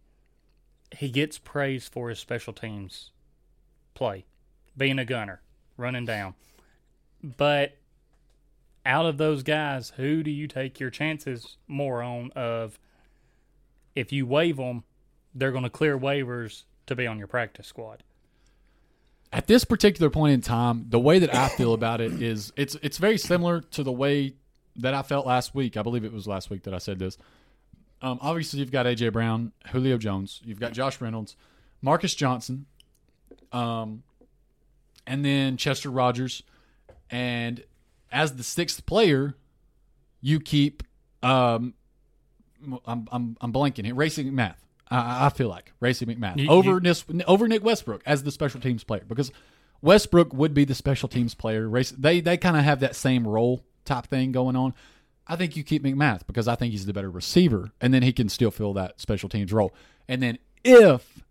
he 0.91 1.09
gets 1.09 1.37
praised 1.37 1.91
for 1.91 2.09
his 2.09 2.19
special 2.19 2.53
teams 2.53 3.11
play, 3.93 4.25
being 4.75 4.99
a 4.99 5.05
gunner, 5.05 5.41
running 5.77 6.05
down. 6.05 6.33
But 7.23 7.77
out 8.85 9.05
of 9.05 9.17
those 9.17 9.43
guys, 9.43 9.91
who 9.97 10.23
do 10.23 10.31
you 10.31 10.47
take 10.47 10.79
your 10.79 10.89
chances 10.89 11.57
more 11.67 12.01
on 12.01 12.31
of 12.35 12.79
if 13.95 14.11
you 14.11 14.25
waive 14.25 14.57
them, 14.57 14.83
they're 15.35 15.51
going 15.51 15.63
to 15.63 15.69
clear 15.69 15.97
waivers 15.97 16.63
to 16.87 16.95
be 16.95 17.07
on 17.07 17.17
your 17.17 17.27
practice 17.27 17.67
squad? 17.67 18.03
At 19.33 19.47
this 19.47 19.63
particular 19.63 20.09
point 20.09 20.33
in 20.33 20.41
time, 20.41 20.87
the 20.89 20.99
way 20.99 21.19
that 21.19 21.33
I 21.33 21.47
feel 21.49 21.73
about 21.73 22.01
it 22.01 22.21
is 22.21 22.51
it's 22.57 22.75
it's 22.81 22.97
very 22.97 23.17
similar 23.17 23.61
to 23.61 23.83
the 23.83 23.91
way 23.91 24.33
that 24.75 24.93
I 24.93 25.03
felt 25.03 25.25
last 25.25 25.55
week. 25.55 25.77
I 25.77 25.83
believe 25.83 26.03
it 26.03 26.11
was 26.11 26.27
last 26.27 26.49
week 26.49 26.63
that 26.63 26.73
I 26.73 26.79
said 26.79 26.99
this. 26.99 27.17
Um, 28.01 28.17
obviously, 28.21 28.59
you've 28.59 28.71
got 28.71 28.85
AJ 28.85 29.13
Brown, 29.13 29.51
Julio 29.71 29.97
Jones, 29.97 30.41
you've 30.43 30.59
got 30.59 30.73
Josh 30.73 30.99
Reynolds, 31.01 31.35
Marcus 31.81 32.15
Johnson, 32.15 32.65
um, 33.51 34.03
and 35.05 35.23
then 35.23 35.57
Chester 35.57 35.89
Rogers. 35.89 36.43
And 37.09 37.63
as 38.11 38.35
the 38.35 38.43
sixth 38.43 38.85
player, 38.85 39.35
you 40.21 40.39
keep 40.39 40.83
um, 41.21 41.73
I'm 42.85 43.07
I'm 43.11 43.37
I'm 43.41 43.53
blanking 43.53 43.85
here. 43.85 43.95
Racey 43.95 44.23
McMath. 44.25 44.55
I, 44.89 45.27
I 45.27 45.29
feel 45.29 45.47
like 45.49 45.71
Racey 45.79 46.05
McMath 46.05 46.37
You- 46.37 46.49
over 46.49 46.71
you- 46.71 46.79
Nis, 46.79 47.03
over 47.27 47.47
Nick 47.47 47.63
Westbrook 47.63 48.01
as 48.05 48.23
the 48.23 48.31
special 48.31 48.59
teams 48.59 48.83
player 48.83 49.03
because 49.07 49.31
Westbrook 49.81 50.33
would 50.33 50.53
be 50.53 50.65
the 50.65 50.75
special 50.75 51.07
teams 51.09 51.33
player. 51.35 51.67
Race 51.69 51.91
they 51.91 52.19
they 52.21 52.37
kind 52.37 52.57
of 52.57 52.63
have 52.63 52.79
that 52.81 52.95
same 52.95 53.27
role 53.27 53.63
type 53.85 54.07
thing 54.07 54.31
going 54.31 54.55
on. 54.55 54.73
I 55.31 55.37
think 55.37 55.55
you 55.55 55.63
keep 55.63 55.81
McMath 55.81 56.27
because 56.27 56.49
I 56.49 56.55
think 56.55 56.71
he's 56.73 56.85
the 56.85 56.91
better 56.91 57.09
receiver, 57.09 57.71
and 57.79 57.93
then 57.93 58.03
he 58.03 58.11
can 58.11 58.27
still 58.27 58.51
fill 58.51 58.73
that 58.73 58.99
special 58.99 59.29
teams 59.29 59.53
role. 59.53 59.73
And 60.09 60.21
then 60.21 60.37
if 60.65 61.23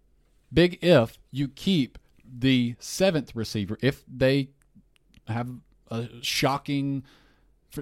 big 0.51 0.79
if 0.83 1.19
you 1.31 1.49
keep 1.49 1.99
the 2.25 2.77
seventh 2.79 3.37
receiver, 3.37 3.77
if 3.83 4.03
they 4.09 4.49
have 5.29 5.51
a 5.91 6.09
shocking, 6.23 7.05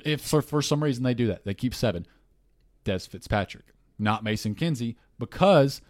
if 0.04 0.20
for, 0.22 0.42
for 0.42 0.60
some 0.60 0.82
reason 0.82 1.04
they 1.04 1.14
do 1.14 1.28
that, 1.28 1.44
they 1.44 1.54
keep 1.54 1.72
seven. 1.72 2.04
Dez 2.84 3.08
Fitzpatrick, 3.08 3.66
not 3.96 4.24
Mason 4.24 4.56
Kinsey, 4.56 4.96
because 5.20 5.80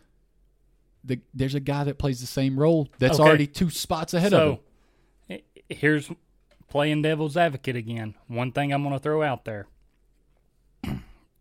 the, 1.02 1.20
there's 1.32 1.54
a 1.54 1.60
guy 1.60 1.84
that 1.84 1.96
plays 1.96 2.20
the 2.20 2.26
same 2.26 2.60
role 2.60 2.88
that's 2.98 3.18
Okay. 3.18 3.26
already 3.26 3.46
two 3.46 3.70
spots 3.70 4.12
ahead 4.12 4.34
of 4.34 4.58
him. 5.28 5.40
Here's 5.70 6.10
playing 6.68 7.00
devil's 7.00 7.36
advocate 7.36 7.76
again. 7.76 8.14
One 8.26 8.52
thing 8.52 8.72
I'm 8.74 8.82
going 8.82 8.94
to 8.94 9.00
throw 9.00 9.22
out 9.22 9.46
there. 9.46 9.68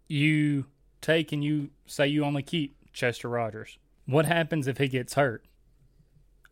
You 0.08 0.66
take 1.02 1.32
and 1.32 1.44
you 1.44 1.70
say 1.86 2.08
you 2.08 2.24
only 2.24 2.44
keep 2.44 2.76
Chester 2.94 3.30
Rogers. 3.30 3.78
What 4.06 4.26
happens 4.26 4.68
if 4.68 4.78
he 4.78 4.88
gets 4.88 5.14
hurt? 5.14 5.46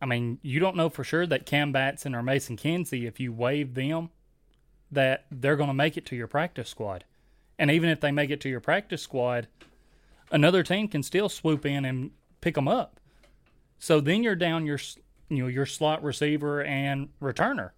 I 0.00 0.06
mean, 0.06 0.38
you 0.42 0.60
don't 0.60 0.76
know 0.76 0.90
for 0.90 1.04
sure 1.04 1.26
that 1.26 1.46
Cam 1.46 1.72
Batson 1.72 2.14
or 2.14 2.22
Mason 2.22 2.56
Kinsey, 2.56 3.06
if 3.06 3.18
you 3.18 3.32
waive 3.32 3.74
them, 3.74 4.10
that 4.90 5.24
they're 5.30 5.56
going 5.56 5.68
to 5.68 5.74
make 5.74 5.96
it 5.96 6.06
to 6.06 6.16
your 6.16 6.26
practice 6.26 6.68
squad. 6.68 7.04
And 7.58 7.70
even 7.70 7.88
if 7.88 8.00
they 8.00 8.12
make 8.12 8.30
it 8.30 8.40
to 8.42 8.48
your 8.48 8.60
practice 8.60 9.02
squad, 9.02 9.48
another 10.30 10.62
team 10.62 10.88
can 10.88 11.02
still 11.02 11.28
swoop 11.28 11.64
in 11.64 11.84
and 11.84 12.10
pick 12.40 12.54
them 12.54 12.68
up. 12.68 13.00
So 13.78 14.00
then 14.00 14.22
you're 14.22 14.36
down 14.36 14.66
your 14.66 14.78
you 15.28 15.42
know 15.42 15.48
your 15.48 15.66
slot 15.66 16.02
receiver 16.02 16.62
and 16.62 17.08
returner. 17.20 17.70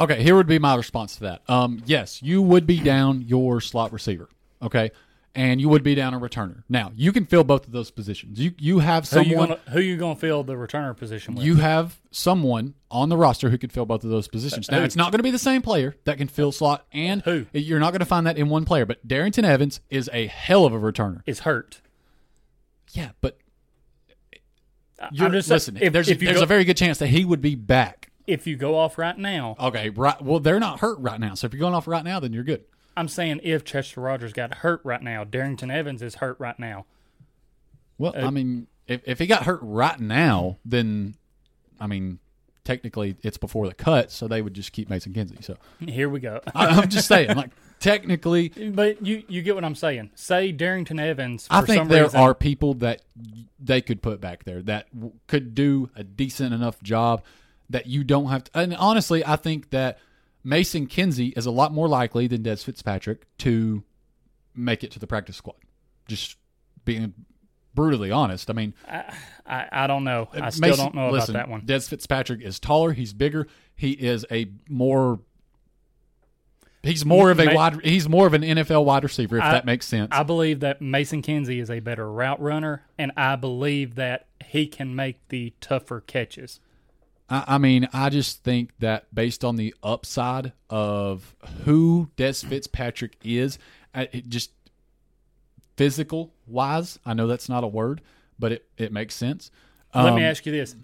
Okay, 0.00 0.22
here 0.22 0.34
would 0.34 0.46
be 0.46 0.58
my 0.58 0.74
response 0.74 1.16
to 1.16 1.20
that. 1.24 1.42
Um, 1.48 1.82
yes, 1.84 2.22
you 2.22 2.40
would 2.42 2.66
be 2.66 2.80
down 2.80 3.22
your 3.22 3.60
slot 3.60 3.92
receiver. 3.92 4.28
Okay, 4.62 4.90
and 5.34 5.60
you 5.60 5.68
would 5.68 5.82
be 5.82 5.94
down 5.94 6.14
a 6.14 6.20
returner. 6.20 6.64
Now 6.68 6.92
you 6.96 7.12
can 7.12 7.26
fill 7.26 7.44
both 7.44 7.66
of 7.66 7.72
those 7.72 7.90
positions. 7.90 8.38
You 8.40 8.52
you 8.58 8.78
have 8.80 9.06
someone. 9.06 9.56
who 9.70 9.80
you 9.80 9.96
gonna 9.96 10.16
fill 10.16 10.42
the 10.42 10.54
returner 10.54 10.96
position 10.96 11.34
with? 11.34 11.44
You 11.44 11.56
have 11.56 12.00
someone 12.10 12.74
on 12.90 13.08
the 13.08 13.16
roster 13.16 13.50
who 13.50 13.58
could 13.58 13.72
fill 13.72 13.86
both 13.86 14.02
of 14.04 14.10
those 14.10 14.26
positions. 14.26 14.70
Now, 14.70 14.78
Who? 14.78 14.84
it's 14.84 14.96
not 14.96 15.12
going 15.12 15.18
to 15.20 15.22
be 15.22 15.30
the 15.30 15.38
same 15.38 15.62
player 15.62 15.94
that 16.04 16.18
can 16.18 16.26
fill 16.26 16.50
slot 16.50 16.86
and 16.92 17.22
Who? 17.22 17.46
You're 17.52 17.78
not 17.78 17.92
going 17.92 18.00
to 18.00 18.06
find 18.06 18.26
that 18.26 18.36
in 18.36 18.48
one 18.48 18.64
player, 18.64 18.84
but 18.84 19.06
Darrington 19.06 19.44
Evans 19.44 19.80
is 19.90 20.10
a 20.12 20.26
hell 20.26 20.64
of 20.64 20.72
a 20.72 20.78
returner. 20.78 21.22
is 21.26 21.40
hurt. 21.40 21.80
Yeah, 22.92 23.10
but 23.20 23.38
you're, 25.12 25.26
I'm 25.26 25.32
just 25.32 25.48
listen, 25.48 25.78
if, 25.80 25.92
there's, 25.92 26.08
if 26.08 26.20
you 26.20 26.26
there's 26.26 26.38
go, 26.38 26.44
a 26.44 26.46
very 26.46 26.64
good 26.64 26.76
chance 26.76 26.98
that 26.98 27.06
he 27.06 27.24
would 27.24 27.40
be 27.40 27.54
back. 27.54 28.09
If 28.26 28.46
you 28.46 28.56
go 28.56 28.76
off 28.76 28.98
right 28.98 29.16
now, 29.18 29.56
Okay, 29.58 29.90
right. 29.90 30.20
Well, 30.22 30.40
they're 30.40 30.60
not 30.60 30.80
hurt 30.80 30.98
right 30.98 31.18
now, 31.20 31.34
so 31.34 31.46
if 31.46 31.52
you're 31.52 31.60
going 31.60 31.74
off 31.74 31.86
right 31.88 32.04
now, 32.04 32.20
then 32.20 32.32
you're 32.32 32.44
good. 32.44 32.64
I'm 32.96 33.08
saying 33.08 33.40
if 33.42 33.64
Chester 33.64 34.00
Rogers 34.00 34.32
got 34.32 34.54
hurt 34.56 34.80
right 34.84 35.02
now, 35.02 35.24
Darrington 35.24 35.70
Evans 35.70 36.02
is 36.02 36.16
hurt 36.16 36.38
right 36.40 36.58
now. 36.58 36.86
Well, 37.98 38.12
Uh, 38.16 38.26
I 38.26 38.30
mean, 38.30 38.66
if 38.86 39.02
if 39.06 39.18
he 39.18 39.26
got 39.26 39.44
hurt 39.44 39.60
right 39.62 39.98
now, 40.00 40.58
then 40.64 41.14
I 41.80 41.86
mean, 41.86 42.18
technically 42.64 43.16
it's 43.22 43.38
before 43.38 43.68
the 43.68 43.74
cut, 43.74 44.10
so 44.10 44.26
they 44.28 44.42
would 44.42 44.54
just 44.54 44.72
keep 44.72 44.90
Mason 44.90 45.12
Kinsey. 45.12 45.38
So 45.40 45.56
Here 45.78 46.08
we 46.08 46.20
go. 46.20 46.40
I, 46.54 46.66
I'm 46.66 46.88
just 46.88 47.06
saying, 47.08 47.28
like 47.36 47.50
technically, 47.78 48.48
but 48.48 49.04
you 49.04 49.22
you 49.28 49.42
get 49.42 49.54
what 49.54 49.64
I'm 49.64 49.74
saying. 49.74 50.10
Say 50.14 50.52
Darrington 50.52 50.98
Evans. 50.98 51.46
For 51.46 51.54
I 51.54 51.60
think 51.62 51.78
some 51.78 51.88
there 51.88 52.04
reason, 52.04 52.20
are 52.20 52.34
people 52.34 52.74
that 52.74 53.02
they 53.58 53.80
could 53.80 54.02
put 54.02 54.20
back 54.20 54.44
there 54.44 54.62
that 54.62 54.92
w- 54.94 55.12
could 55.26 55.54
do 55.54 55.90
a 55.94 56.02
decent 56.04 56.52
enough 56.52 56.82
job 56.82 57.22
that 57.70 57.86
you 57.86 58.04
don't 58.04 58.26
have 58.26 58.44
to. 58.44 58.58
And 58.58 58.74
honestly, 58.76 59.24
I 59.24 59.36
think 59.36 59.70
that 59.70 59.98
Mason 60.44 60.86
Kinsey 60.86 61.28
is 61.28 61.46
a 61.46 61.50
lot 61.50 61.72
more 61.72 61.88
likely 61.88 62.26
than 62.26 62.42
Dez 62.42 62.64
Fitzpatrick 62.64 63.26
to 63.38 63.82
make 64.54 64.84
it 64.84 64.90
to 64.92 64.98
the 64.98 65.06
practice 65.06 65.36
squad. 65.36 65.56
Just 66.08 66.36
being 66.84 67.14
brutally 67.74 68.10
honest. 68.10 68.50
I 68.50 68.52
mean, 68.52 68.74
I, 69.46 69.68
I 69.70 69.86
don't 69.86 70.04
know. 70.04 70.28
I 70.32 70.50
still 70.50 70.68
Mason- 70.68 70.84
don't 70.86 70.94
know 70.94 71.10
listen, 71.10 71.36
about 71.36 71.46
that 71.46 71.50
one. 71.50 71.62
Dez 71.62 71.88
Fitzpatrick 71.88 72.42
is 72.42 72.58
taller. 72.58 72.92
He's 72.92 73.12
bigger. 73.12 73.46
He 73.76 73.92
is 73.92 74.26
a 74.30 74.50
more. 74.68 75.20
He's 76.82 77.04
more 77.04 77.30
of 77.30 77.38
a 77.38 77.54
wide. 77.54 77.84
He's 77.84 78.08
more 78.08 78.26
of 78.26 78.32
an 78.32 78.42
NFL 78.42 78.86
wide 78.86 79.02
receiver, 79.04 79.36
if 79.36 79.44
I- 79.44 79.52
that 79.52 79.66
makes 79.66 79.86
sense. 79.86 80.08
I 80.12 80.22
believe 80.22 80.60
that 80.60 80.80
Mason 80.80 81.20
Kinsey 81.20 81.60
is 81.60 81.70
a 81.70 81.80
better 81.80 82.10
route 82.10 82.40
runner, 82.40 82.84
and 82.98 83.12
I 83.16 83.36
believe 83.36 83.96
that 83.96 84.26
he 84.44 84.66
can 84.66 84.96
make 84.96 85.28
the 85.28 85.52
tougher 85.60 86.00
catches. 86.00 86.58
I, 87.30 87.44
I 87.46 87.58
mean, 87.58 87.88
I 87.92 88.10
just 88.10 88.42
think 88.44 88.72
that 88.80 89.14
based 89.14 89.44
on 89.44 89.56
the 89.56 89.74
upside 89.82 90.52
of 90.68 91.34
who 91.64 92.10
Dez 92.16 92.44
Fitzpatrick 92.44 93.16
is, 93.24 93.58
it 93.94 94.28
just 94.28 94.50
physical 95.76 96.32
wise, 96.46 96.98
I 97.06 97.14
know 97.14 97.26
that's 97.26 97.48
not 97.48 97.64
a 97.64 97.68
word, 97.68 98.00
but 98.38 98.52
it, 98.52 98.66
it 98.76 98.92
makes 98.92 99.14
sense. 99.14 99.50
Let 99.94 100.14
me 100.14 100.22
Um, 100.22 100.30
ask 100.30 100.44
you 100.46 100.52
this: 100.52 100.76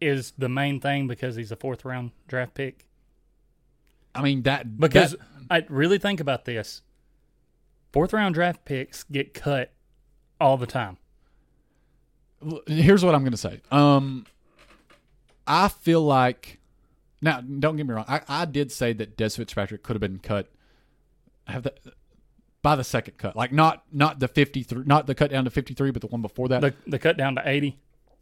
Is 0.00 0.32
the 0.38 0.48
main 0.48 0.80
thing 0.80 1.06
because 1.08 1.36
he's 1.36 1.50
a 1.52 1.56
fourth 1.56 1.84
round 1.84 2.12
draft 2.28 2.54
pick? 2.54 2.86
I 4.14 4.22
mean 4.22 4.42
that 4.42 4.78
Because 4.78 5.12
that- 5.12 5.20
I 5.50 5.66
really 5.68 5.98
think 5.98 6.20
about 6.20 6.44
this. 6.44 6.82
Fourth 7.92 8.12
round 8.12 8.34
draft 8.34 8.64
picks 8.64 9.04
get 9.04 9.32
cut 9.34 9.72
all 10.40 10.56
the 10.56 10.66
time. 10.66 10.98
Here's 12.66 13.04
what 13.04 13.14
I'm 13.14 13.22
going 13.22 13.32
to 13.32 13.36
say. 13.36 13.60
Um, 13.70 14.24
I 15.48 15.68
feel 15.68 16.02
like 16.02 16.60
Now, 17.20 17.40
don't 17.40 17.76
get 17.76 17.86
me 17.86 17.94
wrong. 17.94 18.04
I, 18.06 18.20
I 18.28 18.44
did 18.44 18.70
say 18.70 18.92
that 18.92 19.16
Dez 19.16 19.36
Fitzpatrick 19.36 19.82
could 19.82 19.94
have 19.94 20.00
been 20.00 20.18
cut. 20.18 20.48
Have 21.46 21.64
the 21.64 21.74
by 22.60 22.76
the 22.76 22.84
second 22.84 23.16
cut, 23.16 23.36
like 23.36 23.52
not 23.52 23.84
not 23.92 24.18
the 24.18 24.28
fifty 24.28 24.62
three, 24.62 24.82
not 24.84 25.06
the 25.06 25.14
cut 25.14 25.30
down 25.30 25.44
to 25.44 25.50
fifty 25.50 25.74
three, 25.74 25.90
but 25.90 26.02
the 26.02 26.08
one 26.08 26.20
before 26.22 26.48
that. 26.48 26.60
The 26.60 26.74
the 26.86 26.98
cut 26.98 27.16
down 27.16 27.36
to 27.36 27.42
eighty. 27.48 27.78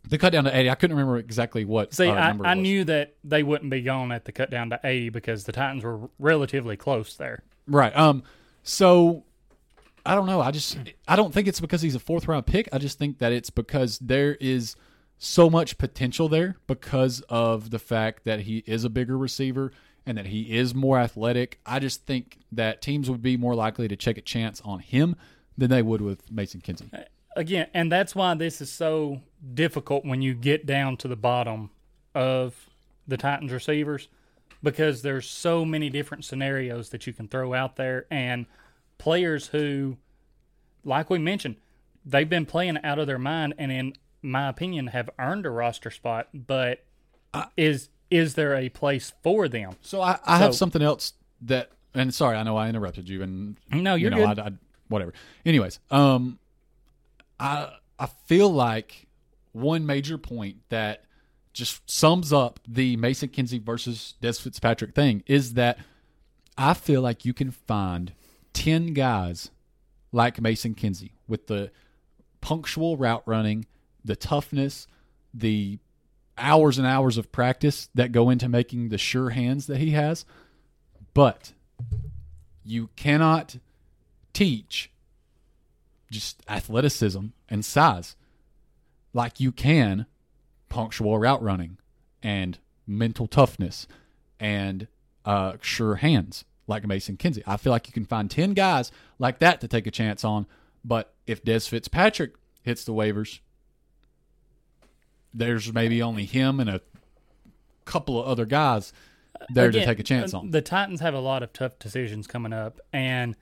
The 0.09 0.19
cut 0.19 0.31
down 0.31 0.45
to 0.45 0.57
eighty. 0.57 0.71
I 0.71 0.77
couldn't 0.77 0.97
remember 0.97 1.19
exactly 1.19 1.65
what. 1.65 1.93
See, 1.93 2.07
uh, 2.07 2.15
I, 2.15 2.51
I 2.51 2.55
knew 2.55 2.85
that 2.85 3.17
they 3.25 3.43
wouldn't 3.43 3.71
be 3.71 3.83
gone 3.83 4.13
at 4.13 4.25
the 4.25 4.33
cut 4.33 4.51
down 4.51 4.71
to 4.71 4.81
eighty 4.85 5.09
because 5.09 5.45
the 5.45 5.53
Titans 5.53 5.83
were 5.83 6.09
relatively 6.21 6.77
close 6.77 7.17
there. 7.17 7.43
Right. 7.67 7.97
Um. 7.97 8.23
So 8.63 9.25
I 10.05 10.15
don't 10.15 10.27
know. 10.27 10.41
I 10.41 10.53
just 10.53 10.79
I 11.09 11.17
don't 11.17 11.35
think 11.35 11.49
it's 11.49 11.61
because 11.61 11.83
he's 11.83 11.97
a 11.97 12.01
fourth 12.01 12.29
round 12.29 12.47
pick. 12.47 12.69
I 12.73 12.79
just 12.79 12.99
think 12.99 13.19
that 13.19 13.33
it's 13.33 13.51
because 13.51 13.99
there 13.99 14.37
is 14.37 14.77
so 15.19 15.49
much 15.49 15.79
potential 15.79 16.29
there 16.29 16.57
because 16.67 17.23
of 17.29 17.71
the 17.71 17.79
fact 17.79 18.25
that 18.25 18.41
he 18.41 18.63
is 18.67 18.85
a 18.85 18.91
bigger 18.91 19.17
receiver 19.17 19.73
and 20.05 20.19
that 20.19 20.27
he 20.27 20.57
is 20.57 20.75
more 20.75 20.99
athletic. 20.99 21.59
I 21.65 21.79
just 21.79 22.05
think 22.05 22.39
that 22.53 22.83
teams 22.83 23.11
would 23.11 23.23
be 23.23 23.37
more 23.37 23.55
likely 23.55 23.89
to 23.89 23.97
take 23.97 24.19
a 24.19 24.23
chance 24.23 24.61
on 24.65 24.81
him 24.81 25.17
than 25.57 25.71
they 25.71 25.83
would 25.83 26.01
with 26.01 26.31
Mason 26.31 26.61
Kinsey. 26.61 26.89
again, 27.35 27.69
and 27.75 27.91
that's 27.91 28.15
why 28.15 28.35
this 28.35 28.61
is 28.61 28.71
so 28.71 29.21
difficult 29.55 30.05
when 30.05 30.23
you 30.23 30.35
get 30.35 30.67
down 30.67 30.97
to 30.99 31.09
the 31.09 31.17
bottom 31.17 31.71
of 32.15 32.71
the 33.09 33.17
Titans 33.17 33.53
receivers 33.53 34.09
because 34.63 35.03
there's 35.03 35.29
so 35.29 35.65
many 35.65 35.91
different 35.91 36.25
scenarios 36.25 36.91
that 36.91 37.07
you 37.07 37.13
can 37.13 37.29
throw 37.29 37.55
out 37.55 37.77
there 37.77 38.07
and 38.11 38.47
players 38.99 39.49
who 39.49 39.97
like 40.87 41.11
we 41.11 41.19
mentioned, 41.19 41.57
they've 42.05 42.31
been 42.31 42.47
playing 42.47 42.79
out 42.85 42.99
of 42.99 43.07
their 43.07 43.19
mind 43.19 43.55
and 43.59 43.71
in 43.73 43.93
my 44.23 44.49
opinion 44.49 44.89
have 44.89 45.11
earned 45.19 45.47
a 45.47 45.51
roster 45.51 45.91
spot, 45.91 46.29
but 46.35 46.85
is 47.57 47.89
is 48.11 48.35
there 48.35 48.55
a 48.55 48.69
place 48.69 49.13
for 49.23 49.49
them? 49.49 49.75
So 49.81 50.01
I, 50.01 50.19
I 50.25 50.39
have 50.39 50.55
something 50.55 50.83
else 50.83 51.15
that, 51.43 51.71
and 51.95 52.15
sorry, 52.15 52.37
I 52.37 52.43
know 52.45 52.57
I 52.57 52.69
interrupted 52.69 53.09
you, 53.09 53.23
and 53.23 53.57
No, 53.73 53.95
you're 53.95 54.11
you 54.11 54.17
know, 54.17 54.27
good. 54.29 54.39
I, 54.39 54.47
I, 54.47 54.53
whatever. 54.89 55.13
Anyways, 55.45 55.81
um, 55.91 56.39
I 57.41 57.73
I 57.99 58.07
feel 58.27 58.51
like 58.51 59.07
one 59.53 59.87
major 59.87 60.19
point 60.19 60.57
that 60.69 61.05
just 61.53 61.89
sums 61.91 62.33
up 62.33 62.61
the 62.69 62.97
Mason 62.97 63.29
Kinsey 63.31 63.59
versus 63.59 64.15
Dez 64.23 64.41
Fitzpatrick 64.41 64.95
thing 64.95 65.23
is 65.27 65.55
that 65.55 65.79
I 66.59 66.75
feel 66.75 67.01
like 67.01 67.25
you 67.25 67.33
can 67.33 67.51
find 67.51 68.13
ten 68.53 68.93
guys 68.93 69.51
like 70.13 70.41
Mason 70.41 70.75
Kinsey 70.75 71.13
with 71.27 71.47
the 71.47 71.71
punctual 72.41 72.97
route 72.97 73.23
running, 73.27 73.67
the 74.07 74.17
toughness, 74.17 74.87
the 75.35 75.79
hours 76.39 76.79
and 76.79 76.87
hours 76.87 77.19
of 77.19 77.33
practice 77.33 77.89
that 77.95 78.13
go 78.13 78.31
into 78.31 78.49
making 78.49 78.89
the 78.89 78.99
sure 78.99 79.31
hands 79.31 79.67
that 79.67 79.79
he 79.79 79.91
has. 79.91 80.25
But 81.15 81.53
you 82.65 82.91
cannot 82.97 83.57
teach 84.33 84.91
just 86.11 86.43
athleticism 86.49 87.27
and 87.49 87.65
size 87.65 88.17
like 89.13 89.41
you 89.41 89.51
can 89.51 90.07
punctual 90.69 91.19
route 91.19 91.43
running 91.43 91.79
and 92.23 92.59
mental 92.87 93.27
toughness 93.27 93.87
and 94.39 94.87
uh, 95.25 95.55
sure 95.61 95.97
hands 95.97 96.45
like 96.67 96.87
Mason 96.87 97.17
Kinsey. 97.17 97.43
I 97.47 97.57
feel 97.57 97.73
like 97.73 97.87
you 97.87 97.93
can 97.93 98.05
find 98.05 98.31
10 98.31 98.53
guys 98.53 98.93
like 99.19 99.39
that 99.39 99.61
to 99.61 99.69
take 99.69 99.87
a 99.87 99.91
chance 99.91 100.25
on. 100.25 100.47
But 100.85 101.15
if 101.27 101.45
Dez 101.45 101.69
Fitzpatrick 101.69 102.35
hits 102.63 102.85
the 102.85 102.93
waivers, 102.93 103.41
there's 105.37 105.73
maybe 105.73 106.03
only 106.03 106.25
him 106.25 106.61
and 106.61 106.71
a 106.71 106.81
couple 107.85 108.21
of 108.21 108.27
other 108.27 108.47
guys 108.47 108.93
there 109.51 109.71
to 109.71 109.85
take 109.85 109.99
a 109.99 110.03
chance 110.03 110.35
uh, 110.35 110.39
on. 110.39 110.51
The 110.51 110.63
Titans 110.63 111.01
have 111.01 111.15
a 111.15 111.21
lot 111.21 111.43
of 111.43 111.53
tough 111.53 111.79
decisions 111.79 112.27
coming 112.27 112.53
up, 112.53 112.81
and 112.93 113.37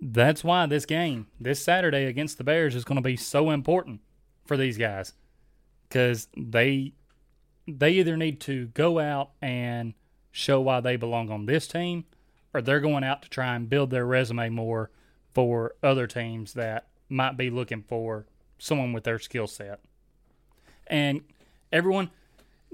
that's 0.00 0.42
why 0.42 0.66
this 0.66 0.86
game, 0.86 1.26
this 1.38 1.62
Saturday 1.62 2.04
against 2.06 2.38
the 2.38 2.44
Bears, 2.44 2.74
is 2.74 2.84
going 2.84 2.96
to 2.96 3.02
be 3.02 3.16
so 3.16 3.50
important 3.50 4.00
for 4.44 4.56
these 4.56 4.78
guys 4.78 5.12
because 5.88 6.28
they 6.36 6.92
they 7.66 7.90
either 7.92 8.16
need 8.16 8.40
to 8.40 8.66
go 8.68 8.98
out 8.98 9.30
and 9.42 9.94
show 10.32 10.60
why 10.60 10.80
they 10.80 10.96
belong 10.96 11.30
on 11.30 11.46
this 11.46 11.66
team, 11.66 12.04
or 12.54 12.62
they're 12.62 12.80
going 12.80 13.04
out 13.04 13.22
to 13.22 13.28
try 13.28 13.54
and 13.54 13.68
build 13.68 13.90
their 13.90 14.06
resume 14.06 14.48
more 14.48 14.90
for 15.34 15.74
other 15.82 16.06
teams 16.06 16.54
that 16.54 16.88
might 17.08 17.36
be 17.36 17.50
looking 17.50 17.82
for 17.82 18.26
someone 18.58 18.92
with 18.92 19.04
their 19.04 19.18
skill 19.18 19.46
set. 19.46 19.80
And 20.90 21.22
everyone, 21.72 22.10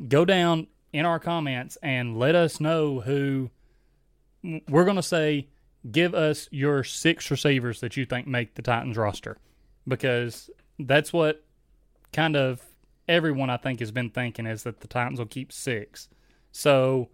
go 0.08 0.24
down 0.24 0.66
in 0.92 1.06
our 1.06 1.20
comments 1.20 1.76
and 1.82 2.18
let 2.18 2.34
us 2.34 2.58
know 2.58 3.00
who 3.00 3.50
we're 4.68 4.84
going 4.84 4.96
to 4.96 5.02
say 5.02 5.48
give 5.90 6.14
us 6.14 6.48
your 6.50 6.82
six 6.82 7.30
receivers 7.30 7.80
that 7.80 7.96
you 7.96 8.04
think 8.04 8.26
make 8.26 8.54
the 8.54 8.62
Titans 8.62 8.96
roster 8.96 9.36
because 9.86 10.50
that's 10.78 11.12
what 11.12 11.44
kind 12.12 12.36
of 12.36 12.60
everyone 13.08 13.50
I 13.50 13.56
think 13.56 13.80
has 13.80 13.90
been 13.90 14.10
thinking 14.10 14.46
is 14.46 14.64
that 14.64 14.80
the 14.80 14.88
Titans 14.88 15.18
will 15.18 15.26
keep 15.26 15.52
six. 15.52 16.08
So 16.50 17.08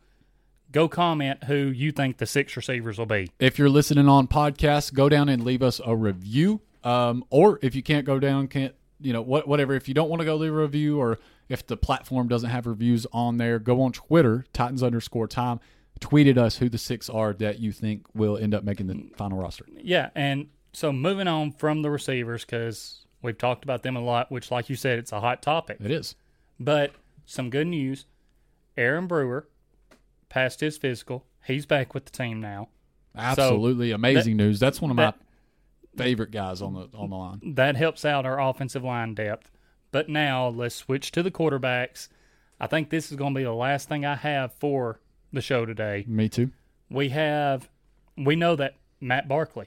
go 0.70 0.88
comment 0.88 1.44
who 1.44 1.54
you 1.54 1.92
think 1.92 2.18
the 2.18 2.26
six 2.26 2.56
receivers 2.56 2.98
will 2.98 3.06
be. 3.06 3.30
if 3.38 3.58
you're 3.58 3.68
listening 3.68 4.08
on 4.08 4.26
podcast, 4.26 4.94
go 4.94 5.08
down 5.08 5.28
and 5.28 5.44
leave 5.44 5.62
us 5.62 5.80
a 5.84 5.94
review. 5.94 6.60
Um, 6.84 7.24
or 7.30 7.58
if 7.62 7.74
you 7.74 7.82
can't 7.82 8.04
go 8.04 8.18
down, 8.18 8.48
can't 8.48 8.74
you 9.02 9.12
know 9.12 9.22
what 9.22 9.46
whatever. 9.48 9.74
If 9.74 9.88
you 9.88 9.94
don't 9.94 10.08
want 10.08 10.20
to 10.20 10.24
go 10.26 10.36
leave 10.36 10.52
a 10.52 10.56
review, 10.56 10.98
or 11.00 11.18
if 11.48 11.66
the 11.66 11.76
platform 11.76 12.28
doesn't 12.28 12.50
have 12.50 12.66
reviews 12.66 13.06
on 13.12 13.36
there, 13.38 13.58
go 13.58 13.82
on 13.82 13.92
Twitter, 13.92 14.44
Titans 14.52 14.82
underscore 14.82 15.26
time. 15.28 15.60
Tweeted 16.00 16.36
us 16.36 16.56
who 16.56 16.68
the 16.68 16.78
six 16.78 17.08
are 17.08 17.32
that 17.34 17.60
you 17.60 17.70
think 17.70 18.06
will 18.14 18.36
end 18.36 18.54
up 18.54 18.64
making 18.64 18.88
the 18.88 19.10
final 19.16 19.38
roster. 19.38 19.64
Yeah, 19.76 20.10
and 20.14 20.48
so 20.72 20.92
moving 20.92 21.28
on 21.28 21.52
from 21.52 21.82
the 21.82 21.90
receivers 21.90 22.44
because 22.44 23.06
we've 23.22 23.38
talked 23.38 23.62
about 23.62 23.82
them 23.84 23.94
a 23.96 24.00
lot, 24.00 24.30
which, 24.32 24.50
like 24.50 24.68
you 24.68 24.74
said, 24.74 24.98
it's 24.98 25.12
a 25.12 25.20
hot 25.20 25.42
topic. 25.42 25.76
It 25.80 25.90
is. 25.92 26.16
But 26.58 26.92
some 27.24 27.50
good 27.50 27.68
news: 27.68 28.06
Aaron 28.76 29.06
Brewer 29.06 29.46
passed 30.28 30.60
his 30.60 30.76
physical. 30.78 31.24
He's 31.46 31.66
back 31.66 31.94
with 31.94 32.04
the 32.06 32.10
team 32.10 32.40
now. 32.40 32.68
Absolutely 33.16 33.90
amazing 33.90 34.36
news. 34.36 34.58
That's 34.58 34.80
one 34.80 34.90
of 34.90 34.96
that- 34.96 35.16
my 35.18 35.24
favorite 35.96 36.30
guys 36.30 36.62
on 36.62 36.74
the 36.74 36.88
on 36.96 37.10
the 37.10 37.16
line. 37.16 37.40
That 37.54 37.76
helps 37.76 38.04
out 38.04 38.26
our 38.26 38.40
offensive 38.40 38.84
line 38.84 39.14
depth. 39.14 39.50
But 39.90 40.08
now 40.08 40.48
let's 40.48 40.74
switch 40.74 41.12
to 41.12 41.22
the 41.22 41.30
quarterbacks. 41.30 42.08
I 42.58 42.66
think 42.66 42.90
this 42.90 43.10
is 43.10 43.16
going 43.16 43.34
to 43.34 43.38
be 43.38 43.44
the 43.44 43.52
last 43.52 43.88
thing 43.88 44.06
I 44.06 44.14
have 44.14 44.54
for 44.54 45.00
the 45.32 45.42
show 45.42 45.66
today. 45.66 46.04
Me 46.08 46.28
too. 46.28 46.50
We 46.88 47.10
have, 47.10 47.68
we 48.16 48.36
know 48.36 48.56
that 48.56 48.76
Matt 49.00 49.28
Barkley 49.28 49.66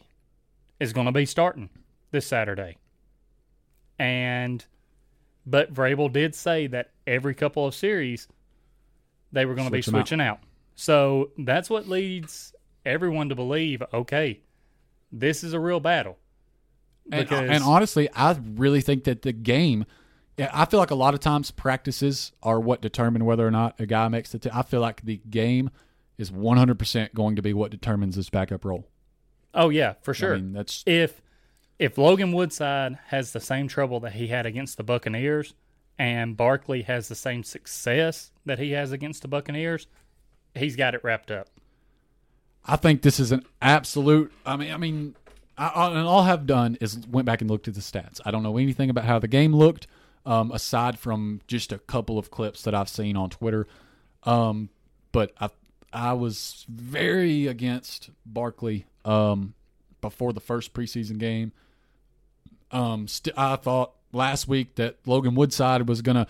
is 0.80 0.94
going 0.94 1.06
to 1.06 1.12
be 1.12 1.26
starting 1.26 1.70
this 2.12 2.26
Saturday. 2.26 2.78
And, 4.00 4.66
but 5.46 5.74
Vrabel 5.74 6.12
did 6.12 6.34
say 6.36 6.68
that 6.68 6.92
every 7.06 7.34
couple 7.36 7.66
of 7.68 7.76
series 7.76 8.28
they 9.32 9.46
were 9.46 9.56
going 9.56 9.68
to 9.68 9.72
be 9.72 9.82
Switch 9.82 9.90
'em 9.90 9.96
out. 9.96 10.08
switching 10.08 10.22
out. 10.22 10.40
So 10.76 11.32
that's 11.38 11.70
what 11.70 11.88
leads 11.88 12.54
everyone 12.86 13.30
to 13.30 13.36
believe 13.36 13.84
okay, 13.94 14.40
this 15.20 15.44
is 15.44 15.54
a 15.54 15.60
real 15.60 15.80
battle. 15.80 16.18
And, 17.12 17.22
uh, 17.22 17.24
Because- 17.24 17.50
and 17.50 17.64
honestly, 17.64 18.10
I 18.14 18.38
really 18.56 18.82
think 18.82 19.04
that 19.06 19.22
the 19.22 19.34
game. 19.34 19.86
I 20.38 20.66
feel 20.66 20.82
like 20.82 20.92
a 20.92 20.96
lot 20.96 21.14
of 21.14 21.22
times 21.22 21.50
practices 21.52 22.34
are 22.44 22.60
what 22.60 22.82
determine 22.82 23.24
whether 23.24 23.48
or 23.48 23.52
not 23.52 23.80
a 23.80 23.86
guy 23.86 24.10
makes 24.10 24.32
the. 24.32 24.40
T- 24.40 24.50
I 24.54 24.64
feel 24.64 24.82
like 24.82 25.02
the 25.04 25.22
game 25.30 25.70
is 26.18 26.30
100% 26.30 27.14
going 27.14 27.38
to 27.38 27.42
be 27.42 27.54
what 27.54 27.72
determines 27.72 28.18
this 28.18 28.30
backup 28.30 28.66
role. 28.66 28.86
Oh 29.54 29.70
yeah, 29.70 29.94
for 30.02 30.14
sure. 30.14 30.34
I 30.34 30.38
mean, 30.38 30.52
that's 30.52 30.84
if 30.86 31.22
if 31.80 31.98
Logan 31.98 32.34
Woodside 32.34 32.98
has 33.08 33.32
the 33.32 33.40
same 33.40 33.70
trouble 33.70 34.02
that 34.02 34.14
he 34.14 34.28
had 34.28 34.46
against 34.46 34.76
the 34.76 34.84
Buccaneers 34.84 35.54
and 35.98 36.36
Barkley 36.36 36.82
has 36.82 37.08
the 37.08 37.16
same 37.16 37.44
success 37.44 38.32
that 38.46 38.60
he 38.60 38.72
has 38.72 38.92
against 38.92 39.22
the 39.22 39.30
Buccaneers, 39.30 39.88
he's 40.54 40.76
got 40.76 40.96
it 40.96 41.04
wrapped 41.04 41.32
up. 41.32 41.48
I 42.66 42.76
think 42.76 43.02
this 43.02 43.20
is 43.20 43.32
an 43.32 43.46
absolute. 43.62 44.32
I 44.46 44.58
mean, 44.58 44.74
I 44.74 44.78
mean, 44.78 45.16
I, 45.58 45.68
I, 45.68 45.90
and 45.92 46.08
all 46.08 46.22
I've 46.22 46.48
done 46.48 46.78
is 46.82 46.98
went 47.08 47.26
back 47.26 47.42
and 47.42 47.50
looked 47.50 47.68
at 47.68 47.76
the 47.76 47.82
stats. 47.82 48.20
I 48.26 48.32
don't 48.32 48.44
know 48.44 48.58
anything 48.58 48.90
about 48.90 49.06
how 49.06 49.20
the 49.20 49.28
game 49.28 49.56
looked, 49.56 49.88
um, 50.26 50.52
aside 50.52 50.98
from 50.98 51.42
just 51.48 51.72
a 51.72 51.78
couple 51.78 52.18
of 52.18 52.32
clips 52.32 52.64
that 52.64 52.74
I've 52.74 52.90
seen 52.90 53.16
on 53.16 53.30
Twitter. 53.30 53.68
Um, 54.24 54.70
but 55.12 55.32
I, 55.40 55.50
I 55.94 56.14
was 56.14 56.66
very 56.68 57.48
against 57.48 58.10
Barkley 58.26 58.86
um, 59.06 59.54
before 60.02 60.34
the 60.34 60.40
first 60.40 60.74
preseason 60.74 61.20
game. 61.20 61.52
Um, 62.72 63.08
st- 63.08 63.38
I 63.38 63.56
thought 63.58 63.94
last 64.12 64.48
week 64.48 64.76
that 64.76 64.98
Logan 65.06 65.36
Woodside 65.36 65.88
was 65.88 66.02
going 66.02 66.16
to 66.16 66.28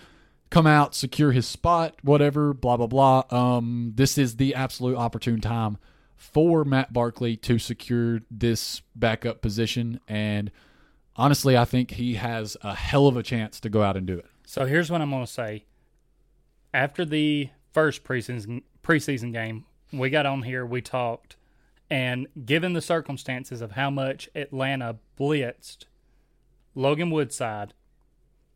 come 0.50 0.66
out, 0.66 0.94
secure 0.94 1.32
his 1.32 1.46
spot, 1.46 1.96
whatever, 2.02 2.52
blah, 2.52 2.76
blah, 2.76 2.86
blah. 2.86 3.24
Um, 3.30 3.92
this 3.96 4.18
is 4.18 4.36
the 4.36 4.54
absolute 4.54 4.96
opportune 4.96 5.40
time 5.40 5.78
for 6.16 6.64
Matt 6.64 6.92
Barkley 6.92 7.36
to 7.36 7.58
secure 7.58 8.20
this 8.30 8.82
backup 8.94 9.42
position. 9.42 10.00
And 10.08 10.50
honestly, 11.14 11.56
I 11.56 11.64
think 11.64 11.92
he 11.92 12.14
has 12.14 12.56
a 12.62 12.74
hell 12.74 13.06
of 13.06 13.16
a 13.16 13.22
chance 13.22 13.60
to 13.60 13.68
go 13.68 13.82
out 13.82 13.96
and 13.96 14.06
do 14.06 14.18
it. 14.18 14.26
So 14.46 14.64
here's 14.64 14.90
what 14.90 15.00
I'm 15.00 15.10
going 15.10 15.26
to 15.26 15.32
say. 15.32 15.64
After 16.72 17.04
the 17.04 17.50
first 17.72 18.04
preseason 18.04 18.62
preseason 18.82 19.32
game, 19.32 19.64
we 19.92 20.10
got 20.10 20.26
on 20.26 20.42
here, 20.42 20.64
we 20.64 20.80
talked, 20.80 21.36
and 21.90 22.26
given 22.44 22.72
the 22.72 22.80
circumstances 22.80 23.60
of 23.60 23.72
how 23.72 23.90
much 23.90 24.28
Atlanta 24.34 24.96
blitzed 25.18 25.86
Logan 26.74 27.10
Woodside, 27.10 27.72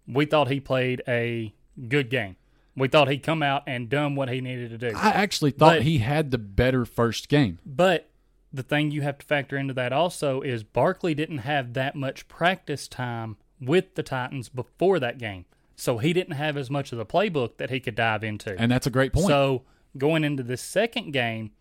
we 0.07 0.27
thought 0.27 0.49
he 0.49 0.61
played 0.61 1.03
a 1.09 1.55
good 1.89 2.11
game. 2.11 2.37
We 2.81 2.89
thought 2.89 3.09
he'd 3.09 3.23
come 3.23 3.43
out 3.43 3.63
and 3.67 3.89
done 3.89 4.15
what 4.15 4.29
he 4.29 4.41
needed 4.41 4.71
to 4.71 4.79
do. 4.79 4.97
I 4.97 5.11
actually 5.11 5.51
thought 5.51 5.77
But- 5.77 5.83
he 5.83 5.99
had 5.99 6.31
the 6.31 6.39
better 6.39 6.85
first 6.85 7.29
game. 7.29 7.59
But 7.65 8.11
the 8.53 8.63
thing 8.63 8.91
you 8.91 9.03
have 9.03 9.19
to 9.19 9.27
factor 9.27 9.57
into 9.57 9.75
that 9.75 9.93
also 9.93 10.41
is 10.41 10.65
Barkley 10.65 11.15
didn't 11.15 11.39
have 11.39 11.75
that 11.75 11.95
much 11.95 12.27
practice 12.27 12.89
time 12.89 13.37
with 13.61 13.95
the 13.95 14.03
Titans 14.03 14.49
before 14.49 14.99
that 14.99 15.19
game. 15.19 15.45
So 15.77 15.99
he 15.99 16.13
didn't 16.13 16.35
have 16.35 16.57
as 16.57 16.69
much 16.71 16.93
of 16.93 16.99
the 16.99 17.07
playbook 17.07 17.57
that 17.59 17.71
he 17.71 17.81
could 17.81 17.95
dive 17.95 18.25
into. 18.25 18.59
And 18.59 18.71
that's 18.71 18.87
a 18.87 18.91
great 18.91 19.13
point. 19.13 19.27
So 19.29 19.63
going 19.97 20.25
into 20.25 20.43
this 20.43 20.61
second 20.63 21.13
game, 21.13 21.53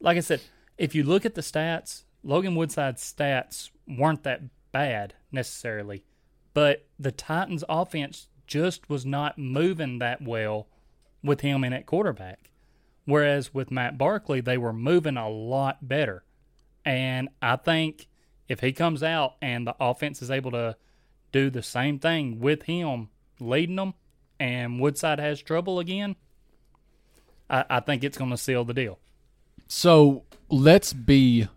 like 0.00 0.16
I 0.16 0.20
said, 0.20 0.40
if 0.78 0.94
you 0.94 1.04
look 1.04 1.24
at 1.24 1.34
the 1.34 1.40
stats, 1.40 2.04
Logan 2.22 2.54
Woodside's 2.54 3.02
stats 3.02 3.70
weren't 3.86 4.22
that 4.24 4.42
bad 4.72 5.14
necessarily, 5.30 6.04
but 6.54 6.86
the 6.98 7.12
Titans' 7.12 7.62
offense 7.68 8.28
just 8.46 8.88
was 8.88 9.04
not 9.04 9.38
moving 9.38 9.98
that 9.98 10.22
well 10.22 10.68
with 11.22 11.40
him 11.40 11.64
in 11.64 11.72
at 11.72 11.86
quarterback. 11.86 12.50
Whereas 13.06 13.52
with 13.52 13.70
Matt 13.70 13.98
Barkley, 13.98 14.40
they 14.40 14.56
were 14.56 14.72
moving 14.72 15.16
a 15.16 15.28
lot 15.28 15.86
better. 15.86 16.24
And 16.84 17.28
I 17.40 17.56
think 17.56 18.08
if 18.48 18.60
he 18.60 18.72
comes 18.72 19.02
out 19.02 19.34
and 19.40 19.66
the 19.66 19.74
offense 19.80 20.22
is 20.22 20.30
able 20.30 20.50
to 20.52 20.76
do 21.32 21.50
the 21.50 21.62
same 21.62 21.98
thing 21.98 22.40
with 22.40 22.64
him 22.64 23.08
leading 23.40 23.76
them 23.76 23.94
and 24.38 24.80
Woodside 24.80 25.18
has 25.18 25.42
trouble 25.42 25.78
again, 25.78 26.16
I, 27.48 27.64
I 27.68 27.80
think 27.80 28.04
it's 28.04 28.18
going 28.18 28.30
to 28.30 28.36
seal 28.36 28.64
the 28.64 28.74
deal. 28.74 28.98
So 29.66 30.24
let's 30.48 30.92
be. 30.92 31.48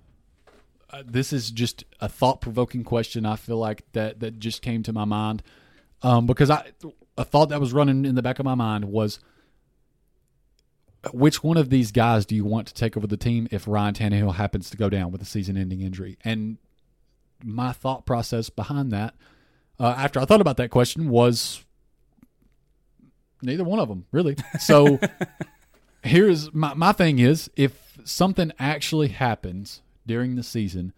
Uh, 0.90 1.04
this 1.06 1.34
is 1.34 1.52
just 1.52 1.84
a 2.00 2.08
thought 2.08 2.40
provoking 2.40 2.86
question. 2.86 3.26
I 3.26 3.36
feel 3.36 3.58
like 3.58 3.84
that 3.92 4.22
that 4.22 4.40
just 4.40 4.62
came 4.62 4.84
to 4.84 4.94
my 4.94 5.04
mind 5.04 5.44
um, 6.02 6.26
because 6.26 6.50
I 6.50 6.72
a 7.18 7.24
thought 7.24 7.50
that 7.50 7.60
was 7.60 7.74
running 7.74 8.06
in 8.06 8.16
the 8.16 8.22
back 8.22 8.40
of 8.40 8.46
my 8.46 8.56
mind 8.56 8.86
was 8.86 9.20
which 11.14 11.44
one 11.44 11.58
of 11.58 11.70
these 11.70 11.92
guys 11.92 12.26
do 12.26 12.36
you 12.36 12.46
want 12.46 12.68
to 12.68 12.74
take 12.74 12.98
over 12.98 13.08
the 13.08 13.18
team 13.18 13.48
if 13.52 13.68
Ryan 13.68 13.94
Tannehill 13.94 14.36
happens 14.36 14.70
to 14.70 14.78
go 14.78 14.90
down 14.90 15.12
with 15.12 15.22
a 15.22 15.26
season-ending 15.26 15.82
injury? 15.82 16.18
And 16.24 16.58
my 17.44 17.72
thought 17.72 18.06
process 18.06 18.50
behind 18.50 18.92
that, 18.92 19.16
uh, 19.80 19.96
after 19.98 20.20
I 20.20 20.26
thought 20.26 20.42
about 20.42 20.58
that 20.58 20.70
question, 20.70 21.10
was 21.10 21.64
neither 23.42 23.64
one 23.64 23.80
of 23.80 23.88
them 23.88 24.06
really. 24.12 24.36
So 24.60 25.00
here's 26.04 26.54
my 26.54 26.74
my 26.74 26.92
thing 26.92 27.20
is 27.20 27.50
if 27.56 28.00
something 28.04 28.52
actually 28.60 29.10
happens 29.10 29.82
during 30.06 30.36
the 30.36 30.44
season, 30.44 30.94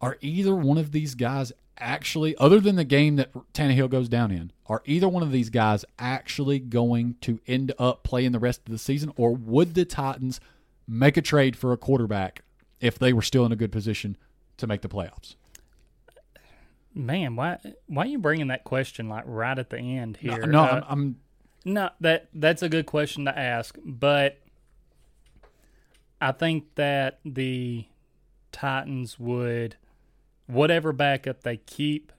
are 0.00 0.18
either 0.20 0.54
one 0.54 0.78
of 0.78 0.92
these 0.92 1.14
guys 1.14 1.52
actually, 1.78 2.36
other 2.36 2.60
than 2.60 2.76
the 2.76 2.84
game 2.84 3.16
that 3.16 3.32
Tannehill 3.52 3.90
goes 3.90 4.08
down 4.08 4.30
in, 4.30 4.52
are 4.66 4.82
either 4.84 5.08
one 5.08 5.22
of 5.22 5.32
these 5.32 5.50
guys 5.50 5.84
actually 5.98 6.58
going 6.58 7.16
to 7.22 7.40
end 7.46 7.72
up 7.78 8.02
playing 8.02 8.32
the 8.32 8.38
rest 8.38 8.60
of 8.66 8.72
the 8.72 8.78
season, 8.78 9.12
or 9.16 9.34
would 9.34 9.74
the 9.74 9.84
Titans 9.84 10.40
make 10.86 11.16
a 11.16 11.22
trade 11.22 11.56
for 11.56 11.72
a 11.72 11.76
quarterback 11.76 12.42
if 12.80 12.98
they 12.98 13.12
were 13.12 13.22
still 13.22 13.44
in 13.46 13.52
a 13.52 13.56
good 13.56 13.72
position 13.72 14.16
to 14.56 14.66
make 14.66 14.82
the 14.82 14.88
playoffs? 14.88 15.36
Man, 16.94 17.36
why 17.36 17.58
why 17.86 18.02
are 18.02 18.06
you 18.06 18.18
bringing 18.18 18.48
that 18.48 18.64
question 18.64 19.08
like 19.08 19.24
right 19.26 19.58
at 19.58 19.70
the 19.70 19.78
end 19.78 20.18
No, 20.22 20.34
here? 20.34 20.46
no 20.46 20.62
Uh, 20.64 20.66
I'm, 20.66 20.84
I'm 20.88 21.16
No, 21.64 21.90
that 22.00 22.28
that's 22.34 22.62
a 22.62 22.68
good 22.68 22.84
question 22.84 23.24
to 23.24 23.38
ask, 23.38 23.78
but 23.84 24.38
I 26.20 26.32
think 26.32 26.74
that 26.74 27.20
the 27.24 27.86
Titans 28.52 29.18
would 29.18 29.76
whatever 30.52 30.92
backup 30.92 31.42
they 31.42 31.56
keep, 31.56 32.12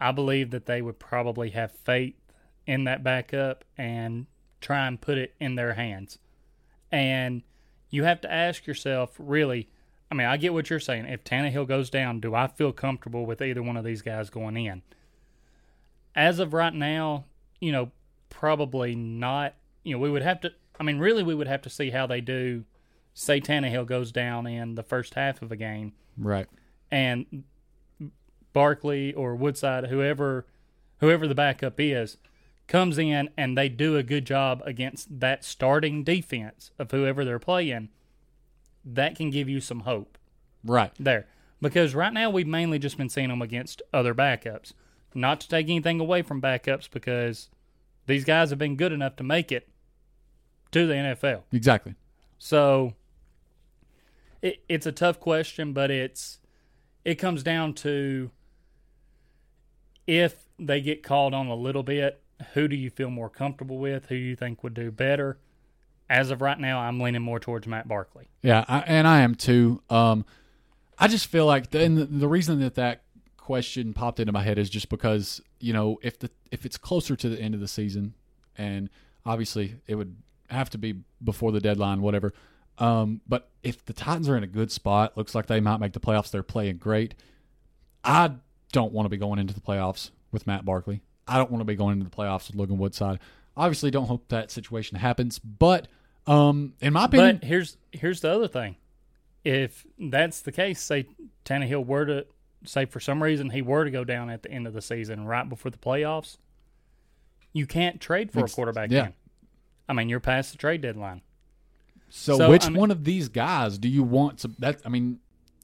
I 0.00 0.12
believe 0.12 0.50
that 0.50 0.66
they 0.66 0.82
would 0.82 0.98
probably 0.98 1.50
have 1.50 1.72
faith 1.72 2.14
in 2.66 2.84
that 2.84 3.02
backup 3.02 3.64
and 3.78 4.26
try 4.60 4.86
and 4.86 5.00
put 5.00 5.18
it 5.18 5.34
in 5.40 5.54
their 5.54 5.74
hands. 5.74 6.18
And 6.90 7.42
you 7.90 8.04
have 8.04 8.20
to 8.22 8.32
ask 8.32 8.66
yourself, 8.66 9.14
really, 9.18 9.68
I 10.10 10.14
mean, 10.14 10.26
I 10.26 10.36
get 10.36 10.52
what 10.52 10.70
you're 10.70 10.80
saying. 10.80 11.06
If 11.06 11.24
Tannehill 11.24 11.66
goes 11.66 11.90
down, 11.90 12.20
do 12.20 12.34
I 12.34 12.46
feel 12.46 12.72
comfortable 12.72 13.26
with 13.26 13.42
either 13.42 13.62
one 13.62 13.76
of 13.76 13.84
these 13.84 14.02
guys 14.02 14.30
going 14.30 14.56
in? 14.56 14.82
As 16.14 16.38
of 16.38 16.52
right 16.52 16.74
now, 16.74 17.24
you 17.60 17.72
know, 17.72 17.90
probably 18.30 18.94
not. 18.94 19.54
You 19.82 19.94
know, 19.94 19.98
we 19.98 20.10
would 20.10 20.22
have 20.22 20.40
to. 20.42 20.52
I 20.78 20.82
mean, 20.82 20.98
really, 20.98 21.22
we 21.22 21.34
would 21.34 21.48
have 21.48 21.62
to 21.62 21.70
see 21.70 21.90
how 21.90 22.06
they 22.06 22.20
do. 22.20 22.64
Say 23.14 23.40
Tannehill 23.40 23.86
goes 23.86 24.12
down 24.12 24.46
in 24.46 24.74
the 24.74 24.82
first 24.82 25.14
half 25.14 25.40
of 25.42 25.50
a 25.50 25.56
game, 25.56 25.94
right. 26.18 26.46
And 26.90 27.44
Barkley 28.52 29.12
or 29.14 29.34
Woodside, 29.34 29.86
whoever, 29.86 30.46
whoever 31.00 31.26
the 31.26 31.34
backup 31.34 31.74
is, 31.78 32.16
comes 32.68 32.98
in 32.98 33.28
and 33.36 33.56
they 33.56 33.68
do 33.68 33.96
a 33.96 34.02
good 34.02 34.24
job 34.24 34.62
against 34.64 35.20
that 35.20 35.44
starting 35.44 36.02
defense 36.02 36.70
of 36.78 36.90
whoever 36.90 37.24
they're 37.24 37.38
playing. 37.38 37.88
That 38.84 39.16
can 39.16 39.30
give 39.30 39.48
you 39.48 39.60
some 39.60 39.80
hope 39.80 40.16
Right. 40.64 40.92
there. 40.98 41.26
Because 41.60 41.94
right 41.94 42.12
now 42.12 42.30
we've 42.30 42.46
mainly 42.46 42.78
just 42.78 42.96
been 42.98 43.08
seeing 43.08 43.28
them 43.28 43.42
against 43.42 43.82
other 43.92 44.14
backups. 44.14 44.72
Not 45.14 45.40
to 45.40 45.48
take 45.48 45.66
anything 45.68 46.00
away 46.00 46.22
from 46.22 46.42
backups 46.42 46.90
because 46.90 47.48
these 48.06 48.24
guys 48.24 48.50
have 48.50 48.58
been 48.58 48.76
good 48.76 48.92
enough 48.92 49.16
to 49.16 49.24
make 49.24 49.50
it 49.50 49.68
to 50.72 50.86
the 50.86 50.94
NFL. 50.94 51.42
Exactly. 51.52 51.94
So 52.38 52.94
it, 54.42 54.62
it's 54.68 54.86
a 54.86 54.92
tough 54.92 55.18
question, 55.18 55.72
but 55.72 55.90
it's 55.90 56.38
it 57.06 57.14
comes 57.14 57.44
down 57.44 57.72
to 57.72 58.32
if 60.08 60.48
they 60.58 60.80
get 60.80 61.04
called 61.04 61.34
on 61.34 61.46
a 61.46 61.54
little 61.54 61.84
bit, 61.84 62.20
who 62.54 62.66
do 62.66 62.74
you 62.74 62.90
feel 62.90 63.10
more 63.10 63.30
comfortable 63.30 63.78
with? 63.78 64.06
Who 64.06 64.16
you 64.16 64.34
think 64.34 64.64
would 64.64 64.74
do 64.74 64.90
better? 64.90 65.38
As 66.10 66.32
of 66.32 66.40
right 66.42 66.58
now, 66.58 66.80
I'm 66.80 66.98
leaning 66.98 67.22
more 67.22 67.38
towards 67.38 67.68
Matt 67.68 67.86
Barkley. 67.86 68.26
Yeah, 68.42 68.64
I, 68.66 68.80
and 68.80 69.06
I 69.06 69.20
am 69.20 69.36
too. 69.36 69.82
Um, 69.88 70.24
I 70.98 71.06
just 71.06 71.28
feel 71.28 71.46
like, 71.46 71.70
the, 71.70 71.80
and 71.80 71.96
the, 71.96 72.06
the 72.06 72.26
reason 72.26 72.58
that 72.60 72.74
that 72.74 73.02
question 73.36 73.94
popped 73.94 74.18
into 74.18 74.32
my 74.32 74.42
head 74.42 74.58
is 74.58 74.68
just 74.68 74.88
because 74.88 75.40
you 75.60 75.72
know 75.72 76.00
if 76.02 76.18
the 76.18 76.28
if 76.50 76.66
it's 76.66 76.76
closer 76.76 77.14
to 77.14 77.28
the 77.28 77.40
end 77.40 77.54
of 77.54 77.60
the 77.60 77.68
season, 77.68 78.14
and 78.58 78.90
obviously 79.24 79.76
it 79.86 79.94
would 79.94 80.16
have 80.50 80.70
to 80.70 80.78
be 80.78 80.96
before 81.22 81.52
the 81.52 81.60
deadline, 81.60 82.02
whatever. 82.02 82.34
Um, 82.78 83.20
but 83.26 83.48
if 83.62 83.84
the 83.84 83.92
Titans 83.92 84.28
are 84.28 84.36
in 84.36 84.42
a 84.42 84.48
good 84.48 84.70
spot, 84.70 85.16
looks 85.16 85.34
like 85.34 85.46
they 85.46 85.60
might 85.60 85.78
make 85.78 85.92
the 85.92 86.00
playoffs. 86.00 86.30
They're 86.30 86.42
playing 86.42 86.76
great. 86.76 87.14
I 88.04 88.32
don't 88.72 88.92
want 88.92 89.06
to 89.06 89.10
be 89.10 89.16
going 89.16 89.38
into 89.38 89.54
the 89.54 89.60
playoffs 89.60 90.10
with 90.32 90.46
Matt 90.46 90.64
Barkley. 90.64 91.02
I 91.26 91.38
don't 91.38 91.50
want 91.50 91.60
to 91.60 91.64
be 91.64 91.74
going 91.74 91.98
into 91.98 92.04
the 92.08 92.14
playoffs 92.14 92.48
with 92.48 92.56
Logan 92.56 92.78
Woodside. 92.78 93.18
Obviously, 93.56 93.90
don't 93.90 94.06
hope 94.06 94.28
that 94.28 94.50
situation 94.50 94.98
happens. 94.98 95.38
But 95.38 95.88
um, 96.26 96.74
in 96.80 96.92
my 96.92 97.06
opinion, 97.06 97.38
But 97.38 97.48
here's 97.48 97.76
here's 97.92 98.20
the 98.20 98.30
other 98.30 98.48
thing. 98.48 98.76
If 99.44 99.86
that's 99.98 100.42
the 100.42 100.52
case, 100.52 100.80
say 100.80 101.06
Tannehill 101.44 101.86
were 101.86 102.04
to 102.04 102.26
say 102.64 102.84
for 102.84 103.00
some 103.00 103.22
reason 103.22 103.50
he 103.50 103.62
were 103.62 103.84
to 103.84 103.90
go 103.90 104.04
down 104.04 104.28
at 104.28 104.42
the 104.42 104.50
end 104.50 104.66
of 104.66 104.72
the 104.72 104.82
season, 104.82 105.24
right 105.24 105.48
before 105.48 105.70
the 105.70 105.78
playoffs, 105.78 106.36
you 107.52 107.66
can't 107.66 108.00
trade 108.00 108.30
for 108.30 108.44
a 108.44 108.48
quarterback 108.48 108.90
yeah. 108.90 109.02
then. 109.02 109.14
I 109.88 109.92
mean, 109.92 110.08
you're 110.08 110.20
past 110.20 110.52
the 110.52 110.58
trade 110.58 110.80
deadline. 110.80 111.22
So, 112.08 112.38
So, 112.38 112.50
which 112.50 112.64
I 112.66 112.68
mean- 112.68 112.80
one 112.80 112.90
of 112.90 113.04
these 113.04 113.28
guys 113.28 113.78
do 113.78 113.88
you 113.88 114.02
want 114.02 114.38
to? 114.40 114.48
That 114.58 114.80
I 114.84 114.88
mean, 114.88 115.18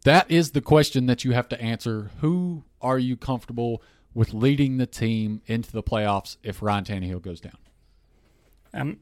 that 0.04 0.30
is 0.30 0.50
the 0.52 0.60
question 0.60 1.06
that 1.06 1.24
you 1.24 1.32
have 1.32 1.48
to 1.50 1.60
answer. 1.60 2.10
Who 2.20 2.64
are 2.80 2.98
you 2.98 3.16
comfortable 3.16 3.82
with 4.14 4.34
leading 4.34 4.76
the 4.76 4.86
team 4.86 5.40
into 5.46 5.72
the 5.72 5.82
playoffs 5.82 6.36
if 6.42 6.60
Ryan 6.62 6.84
Tannehill 6.84 7.22
goes 7.22 7.40
down? 7.40 7.56
Um, 8.74 8.98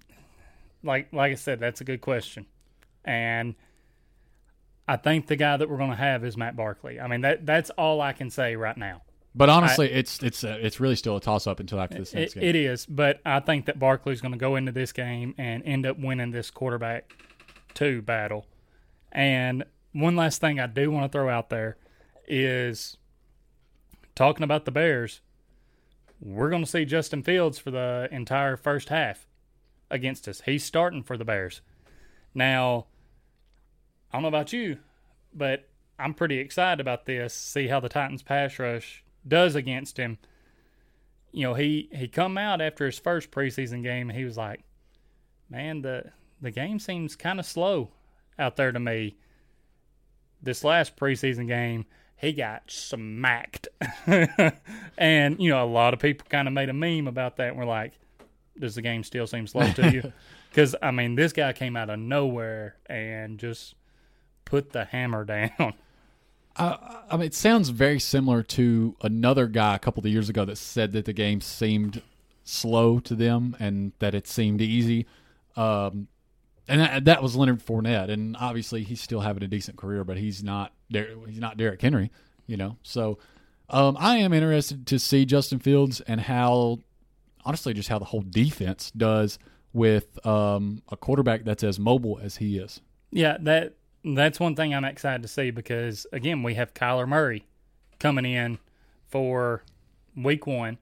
like 0.82 1.12
like 1.12 1.32
I 1.32 1.36
said, 1.36 1.60
that's 1.60 1.80
a 1.80 1.84
good 1.84 2.00
question, 2.00 2.46
and 3.04 3.54
I 4.88 4.96
think 4.96 5.26
the 5.28 5.36
guy 5.36 5.56
that 5.56 5.68
we're 5.70 5.76
going 5.78 5.90
to 5.90 5.96
have 5.96 6.24
is 6.24 6.36
Matt 6.36 6.56
Barkley. 6.56 7.00
I 7.00 7.06
mean 7.06 7.20
that 7.22 7.46
that's 7.46 7.70
all 7.70 8.00
I 8.00 8.12
can 8.12 8.30
say 8.30 8.56
right 8.56 8.76
now. 8.76 9.02
But 9.32 9.48
honestly, 9.48 9.90
it's 9.92 10.20
it's 10.22 10.42
uh, 10.42 10.58
it's 10.60 10.80
really 10.80 10.96
still 10.96 11.16
a 11.16 11.20
toss 11.20 11.46
up 11.46 11.60
until 11.60 11.80
after 11.80 11.98
this 11.98 12.12
next 12.12 12.32
It, 12.36 12.40
game. 12.40 12.48
it 12.48 12.56
is, 12.56 12.84
but 12.86 13.20
I 13.24 13.38
think 13.40 13.66
that 13.66 13.78
Barkley's 13.78 14.20
going 14.20 14.32
to 14.32 14.38
go 14.38 14.56
into 14.56 14.72
this 14.72 14.92
game 14.92 15.34
and 15.38 15.62
end 15.64 15.86
up 15.86 15.98
winning 15.98 16.32
this 16.32 16.50
quarterback 16.50 17.12
two 17.74 18.02
battle. 18.02 18.46
And 19.12 19.64
one 19.92 20.16
last 20.16 20.40
thing 20.40 20.60
I 20.60 20.66
do 20.66 20.90
want 20.90 21.10
to 21.10 21.16
throw 21.16 21.28
out 21.28 21.50
there 21.50 21.76
is 22.28 22.96
talking 24.14 24.44
about 24.44 24.64
the 24.64 24.70
Bears. 24.70 25.20
We're 26.20 26.50
going 26.50 26.64
to 26.64 26.70
see 26.70 26.84
Justin 26.84 27.22
Fields 27.22 27.58
for 27.58 27.70
the 27.70 28.08
entire 28.12 28.56
first 28.56 28.88
half 28.88 29.26
against 29.90 30.28
us. 30.28 30.42
He's 30.42 30.64
starting 30.64 31.02
for 31.02 31.16
the 31.16 31.24
Bears. 31.24 31.60
Now, 32.34 32.86
I 34.12 34.16
don't 34.16 34.22
know 34.22 34.28
about 34.28 34.52
you, 34.52 34.78
but 35.34 35.68
I'm 35.98 36.14
pretty 36.14 36.38
excited 36.38 36.80
about 36.80 37.06
this. 37.06 37.34
See 37.34 37.68
how 37.68 37.80
the 37.80 37.88
Titans 37.88 38.22
pass 38.22 38.58
rush 38.58 39.04
does 39.26 39.54
against 39.54 39.98
him 39.98 40.18
you 41.32 41.44
know, 41.44 41.54
he 41.54 41.88
he 41.92 42.08
come 42.08 42.36
out 42.36 42.60
after 42.60 42.86
his 42.86 42.98
first 42.98 43.30
preseason 43.30 43.82
game 43.82 44.10
and 44.10 44.18
he 44.18 44.24
was 44.24 44.36
like, 44.36 44.62
man, 45.48 45.82
the 45.82 46.12
the 46.40 46.50
game 46.50 46.78
seems 46.78 47.16
kind 47.16 47.38
of 47.38 47.46
slow 47.46 47.90
out 48.38 48.56
there 48.56 48.72
to 48.72 48.80
me. 48.80 49.16
This 50.42 50.64
last 50.64 50.96
preseason 50.96 51.46
game, 51.46 51.84
he 52.16 52.32
got 52.32 52.70
smacked, 52.70 53.68
and 54.98 55.38
you 55.38 55.50
know 55.50 55.62
a 55.62 55.66
lot 55.66 55.92
of 55.92 56.00
people 56.00 56.26
kind 56.30 56.48
of 56.48 56.54
made 56.54 56.68
a 56.68 56.72
meme 56.72 57.06
about 57.06 57.36
that. 57.36 57.48
And 57.48 57.58
we're 57.58 57.64
like, 57.66 57.92
does 58.58 58.74
the 58.74 58.82
game 58.82 59.02
still 59.02 59.26
seem 59.26 59.46
slow 59.46 59.70
to 59.72 59.90
you? 59.90 60.12
Because 60.50 60.74
I 60.82 60.90
mean, 60.90 61.14
this 61.14 61.32
guy 61.32 61.52
came 61.52 61.76
out 61.76 61.90
of 61.90 62.00
nowhere 62.00 62.74
and 62.86 63.38
just 63.38 63.76
put 64.44 64.72
the 64.72 64.84
hammer 64.84 65.24
down. 65.24 65.74
I, 66.56 67.04
I 67.08 67.16
mean, 67.16 67.26
it 67.26 67.34
sounds 67.34 67.68
very 67.68 68.00
similar 68.00 68.42
to 68.42 68.96
another 69.00 69.46
guy 69.46 69.76
a 69.76 69.78
couple 69.78 70.00
of 70.00 70.06
years 70.10 70.28
ago 70.28 70.44
that 70.44 70.58
said 70.58 70.90
that 70.92 71.04
the 71.04 71.12
game 71.12 71.40
seemed 71.40 72.02
slow 72.42 72.98
to 72.98 73.14
them 73.14 73.56
and 73.60 73.92
that 74.00 74.12
it 74.12 74.26
seemed 74.26 74.60
easy. 74.60 75.06
Um, 75.54 76.08
and 76.70 76.80
that, 76.80 77.04
that 77.06 77.22
was 77.22 77.34
Leonard 77.34 77.64
Fournette, 77.64 78.10
and 78.10 78.36
obviously 78.38 78.84
he's 78.84 79.00
still 79.00 79.20
having 79.20 79.42
a 79.42 79.48
decent 79.48 79.76
career, 79.76 80.04
but 80.04 80.16
he's 80.16 80.42
not 80.42 80.72
he's 80.88 81.40
not 81.40 81.56
Derrick 81.56 81.82
Henry, 81.82 82.12
you 82.46 82.56
know. 82.56 82.76
So 82.84 83.18
um, 83.68 83.96
I 83.98 84.18
am 84.18 84.32
interested 84.32 84.86
to 84.86 84.98
see 85.00 85.24
Justin 85.24 85.58
Fields 85.58 86.00
and 86.02 86.20
how, 86.20 86.78
honestly, 87.44 87.74
just 87.74 87.88
how 87.88 87.98
the 87.98 88.04
whole 88.04 88.22
defense 88.22 88.92
does 88.96 89.38
with 89.72 90.24
um, 90.24 90.82
a 90.90 90.96
quarterback 90.96 91.44
that's 91.44 91.64
as 91.64 91.80
mobile 91.80 92.20
as 92.22 92.36
he 92.36 92.58
is. 92.58 92.80
Yeah, 93.10 93.36
that 93.40 93.74
that's 94.04 94.38
one 94.38 94.54
thing 94.54 94.72
I'm 94.72 94.84
excited 94.84 95.22
to 95.22 95.28
see 95.28 95.50
because 95.50 96.06
again, 96.12 96.44
we 96.44 96.54
have 96.54 96.72
Kyler 96.72 97.08
Murray 97.08 97.46
coming 97.98 98.24
in 98.24 98.58
for 99.08 99.64
week 100.16 100.46
one. 100.46 100.78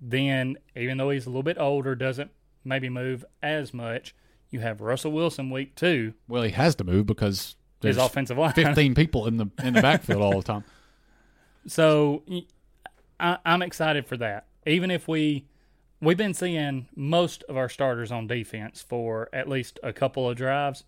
Then, 0.00 0.56
even 0.74 0.98
though 0.98 1.10
he's 1.10 1.26
a 1.26 1.28
little 1.28 1.44
bit 1.44 1.58
older, 1.58 1.94
doesn't 1.94 2.32
maybe 2.64 2.88
move 2.88 3.24
as 3.40 3.72
much. 3.72 4.16
You 4.52 4.60
have 4.60 4.80
Russell 4.80 5.10
Wilson 5.10 5.50
week 5.50 5.74
two, 5.74 6.14
Well, 6.28 6.42
he 6.44 6.50
has 6.50 6.76
to 6.76 6.84
move 6.84 7.06
because 7.06 7.56
his 7.80 7.96
offensive 7.96 8.38
line. 8.38 8.52
15 8.52 8.94
people 8.94 9.26
in 9.26 9.38
the 9.38 9.46
in 9.64 9.74
the 9.74 9.82
backfield 9.82 10.22
all 10.22 10.36
the 10.36 10.42
time. 10.44 10.64
So 11.64 12.24
I'm 13.20 13.62
excited 13.62 14.04
for 14.04 14.16
that. 14.16 14.46
Even 14.66 14.90
if 14.90 15.06
we 15.06 15.46
we've 16.00 16.16
been 16.16 16.34
seeing 16.34 16.88
most 16.96 17.44
of 17.48 17.56
our 17.56 17.68
starters 17.68 18.10
on 18.10 18.26
defense 18.26 18.82
for 18.82 19.28
at 19.32 19.48
least 19.48 19.78
a 19.80 19.92
couple 19.92 20.28
of 20.28 20.36
drives, 20.36 20.82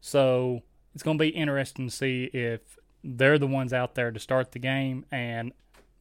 so 0.00 0.62
it's 0.94 1.02
going 1.02 1.18
to 1.18 1.22
be 1.22 1.30
interesting 1.30 1.88
to 1.88 1.92
see 1.92 2.30
if 2.32 2.78
they're 3.02 3.38
the 3.40 3.48
ones 3.48 3.72
out 3.72 3.96
there 3.96 4.12
to 4.12 4.20
start 4.20 4.52
the 4.52 4.60
game 4.60 5.04
and, 5.10 5.52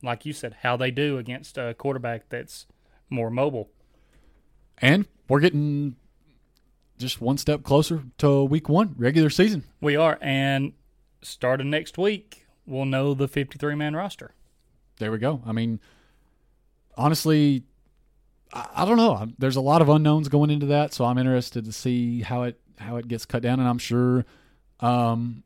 like 0.04 0.28
you 0.28 0.34
said, 0.34 0.58
how 0.62 0.78
they 0.78 0.92
do 0.92 1.18
against 1.18 1.58
a 1.58 1.74
quarterback 1.74 2.30
that's 2.30 2.68
more 3.10 3.32
mobile. 3.32 3.72
And 4.78 5.08
we're 5.28 5.40
getting 5.40 5.96
just 7.00 7.22
one 7.22 7.38
step 7.38 7.64
closer 7.64 8.04
to 8.20 8.43
week 8.43 8.70
one, 8.70 8.93
regular 8.97 9.30
season. 9.30 9.64
We 9.82 9.95
are, 9.95 10.20
and 10.22 10.74
starting 11.22 11.70
next 11.70 11.97
week, 11.97 12.45
we'll 12.68 12.86
know 12.86 13.14
the 13.14 13.28
53 13.28 13.76
man 13.76 13.95
roster. 13.95 14.34
There 15.00 15.12
we 15.12 15.18
go. 15.18 15.41
I 15.45 15.54
mean, 15.54 15.80
honestly, 16.97 17.64
I, 18.54 18.68
I 18.76 18.86
don't 18.86 18.97
know. 18.97 19.28
There's 19.39 19.56
a 19.56 19.62
lot 19.62 19.82
of 19.82 19.89
unknowns 19.89 20.28
going 20.28 20.50
into 20.50 20.68
that, 20.68 20.93
so 20.93 21.06
I'm 21.06 21.18
interested 21.18 21.66
to 21.66 21.72
see 21.72 22.22
how 22.22 22.43
it 22.43 22.60
how 22.78 22.97
it 22.97 23.08
gets 23.08 23.26
cut 23.26 23.41
down. 23.41 23.60
And 23.60 23.68
I'm 23.68 23.78
sure, 23.78 24.26
um, 24.82 25.43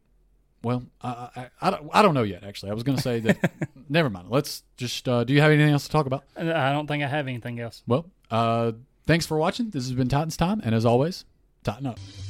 well, 0.64 0.84
I 1.02 1.30
I, 1.36 1.50
I, 1.62 1.70
don't, 1.70 1.90
I 1.94 2.02
don't 2.02 2.16
know 2.16 2.24
yet. 2.24 2.44
Actually, 2.44 2.72
I 2.72 2.74
was 2.74 2.84
going 2.84 2.96
to 2.96 3.02
say 3.02 3.20
that. 3.20 3.52
never 3.90 4.10
mind. 4.10 4.28
Let's 4.30 4.64
just. 4.76 5.08
Uh, 5.08 5.24
do 5.24 5.34
you 5.34 5.42
have 5.42 5.52
anything 5.52 5.72
else 5.72 5.86
to 5.86 5.92
talk 5.92 6.08
about? 6.08 6.24
I 6.36 6.72
don't 6.72 6.88
think 6.88 7.04
I 7.04 7.08
have 7.08 7.28
anything 7.28 7.60
else. 7.60 7.84
Well, 7.86 8.06
uh, 8.32 8.72
thanks 9.06 9.28
for 9.28 9.38
watching. 9.38 9.70
This 9.70 9.84
has 9.84 9.94
been 9.94 10.10
Titans 10.10 10.36
time, 10.36 10.62
and 10.64 10.74
as 10.74 10.86
always, 10.86 11.26
tighten 11.64 11.88
up. 11.88 12.23